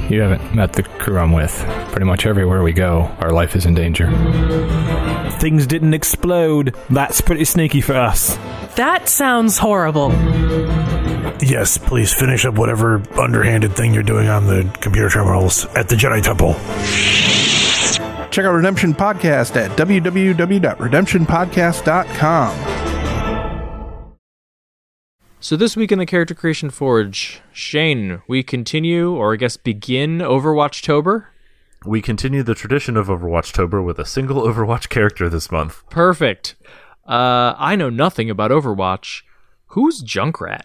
You 0.08 0.20
haven't 0.20 0.54
met 0.54 0.72
the 0.74 0.84
crew 0.84 1.18
I'm 1.18 1.32
with. 1.32 1.52
Pretty 1.90 2.06
much 2.06 2.26
everywhere 2.26 2.62
we 2.62 2.72
go, 2.72 3.10
our 3.18 3.32
life 3.32 3.56
is 3.56 3.66
in 3.66 3.74
danger. 3.74 4.08
Things 5.40 5.66
didn't 5.66 5.94
explode. 5.94 6.76
That's 6.88 7.20
pretty 7.20 7.44
sneaky 7.44 7.80
for 7.80 7.94
us. 7.94 8.36
That 8.76 9.08
sounds 9.08 9.58
horrible. 9.58 10.12
Yes, 11.40 11.76
please 11.76 12.12
finish 12.12 12.44
up 12.44 12.54
whatever 12.54 13.02
underhanded 13.18 13.74
thing 13.74 13.92
you're 13.94 14.04
doing 14.04 14.28
on 14.28 14.46
the 14.46 14.62
computer 14.80 15.10
terminals 15.10 15.64
at 15.74 15.88
the 15.88 15.96
Jedi 15.96 16.22
Temple. 16.22 16.52
Check 18.30 18.44
out 18.44 18.52
Redemption 18.52 18.94
Podcast 18.94 19.56
at 19.56 19.72
www.redemptionpodcast.com. 19.76 22.75
So 25.46 25.54
this 25.54 25.76
week 25.76 25.92
in 25.92 26.00
the 26.00 26.06
Character 26.06 26.34
Creation 26.34 26.70
Forge, 26.70 27.40
Shane, 27.52 28.20
we 28.26 28.42
continue, 28.42 29.14
or 29.14 29.32
I 29.32 29.36
guess 29.36 29.56
begin 29.56 30.18
Overwatch 30.18 30.82
Tober. 30.82 31.28
We 31.84 32.02
continue 32.02 32.42
the 32.42 32.56
tradition 32.56 32.96
of 32.96 33.06
Overwatch 33.06 33.52
Tober 33.52 33.80
with 33.80 34.00
a 34.00 34.04
single 34.04 34.42
Overwatch 34.48 34.88
character 34.88 35.28
this 35.28 35.52
month. 35.52 35.88
Perfect. 35.88 36.56
Uh, 37.06 37.54
I 37.56 37.76
know 37.76 37.90
nothing 37.90 38.28
about 38.28 38.50
Overwatch. 38.50 39.22
Who's 39.66 40.02
Junkrat? 40.02 40.64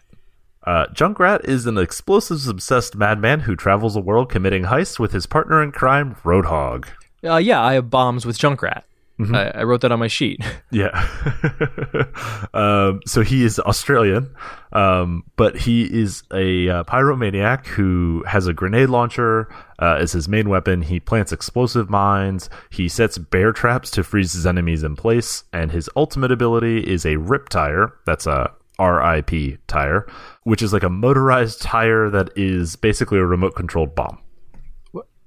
Uh, 0.66 0.88
Junkrat 0.88 1.48
is 1.48 1.68
an 1.68 1.78
explosives 1.78 2.48
obsessed 2.48 2.96
madman 2.96 3.42
who 3.42 3.56
travels 3.56 3.94
the 3.94 4.02
world 4.02 4.32
committing 4.32 4.64
heists 4.64 4.98
with 4.98 5.12
his 5.12 5.28
partner 5.28 5.62
in 5.62 5.72
crime, 5.72 6.16
Roadhog. 6.24 6.88
Uh, 7.24 7.38
yeah, 7.38 7.62
I 7.62 7.74
have 7.74 7.92
bombs 7.92 8.26
with 8.26 8.40
Junkrat. 8.40 8.82
I, 9.34 9.50
I 9.50 9.64
wrote 9.64 9.82
that 9.82 9.92
on 9.92 10.00
my 10.00 10.08
sheet. 10.08 10.40
Yeah. 10.74 11.06
um, 12.54 13.02
so 13.06 13.24
he 13.24 13.44
is 13.44 13.60
Australian, 13.60 14.34
um, 14.72 15.26
but 15.36 15.58
he 15.58 15.84
is 15.84 16.24
a 16.34 16.70
uh, 16.70 16.84
pyromaniac 16.86 17.68
who 17.68 18.24
has 18.26 18.48
a 18.48 18.54
grenade 18.54 18.88
launcher 18.88 19.54
uh, 19.80 19.98
as 20.00 20.14
his 20.14 20.30
main 20.30 20.48
weapon. 20.48 20.82
He 20.82 21.02
plants 21.02 21.34
explosive 21.34 21.90
mines. 21.90 22.50
He 22.70 22.88
sets 22.88 23.18
bear 23.18 23.52
traps 23.52 23.92
to 23.92 24.04
freeze 24.06 24.32
his 24.32 24.48
enemies 24.48 24.82
in 24.82 24.96
place. 24.96 25.44
And 25.52 25.74
his 25.74 25.90
ultimate 25.98 26.32
ability 26.32 26.90
is 26.90 27.06
a 27.06 27.18
rip 27.18 27.50
tire. 27.50 27.94
That's 28.06 28.26
a 28.26 28.54
RIP 28.80 29.60
tire, 29.68 30.08
which 30.44 30.62
is 30.62 30.74
like 30.74 30.84
a 30.84 30.90
motorized 30.90 31.62
tire 31.62 32.10
that 32.10 32.30
is 32.36 32.76
basically 32.76 33.20
a 33.20 33.26
remote 33.26 33.56
controlled 33.56 33.94
bomb. 33.96 34.20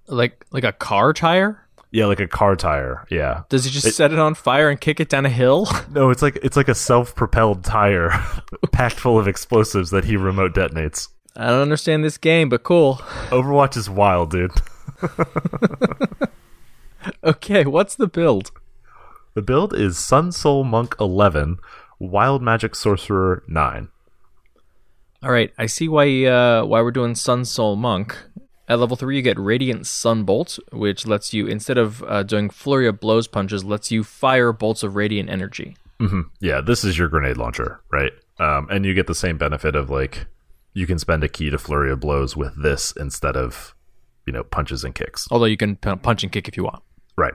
like 0.08 0.44
like 0.50 0.64
a 0.64 0.72
car 0.72 1.12
tire? 1.12 1.63
Yeah, 1.94 2.06
like 2.06 2.18
a 2.18 2.26
car 2.26 2.56
tire. 2.56 3.06
Yeah. 3.08 3.44
Does 3.48 3.64
he 3.64 3.70
just 3.70 3.96
set 3.96 4.12
it 4.12 4.18
on 4.18 4.34
fire 4.34 4.68
and 4.68 4.80
kick 4.80 4.98
it 4.98 5.08
down 5.08 5.24
a 5.24 5.30
hill? 5.30 5.68
No, 5.92 6.10
it's 6.10 6.22
like 6.22 6.36
it's 6.42 6.56
like 6.56 6.66
a 6.66 6.74
self-propelled 6.74 7.62
tire 7.62 8.10
packed 8.72 8.96
full 8.96 9.16
of 9.16 9.28
explosives 9.28 9.90
that 9.90 10.04
he 10.04 10.16
remote 10.16 10.54
detonates. 10.54 11.06
I 11.36 11.46
don't 11.46 11.62
understand 11.62 12.02
this 12.02 12.18
game, 12.18 12.48
but 12.48 12.64
cool. 12.64 12.94
Overwatch 13.30 13.76
is 13.76 13.88
wild, 13.88 14.32
dude. 14.32 14.50
Okay, 17.22 17.64
what's 17.64 17.94
the 17.94 18.08
build? 18.08 18.50
The 19.34 19.42
build 19.42 19.72
is 19.72 19.96
Sun 19.96 20.32
Soul 20.32 20.64
Monk 20.64 20.96
11, 20.98 21.58
Wild 22.00 22.42
Magic 22.42 22.74
Sorcerer 22.74 23.44
9. 23.46 23.88
All 25.22 25.30
right, 25.30 25.52
I 25.56 25.66
see 25.66 25.88
why 25.88 26.24
uh, 26.24 26.64
why 26.64 26.82
we're 26.82 26.90
doing 26.90 27.14
Sun 27.14 27.44
Soul 27.44 27.76
Monk. 27.76 28.16
At 28.68 28.78
level 28.78 28.96
three, 28.96 29.16
you 29.16 29.22
get 29.22 29.38
Radiant 29.38 29.86
Sun 29.86 30.24
Bolt, 30.24 30.58
which 30.72 31.06
lets 31.06 31.34
you 31.34 31.46
instead 31.46 31.76
of 31.76 32.02
uh, 32.04 32.22
doing 32.22 32.48
Flurry 32.48 32.88
of 32.88 32.98
Blows 32.98 33.28
punches, 33.28 33.64
lets 33.64 33.90
you 33.90 34.02
fire 34.02 34.52
bolts 34.52 34.82
of 34.82 34.96
radiant 34.96 35.28
energy. 35.28 35.76
hmm 36.00 36.22
Yeah, 36.40 36.60
this 36.60 36.82
is 36.84 36.96
your 36.98 37.08
grenade 37.08 37.36
launcher, 37.36 37.80
right? 37.92 38.12
Um, 38.38 38.66
and 38.70 38.84
you 38.84 38.94
get 38.94 39.06
the 39.06 39.14
same 39.14 39.36
benefit 39.38 39.76
of 39.76 39.90
like 39.90 40.26
you 40.72 40.86
can 40.86 40.98
spend 40.98 41.22
a 41.22 41.28
ki 41.28 41.50
to 41.50 41.58
flurry 41.58 41.92
of 41.92 42.00
blows 42.00 42.36
with 42.36 42.60
this 42.62 42.92
instead 42.96 43.36
of 43.36 43.74
you 44.26 44.32
know 44.32 44.42
punches 44.42 44.82
and 44.82 44.94
kicks. 44.94 45.28
Although 45.30 45.44
you 45.44 45.56
can 45.56 45.76
punch 45.76 46.22
and 46.22 46.32
kick 46.32 46.48
if 46.48 46.56
you 46.56 46.64
want. 46.64 46.82
Right. 47.16 47.34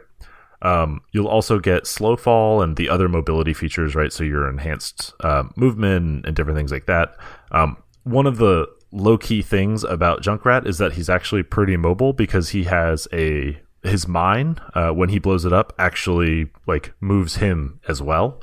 Um, 0.61 1.01
you'll 1.13 1.27
also 1.27 1.59
get 1.59 1.87
slow 1.87 2.17
fall 2.17 2.61
and 2.61 2.75
the 2.75 2.89
other 2.89 3.07
mobility 3.07 3.53
features, 3.53 3.95
right? 3.95 4.11
So 4.11 4.25
your 4.25 4.49
enhanced 4.49 5.13
uh, 5.21 5.43
movement 5.55 6.25
and 6.25 6.35
different 6.35 6.57
things 6.57 6.71
like 6.71 6.85
that. 6.87 7.15
Um, 7.51 7.77
one 8.03 8.25
of 8.27 8.37
the 8.37 8.67
low 8.91 9.17
key 9.17 9.41
things 9.41 9.83
about 9.83 10.21
Junkrat 10.21 10.65
is 10.65 10.77
that 10.77 10.93
he's 10.93 11.09
actually 11.09 11.43
pretty 11.43 11.77
mobile 11.77 12.13
because 12.13 12.49
he 12.49 12.63
has 12.63 13.07
a 13.13 13.59
his 13.83 14.07
mine 14.07 14.59
uh, 14.73 14.89
when 14.91 15.09
he 15.09 15.19
blows 15.19 15.45
it 15.45 15.53
up 15.53 15.73
actually 15.79 16.49
like 16.67 16.93
moves 16.99 17.37
him 17.37 17.79
as 17.87 18.01
well. 18.01 18.41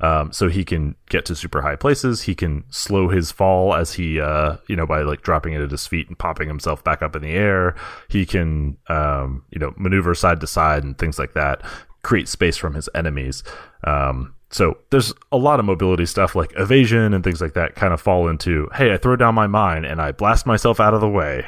Um, 0.00 0.32
so 0.32 0.48
he 0.48 0.64
can 0.64 0.94
get 1.08 1.24
to 1.26 1.34
super 1.34 1.60
high 1.60 1.76
places. 1.76 2.22
He 2.22 2.34
can 2.34 2.64
slow 2.70 3.08
his 3.08 3.32
fall 3.32 3.74
as 3.74 3.94
he, 3.94 4.20
uh, 4.20 4.58
you 4.68 4.76
know, 4.76 4.86
by 4.86 5.02
like 5.02 5.22
dropping 5.22 5.54
it 5.54 5.60
at 5.60 5.70
his 5.72 5.86
feet 5.86 6.08
and 6.08 6.16
popping 6.16 6.46
himself 6.48 6.84
back 6.84 7.02
up 7.02 7.16
in 7.16 7.22
the 7.22 7.32
air. 7.32 7.74
He 8.08 8.24
can, 8.24 8.76
um, 8.88 9.44
you 9.50 9.58
know, 9.58 9.74
maneuver 9.76 10.14
side 10.14 10.40
to 10.40 10.46
side 10.46 10.84
and 10.84 10.96
things 10.96 11.18
like 11.18 11.34
that. 11.34 11.62
Create 12.02 12.28
space 12.28 12.56
from 12.56 12.74
his 12.74 12.88
enemies. 12.94 13.42
Um, 13.82 14.34
so 14.50 14.78
there's 14.90 15.12
a 15.30 15.36
lot 15.36 15.60
of 15.60 15.66
mobility 15.66 16.06
stuff 16.06 16.34
like 16.34 16.52
evasion 16.56 17.12
and 17.14 17.22
things 17.22 17.40
like 17.40 17.54
that 17.54 17.74
kind 17.74 17.92
of 17.92 18.00
fall 18.00 18.28
into, 18.28 18.68
hey, 18.74 18.92
I 18.92 18.96
throw 18.96 19.16
down 19.16 19.34
my 19.34 19.46
mine 19.46 19.84
and 19.84 20.00
I 20.00 20.12
blast 20.12 20.46
myself 20.46 20.80
out 20.80 20.94
of 20.94 21.00
the 21.00 21.08
way. 21.08 21.46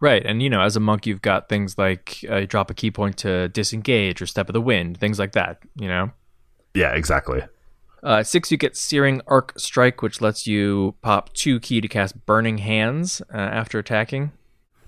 Right, 0.00 0.24
and 0.24 0.42
you 0.42 0.48
know, 0.50 0.60
as 0.60 0.76
a 0.76 0.80
monk, 0.80 1.06
you've 1.06 1.22
got 1.22 1.48
things 1.48 1.76
like 1.78 2.24
uh, 2.30 2.36
you 2.36 2.46
drop 2.46 2.70
a 2.70 2.74
ki 2.74 2.90
point 2.90 3.18
to 3.18 3.48
disengage 3.48 4.20
or 4.22 4.26
step 4.26 4.48
of 4.48 4.52
the 4.52 4.60
wind, 4.60 4.98
things 4.98 5.18
like 5.18 5.32
that. 5.32 5.58
You 5.74 5.88
know, 5.88 6.10
Yeah, 6.74 6.92
exactly. 6.94 7.42
uh, 8.02 8.22
six, 8.22 8.50
you 8.50 8.56
get 8.56 8.76
Searing 8.76 9.20
Arc 9.26 9.52
Strike, 9.58 10.02
which 10.02 10.20
lets 10.20 10.46
you 10.46 10.94
pop 11.02 11.32
two 11.34 11.60
ki 11.60 11.80
to 11.80 11.88
cast 11.88 12.24
Burning 12.26 12.58
Hands 12.58 13.22
uh, 13.32 13.36
after 13.36 13.78
attacking. 13.78 14.32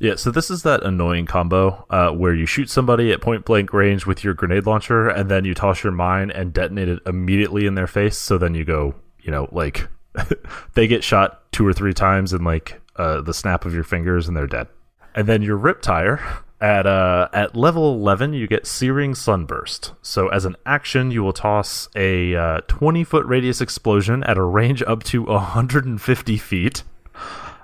Yeah, 0.00 0.14
so 0.14 0.30
this 0.30 0.50
is 0.50 0.62
that 0.62 0.84
annoying 0.84 1.26
combo 1.26 1.84
uh, 1.90 2.10
where 2.10 2.34
you 2.34 2.46
shoot 2.46 2.70
somebody 2.70 3.10
at 3.10 3.20
point 3.20 3.44
blank 3.44 3.72
range 3.72 4.06
with 4.06 4.22
your 4.22 4.32
grenade 4.32 4.66
launcher, 4.66 5.08
and 5.08 5.28
then 5.28 5.44
you 5.44 5.54
toss 5.54 5.82
your 5.82 5.92
mine 5.92 6.30
and 6.30 6.52
detonate 6.52 6.88
it 6.88 7.00
immediately 7.04 7.66
in 7.66 7.74
their 7.74 7.88
face. 7.88 8.16
So 8.16 8.38
then 8.38 8.54
you 8.54 8.64
go, 8.64 8.94
you 9.20 9.32
know, 9.32 9.48
like 9.50 9.88
they 10.74 10.86
get 10.86 11.02
shot 11.02 11.50
two 11.52 11.66
or 11.66 11.72
three 11.72 11.94
times 11.94 12.32
in 12.32 12.44
like 12.44 12.80
uh, 12.96 13.22
the 13.22 13.34
snap 13.34 13.64
of 13.64 13.74
your 13.74 13.84
fingers, 13.84 14.28
and 14.28 14.36
they're 14.36 14.46
dead. 14.46 14.68
And 15.14 15.26
then 15.26 15.42
your 15.42 15.56
rip 15.56 15.82
tire 15.82 16.20
at 16.60 16.86
uh, 16.86 17.28
at 17.32 17.56
level 17.56 17.94
eleven, 17.94 18.32
you 18.32 18.46
get 18.46 18.68
searing 18.68 19.16
sunburst. 19.16 19.94
So 20.02 20.28
as 20.28 20.44
an 20.44 20.54
action, 20.64 21.10
you 21.10 21.24
will 21.24 21.32
toss 21.32 21.88
a 21.96 22.36
uh, 22.36 22.60
twenty 22.68 23.02
foot 23.02 23.26
radius 23.26 23.60
explosion 23.60 24.22
at 24.24 24.38
a 24.38 24.42
range 24.42 24.82
up 24.82 25.02
to 25.04 25.26
hundred 25.26 25.86
and 25.86 26.00
fifty 26.00 26.36
feet. 26.36 26.84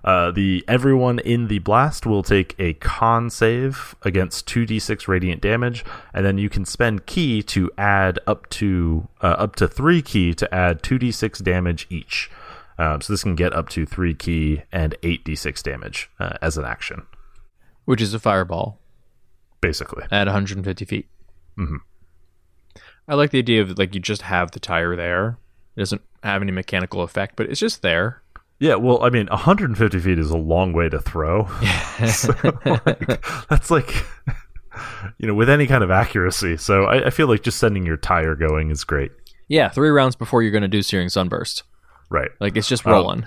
Uh, 0.04 0.30
the 0.30 0.62
everyone 0.68 1.18
in 1.18 1.48
the 1.48 1.58
blast 1.60 2.04
will 2.04 2.22
take 2.22 2.54
a 2.58 2.74
con 2.74 3.30
save 3.30 3.94
against 4.02 4.46
2d6 4.46 5.08
radiant 5.08 5.40
damage, 5.40 5.84
and 6.12 6.26
then 6.26 6.36
you 6.36 6.50
can 6.50 6.64
spend 6.64 7.06
ki 7.06 7.42
to 7.42 7.70
add 7.78 8.18
up 8.26 8.48
to 8.50 9.08
uh, 9.22 9.28
up 9.38 9.56
to 9.56 9.66
three 9.66 10.02
ki 10.02 10.34
to 10.34 10.54
add 10.54 10.82
2d6 10.82 11.42
damage 11.42 11.86
each. 11.88 12.30
Um, 12.78 13.00
so 13.00 13.12
this 13.12 13.22
can 13.22 13.34
get 13.34 13.54
up 13.54 13.68
to 13.70 13.86
three 13.86 14.14
ki 14.14 14.62
and 14.70 14.94
8d6 15.02 15.62
damage 15.62 16.10
uh, 16.20 16.36
as 16.42 16.58
an 16.58 16.64
action, 16.64 17.06
which 17.86 18.02
is 18.02 18.12
a 18.12 18.18
fireball 18.18 18.80
basically. 19.60 20.04
at 20.10 20.26
150 20.26 20.84
feet. 20.84 21.08
Mm-hmm. 21.58 21.76
I 23.08 23.14
like 23.14 23.30
the 23.30 23.38
idea 23.38 23.62
of 23.62 23.78
like 23.78 23.94
you 23.94 24.00
just 24.00 24.22
have 24.22 24.50
the 24.50 24.60
tire 24.60 24.96
there. 24.96 25.38
It 25.76 25.80
doesn't 25.80 26.02
have 26.22 26.42
any 26.42 26.52
mechanical 26.52 27.02
effect, 27.02 27.36
but 27.36 27.48
it's 27.48 27.60
just 27.60 27.82
there. 27.82 28.22
Yeah, 28.60 28.76
well, 28.76 29.02
I 29.02 29.10
mean, 29.10 29.26
150 29.26 29.98
feet 29.98 30.18
is 30.18 30.30
a 30.30 30.36
long 30.36 30.72
way 30.72 30.88
to 30.88 31.00
throw. 31.00 31.48
So, 32.06 32.34
like, 32.64 33.24
that's 33.48 33.70
like, 33.70 34.04
you 35.18 35.28
know, 35.28 35.34
with 35.34 35.48
any 35.48 35.66
kind 35.66 35.84
of 35.84 35.90
accuracy. 35.90 36.56
So 36.56 36.84
I, 36.84 37.06
I 37.06 37.10
feel 37.10 37.28
like 37.28 37.42
just 37.42 37.58
sending 37.58 37.86
your 37.86 37.96
tire 37.96 38.34
going 38.34 38.70
is 38.70 38.82
great. 38.84 39.12
Yeah, 39.48 39.68
three 39.68 39.90
rounds 39.90 40.16
before 40.16 40.42
you're 40.42 40.50
going 40.52 40.62
to 40.62 40.68
do 40.68 40.82
Searing 40.82 41.08
Sunburst. 41.08 41.62
Right. 42.10 42.30
Like 42.40 42.56
it's 42.56 42.68
just 42.68 42.84
rolling. 42.84 43.26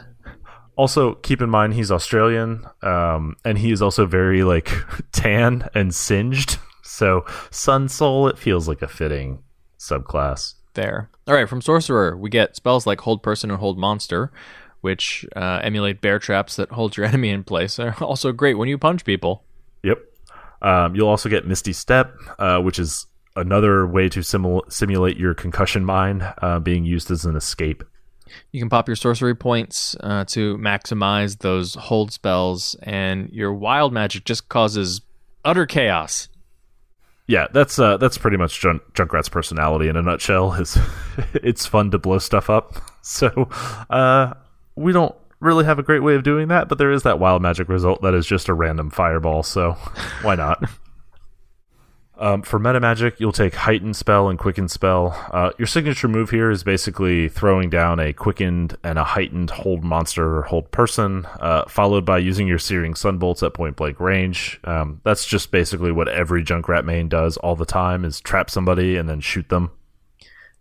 Also, 0.75 1.15
keep 1.15 1.41
in 1.41 1.49
mind 1.49 1.73
he's 1.73 1.91
Australian, 1.91 2.65
um, 2.83 3.35
and 3.43 3.57
he 3.57 3.71
is 3.71 3.81
also 3.81 4.05
very 4.05 4.43
like 4.43 4.71
tan 5.11 5.67
and 5.73 5.93
singed. 5.93 6.57
So 6.83 7.25
Sun 7.51 7.89
Soul, 7.89 8.27
it 8.27 8.37
feels 8.37 8.67
like 8.67 8.81
a 8.81 8.87
fitting 8.87 9.43
subclass. 9.79 10.53
there. 10.73 11.09
All 11.27 11.33
right, 11.33 11.49
from 11.49 11.61
Sorcerer, 11.61 12.15
we 12.15 12.29
get 12.29 12.55
spells 12.55 12.85
like 12.85 13.01
Hold 13.01 13.23
Person 13.23 13.49
and 13.49 13.59
Hold 13.59 13.77
Monster, 13.79 14.31
which 14.81 15.25
uh, 15.35 15.59
emulate 15.63 16.01
bear 16.01 16.19
traps 16.19 16.55
that 16.55 16.71
hold 16.71 16.97
your 16.97 17.05
enemy 17.07 17.29
in 17.29 17.43
place. 17.43 17.75
They're 17.75 17.95
also 18.03 18.31
great 18.31 18.57
when 18.57 18.69
you 18.69 18.77
punch 18.77 19.05
people. 19.05 19.43
Yep. 19.83 19.99
Um, 20.61 20.95
you'll 20.95 21.09
also 21.09 21.29
get 21.29 21.45
Misty 21.47 21.73
Step, 21.73 22.13
uh, 22.39 22.59
which 22.59 22.79
is 22.79 23.05
another 23.35 23.85
way 23.85 24.09
to 24.09 24.23
simul- 24.23 24.65
simulate 24.69 25.17
your 25.17 25.33
concussion 25.33 25.85
mine 25.85 26.27
uh, 26.41 26.59
being 26.59 26.83
used 26.83 27.11
as 27.11 27.25
an 27.25 27.35
escape. 27.35 27.83
You 28.51 28.59
can 28.59 28.69
pop 28.69 28.87
your 28.87 28.95
sorcery 28.95 29.35
points 29.35 29.95
uh, 30.01 30.25
to 30.25 30.57
maximize 30.57 31.39
those 31.39 31.75
hold 31.75 32.11
spells, 32.11 32.75
and 32.83 33.29
your 33.29 33.53
wild 33.53 33.93
magic 33.93 34.25
just 34.25 34.49
causes 34.49 35.01
utter 35.45 35.65
chaos. 35.65 36.27
Yeah, 37.27 37.47
that's 37.53 37.77
uh, 37.77 37.97
that's 37.97 38.17
pretty 38.17 38.37
much 38.37 38.59
Junk- 38.59 38.81
Junkrat's 38.93 39.29
personality 39.29 39.89
in 39.89 39.97
a 39.97 40.01
nutshell. 40.01 40.53
Is 40.53 40.77
it's 41.33 41.65
fun 41.65 41.91
to 41.91 41.99
blow 41.99 42.19
stuff 42.19 42.49
up. 42.49 42.73
So 43.07 43.47
uh, 43.89 44.33
we 44.77 44.93
don't 44.93 45.15
really 45.39 45.65
have 45.65 45.79
a 45.79 45.83
great 45.83 46.01
way 46.03 46.15
of 46.15 46.23
doing 46.23 46.47
that, 46.47 46.69
but 46.69 46.77
there 46.77 46.91
is 46.91 47.03
that 47.03 47.19
wild 47.19 47.41
magic 47.41 47.67
result 47.69 48.01
that 48.01 48.13
is 48.13 48.25
just 48.25 48.47
a 48.47 48.53
random 48.53 48.89
fireball. 48.89 49.43
So 49.43 49.71
why 50.21 50.35
not? 50.35 50.63
Um, 52.19 52.41
for 52.41 52.57
meta 52.57 52.79
magic, 52.79 53.19
you'll 53.19 53.31
take 53.31 53.53
heightened 53.53 53.95
spell 53.95 54.27
and 54.27 54.39
quickened 54.39 54.71
spell. 54.71 55.15
Uh, 55.31 55.51
your 55.59 55.67
signature 55.67 56.07
move 56.07 56.31
here 56.31 56.49
is 56.49 56.63
basically 56.63 57.29
throwing 57.29 57.69
down 57.69 57.99
a 57.99 58.11
quickened 58.11 58.75
and 58.83 58.97
a 58.97 59.03
heightened 59.03 59.51
hold 59.51 59.83
monster 59.83 60.37
or 60.37 60.41
hold 60.43 60.71
person, 60.71 61.25
uh, 61.39 61.65
followed 61.67 62.05
by 62.05 62.17
using 62.17 62.47
your 62.47 62.57
searing 62.57 62.93
sunbolts 62.93 63.45
at 63.45 63.53
point 63.53 63.75
blank 63.75 63.99
range. 63.99 64.59
Um, 64.63 64.99
that's 65.03 65.25
just 65.25 65.51
basically 65.51 65.91
what 65.91 66.07
every 66.07 66.43
Junkrat 66.43 66.85
main 66.85 67.07
does 67.07 67.37
all 67.37 67.55
the 67.55 67.65
time: 67.65 68.03
is 68.03 68.19
trap 68.19 68.49
somebody 68.49 68.97
and 68.97 69.07
then 69.07 69.19
shoot 69.19 69.49
them. 69.49 69.71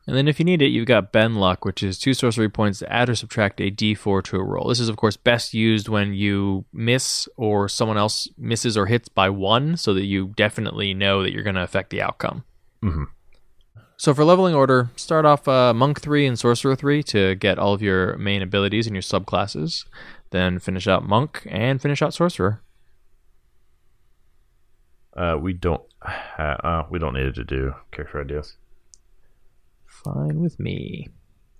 And 0.06 0.16
then 0.16 0.28
if 0.28 0.38
you 0.38 0.44
need 0.44 0.62
it, 0.62 0.68
you've 0.68 0.86
got 0.86 1.10
Bend 1.10 1.36
Luck, 1.40 1.64
which 1.64 1.82
is 1.82 1.98
two 1.98 2.14
sorcery 2.14 2.48
points 2.48 2.78
to 2.78 2.92
add 2.92 3.08
or 3.10 3.16
subtract 3.16 3.60
a 3.60 3.72
d4 3.72 4.22
to 4.24 4.36
a 4.36 4.42
roll. 4.44 4.68
This 4.68 4.78
is, 4.78 4.88
of 4.88 4.96
course, 4.96 5.16
best 5.16 5.52
used 5.52 5.88
when 5.88 6.14
you 6.14 6.64
miss 6.72 7.28
or 7.36 7.68
someone 7.68 7.96
else 7.98 8.28
misses 8.38 8.76
or 8.76 8.86
hits 8.86 9.08
by 9.08 9.28
one, 9.30 9.76
so 9.76 9.92
that 9.94 10.04
you 10.04 10.28
definitely 10.36 10.94
know 10.94 11.22
that 11.24 11.32
you're 11.32 11.42
going 11.42 11.56
to 11.56 11.62
affect 11.62 11.90
the 11.90 12.02
outcome. 12.02 12.44
Mhm. 12.84 13.06
So 13.96 14.14
for 14.14 14.24
leveling 14.24 14.54
order, 14.54 14.90
start 14.94 15.24
off 15.24 15.48
uh, 15.48 15.72
Monk 15.74 16.00
3 16.02 16.26
and 16.26 16.38
Sorcerer 16.38 16.76
3 16.76 17.02
to 17.04 17.34
get 17.34 17.58
all 17.58 17.72
of 17.72 17.82
your 17.82 18.16
main 18.18 18.42
abilities 18.42 18.86
and 18.86 18.94
your 18.94 19.02
subclasses. 19.02 19.86
Then 20.30 20.58
finish 20.60 20.86
out 20.86 21.04
Monk 21.08 21.42
and 21.50 21.80
finish 21.82 22.00
out 22.02 22.14
Sorcerer. 22.14 22.60
Uh, 25.16 25.36
we 25.40 25.52
don't. 25.54 25.82
Ha- 26.02 26.60
uh, 26.62 26.86
we 26.90 26.98
don't 26.98 27.14
need 27.14 27.34
to 27.34 27.42
do 27.44 27.74
character 27.90 28.20
ideas. 28.20 28.56
Fine 30.14 30.40
with 30.40 30.58
me. 30.60 31.08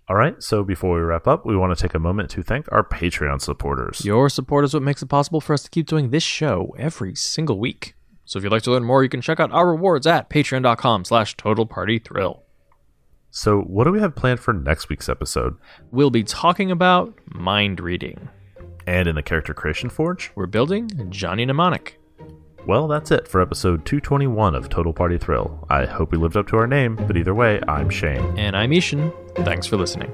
All 0.09 0.17
right. 0.17 0.41
So 0.43 0.63
before 0.63 0.95
we 0.95 1.01
wrap 1.01 1.27
up, 1.27 1.45
we 1.45 1.57
want 1.57 1.77
to 1.77 1.83
take 1.83 1.95
a 1.95 1.99
moment 1.99 2.31
to 2.31 2.43
thank 2.43 2.71
our 2.71 2.85
Patreon 2.85 3.41
supporters. 3.41 4.05
Your 4.05 4.29
support 4.29 4.65
is 4.65 4.73
what 4.73 4.83
makes 4.83 5.03
it 5.03 5.09
possible 5.09 5.41
for 5.41 5.53
us 5.53 5.65
to 5.65 5.71
keep 5.71 5.87
doing 5.87 6.11
this 6.11 6.23
show 6.23 6.75
every 6.79 7.15
single 7.17 7.59
week. 7.59 7.95
So 8.25 8.39
if 8.39 8.45
you'd 8.45 8.53
like 8.53 8.63
to 8.63 8.71
learn 8.71 8.85
more, 8.85 9.03
you 9.03 9.09
can 9.09 9.21
check 9.21 9.41
out 9.41 9.53
our 9.53 9.69
rewards 9.69 10.07
at 10.07 10.31
patreon.com 10.31 11.05
slash 11.05 11.37
total 11.37 11.67
party 11.67 11.99
thrill. 11.99 12.45
So 13.31 13.61
what 13.61 13.85
do 13.85 13.93
we 13.93 14.01
have 14.01 14.15
planned 14.15 14.41
for 14.41 14.53
next 14.55 14.89
week's 14.89 15.09
episode? 15.09 15.57
We'll 15.91 16.11
be 16.11 16.25
talking 16.25 16.71
about 16.71 17.15
mind 17.27 17.81
reading. 17.81 18.29
And 18.87 19.09
in 19.09 19.17
the 19.17 19.23
character 19.23 19.55
creation 19.55 19.91
forge? 19.91 20.31
We're 20.37 20.47
building 20.47 20.89
Johnny 21.11 21.45
Mnemonic. 21.45 21.99
Well, 22.67 22.89
that's 22.89 23.13
it 23.13 23.29
for 23.29 23.41
episode 23.41 23.87
221 23.87 24.57
of 24.57 24.69
Total 24.69 24.93
Party 24.93 25.19
Thrill. 25.19 25.65
I 25.71 25.85
hope 25.85 26.11
we 26.11 26.19
lived 26.19 26.37
up 26.37 26.49
to 26.49 26.57
our 26.57 26.67
name, 26.67 26.97
but 26.97 27.17
either 27.17 27.33
way, 27.33 27.61
I'm 27.69 27.89
Shane. 27.89 28.37
And 28.37 28.57
I'm 28.57 28.73
I-Hsien. 28.73 29.13
Thanks 29.37 29.69
for 29.69 29.77
listening. 29.77 30.11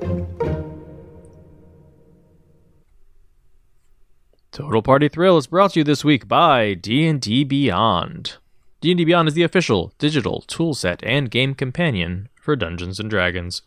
Total 4.51 4.83
Party 4.83 5.09
Thrill 5.09 5.39
is 5.39 5.47
brought 5.47 5.73
to 5.73 5.81
you 5.81 5.85
this 5.85 6.05
week 6.05 6.29
by 6.29 6.75
D&D 6.75 7.45
Beyond. 7.45 8.37
D&D 8.83 9.03
Beyond 9.03 9.29
is 9.29 9.35
the 9.35 9.45
official 9.45 9.95
digital 9.97 10.45
toolset 10.47 11.01
and 11.03 11.31
game 11.31 11.55
companion 11.55 12.29
for 12.39 12.55
Dungeons 12.55 13.01
and 13.01 13.09
Dragons. 13.09 13.63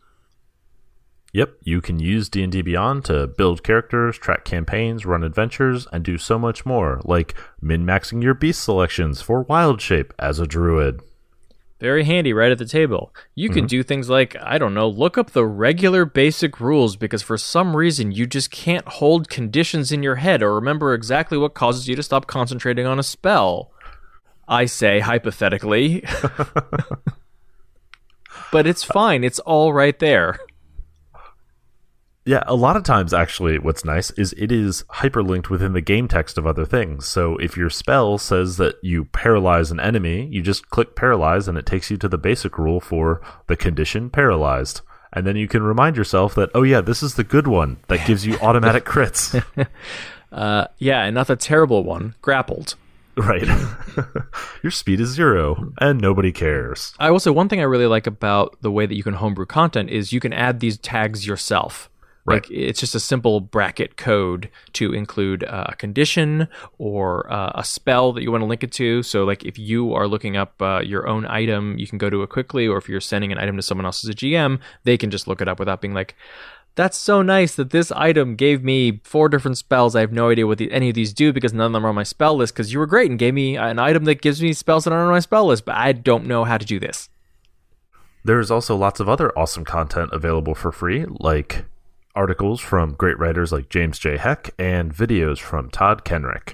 Yep, 1.36 1.58
you 1.64 1.82
can 1.82 2.00
use 2.00 2.30
D&D 2.30 2.62
Beyond 2.62 3.04
to 3.06 3.28
build 3.28 3.62
characters, 3.62 4.18
track 4.18 4.46
campaigns, 4.46 5.06
run 5.06 5.22
adventures, 5.22 5.86
and 5.92 6.02
do 6.02 6.18
so 6.18 6.40
much 6.40 6.66
more, 6.66 7.02
like 7.04 7.36
min-maxing 7.60 8.24
your 8.24 8.34
beast 8.34 8.64
selections 8.64 9.22
for 9.22 9.42
Wild 9.42 9.82
Shape 9.82 10.14
as 10.18 10.40
a 10.40 10.48
druid. 10.48 11.02
Very 11.82 12.06
handy 12.06 12.32
right 12.32 12.54
at 12.54 12.58
the 12.58 12.66
table. 12.66 13.14
You 13.36 13.50
can 13.50 13.64
mm-hmm. 13.64 13.68
do 13.68 13.84
things 13.84 14.10
like, 14.10 14.38
I 14.42 14.58
don't 14.58 14.74
know, 14.74 14.88
look 14.88 15.18
up 15.18 15.32
the 15.32 15.46
regular 15.46 16.06
basic 16.06 16.62
rules 16.62 16.96
because 16.96 17.22
for 17.22 17.38
some 17.38 17.76
reason 17.76 18.14
you 18.14 18.26
just 18.28 18.50
can't 18.50 18.88
hold 18.88 19.28
conditions 19.28 19.92
in 19.92 20.04
your 20.04 20.16
head 20.16 20.42
or 20.42 20.56
remember 20.56 20.94
exactly 20.94 21.38
what 21.38 21.54
causes 21.54 21.90
you 21.90 21.98
to 21.98 22.04
stop 22.04 22.28
concentrating 22.28 22.86
on 22.86 22.98
a 22.98 23.04
spell. 23.04 23.74
I 24.48 24.68
say 24.68 25.02
hypothetically. 25.02 26.02
but 28.54 28.66
it's 28.66 28.86
fine, 28.86 29.26
it's 29.26 29.40
all 29.40 29.74
right 29.74 30.00
there. 30.00 30.40
Yeah, 32.26 32.44
a 32.48 32.56
lot 32.56 32.76
of 32.76 32.82
times 32.84 33.14
actually 33.14 33.60
what's 33.60 33.86
nice 33.86 34.10
is 34.12 34.34
it 34.34 34.52
is 34.52 34.84
hyperlinked 34.96 35.50
within 35.50 35.74
the 35.74 35.82
game 35.82 36.08
text 36.08 36.40
of 36.40 36.48
other 36.48 36.66
things. 36.66 37.08
So 37.08 37.38
if 37.38 37.56
your 37.56 37.70
spell 37.70 38.18
says 38.18 38.58
that 38.58 38.76
you 38.82 39.06
paralyze 39.06 39.70
an 39.70 39.80
enemy, 39.80 40.28
you 40.32 40.42
just 40.42 40.72
click 40.72 40.96
paralyze 40.96 41.48
and 41.48 41.56
it 41.56 41.68
takes 41.68 41.92
you 41.92 41.98
to 41.98 42.10
the 42.10 42.18
basic 42.18 42.58
rule 42.58 42.80
for 42.80 43.22
the 43.46 43.56
condition 43.56 44.10
paralyzed. 44.10 44.82
And 45.14 45.28
then 45.28 45.36
you 45.36 45.48
can 45.48 45.62
remind 45.62 45.98
yourself 45.98 46.34
that, 46.34 46.50
oh 46.56 46.64
yeah, 46.64 46.82
this 46.82 47.04
is 47.04 47.14
the 47.14 47.24
good 47.24 47.46
one 47.46 47.78
that 47.90 48.08
gives 48.08 48.26
you 48.26 48.38
automatic 48.42 48.86
crits. 48.86 49.40
Uh, 50.32 50.68
yeah, 50.80 51.04
and 51.04 51.14
not 51.14 51.28
the 51.28 51.36
terrible 51.36 51.84
one, 51.84 52.16
grappled. 52.24 52.76
right. 53.16 53.48
your 54.64 54.72
speed 54.72 55.00
is 55.00 55.10
zero 55.10 55.72
and 55.80 56.02
nobody 56.02 56.32
cares. 56.32 56.96
I 57.00 57.12
will 57.12 57.20
say 57.20 57.30
one 57.30 57.50
thing 57.50 57.60
I 57.60 57.64
really 57.64 57.86
like 57.86 58.08
about 58.08 58.58
the 58.62 58.72
way 58.72 58.88
that 58.88 58.96
you 58.96 59.04
can 59.04 59.14
homebrew 59.14 59.46
content 59.46 59.92
is 59.92 60.12
you 60.12 60.20
can 60.20 60.34
add 60.34 60.60
these 60.60 60.80
tags 60.80 61.28
yourself. 61.28 61.90
Like 62.28 62.50
it's 62.50 62.80
just 62.80 62.96
a 62.96 63.00
simple 63.00 63.40
bracket 63.40 63.98
code 63.98 64.50
to 64.74 64.94
include 64.94 65.44
uh, 65.44 65.68
a 65.70 65.76
condition 65.76 66.48
or 66.80 67.32
uh, 67.32 67.52
a 67.54 67.64
spell 67.64 68.14
that 68.14 68.24
you 68.24 68.32
want 68.32 68.42
to 68.42 68.48
link 68.48 68.64
it 68.64 68.72
to. 68.74 69.04
So, 69.04 69.26
like 69.26 69.46
if 69.46 69.60
you 69.60 69.94
are 69.94 70.08
looking 70.08 70.36
up 70.36 70.60
uh, 70.60 70.82
your 70.84 71.08
own 71.08 71.28
item, 71.28 71.78
you 71.78 71.86
can 71.86 72.00
go 72.00 72.10
to 72.10 72.24
it 72.24 72.30
quickly, 72.30 72.68
or 72.68 72.78
if 72.78 72.90
you're 72.90 73.00
sending 73.00 73.32
an 73.32 73.38
item 73.38 73.58
to 73.58 73.62
someone 73.62 73.86
else 73.86 74.04
as 74.04 74.10
a 74.10 74.16
GM, 74.16 74.60
they 74.86 74.98
can 74.98 75.12
just 75.12 75.28
look 75.28 75.40
it 75.40 75.48
up 75.48 75.60
without 75.60 75.82
being 75.82 75.94
like, 75.94 76.16
"That's 76.74 76.98
so 76.98 77.22
nice 77.22 77.54
that 77.56 77.70
this 77.70 77.92
item 77.92 78.36
gave 78.36 78.64
me 78.64 79.02
four 79.04 79.30
different 79.30 79.60
spells. 79.60 79.96
I 79.96 80.00
have 80.00 80.12
no 80.12 80.32
idea 80.32 80.48
what 80.48 80.58
the, 80.58 80.72
any 80.72 80.90
of 80.90 80.96
these 80.96 81.14
do 81.14 81.32
because 81.32 81.54
none 81.54 81.68
of 81.68 81.74
them 81.74 81.86
are 81.86 81.90
on 81.90 81.96
my 81.96 82.04
spell 82.04 82.36
list. 82.36 82.56
Because 82.56 82.74
you 82.74 82.80
were 82.80 82.88
great 82.88 83.12
and 83.12 83.20
gave 83.20 83.36
me 83.36 83.56
an 83.56 83.78
item 83.78 84.06
that 84.06 84.22
gives 84.22 84.42
me 84.42 84.52
spells 84.54 84.86
that 84.86 84.94
aren't 84.94 85.06
on 85.06 85.12
my 85.12 85.20
spell 85.20 85.46
list, 85.46 85.64
but 85.64 85.76
I 85.76 85.92
don't 85.92 86.26
know 86.26 86.44
how 86.44 86.58
to 86.58 86.66
do 86.66 86.80
this." 86.80 87.10
There's 88.24 88.50
also 88.50 88.76
lots 88.76 89.00
of 89.00 89.08
other 89.08 89.32
awesome 89.38 89.64
content 89.64 90.10
available 90.12 90.56
for 90.56 90.72
free, 90.72 91.06
like 91.20 91.66
articles 92.16 92.62
from 92.62 92.94
great 92.94 93.20
writers 93.20 93.52
like 93.52 93.70
James 93.70 94.00
J. 94.00 94.18
Haeck 94.18 94.52
and 94.58 94.94
videos 94.94 95.40
from 95.40 95.70
Todd 95.70 96.06
Kenreck. 96.06 96.54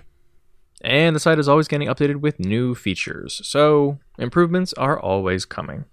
And 0.83 1.15
the 1.15 1.19
site 1.19 1.39
is 1.39 1.47
always 1.47 1.67
getting 1.67 1.87
updated 1.87 2.17
with 2.17 2.39
new 2.39 2.73
features, 2.73 3.41
so 3.47 3.99
improvements 4.17 4.73
are 4.73 4.99
always 4.99 5.45
coming. 5.45 5.85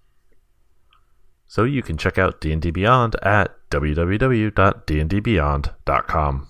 So 1.46 1.64
you 1.64 1.82
can 1.82 1.96
check 1.96 2.18
out 2.18 2.40
D&D 2.40 2.70
Beyond 2.70 3.16
at 3.22 3.54
www.dndbeyond.com. 3.70 6.48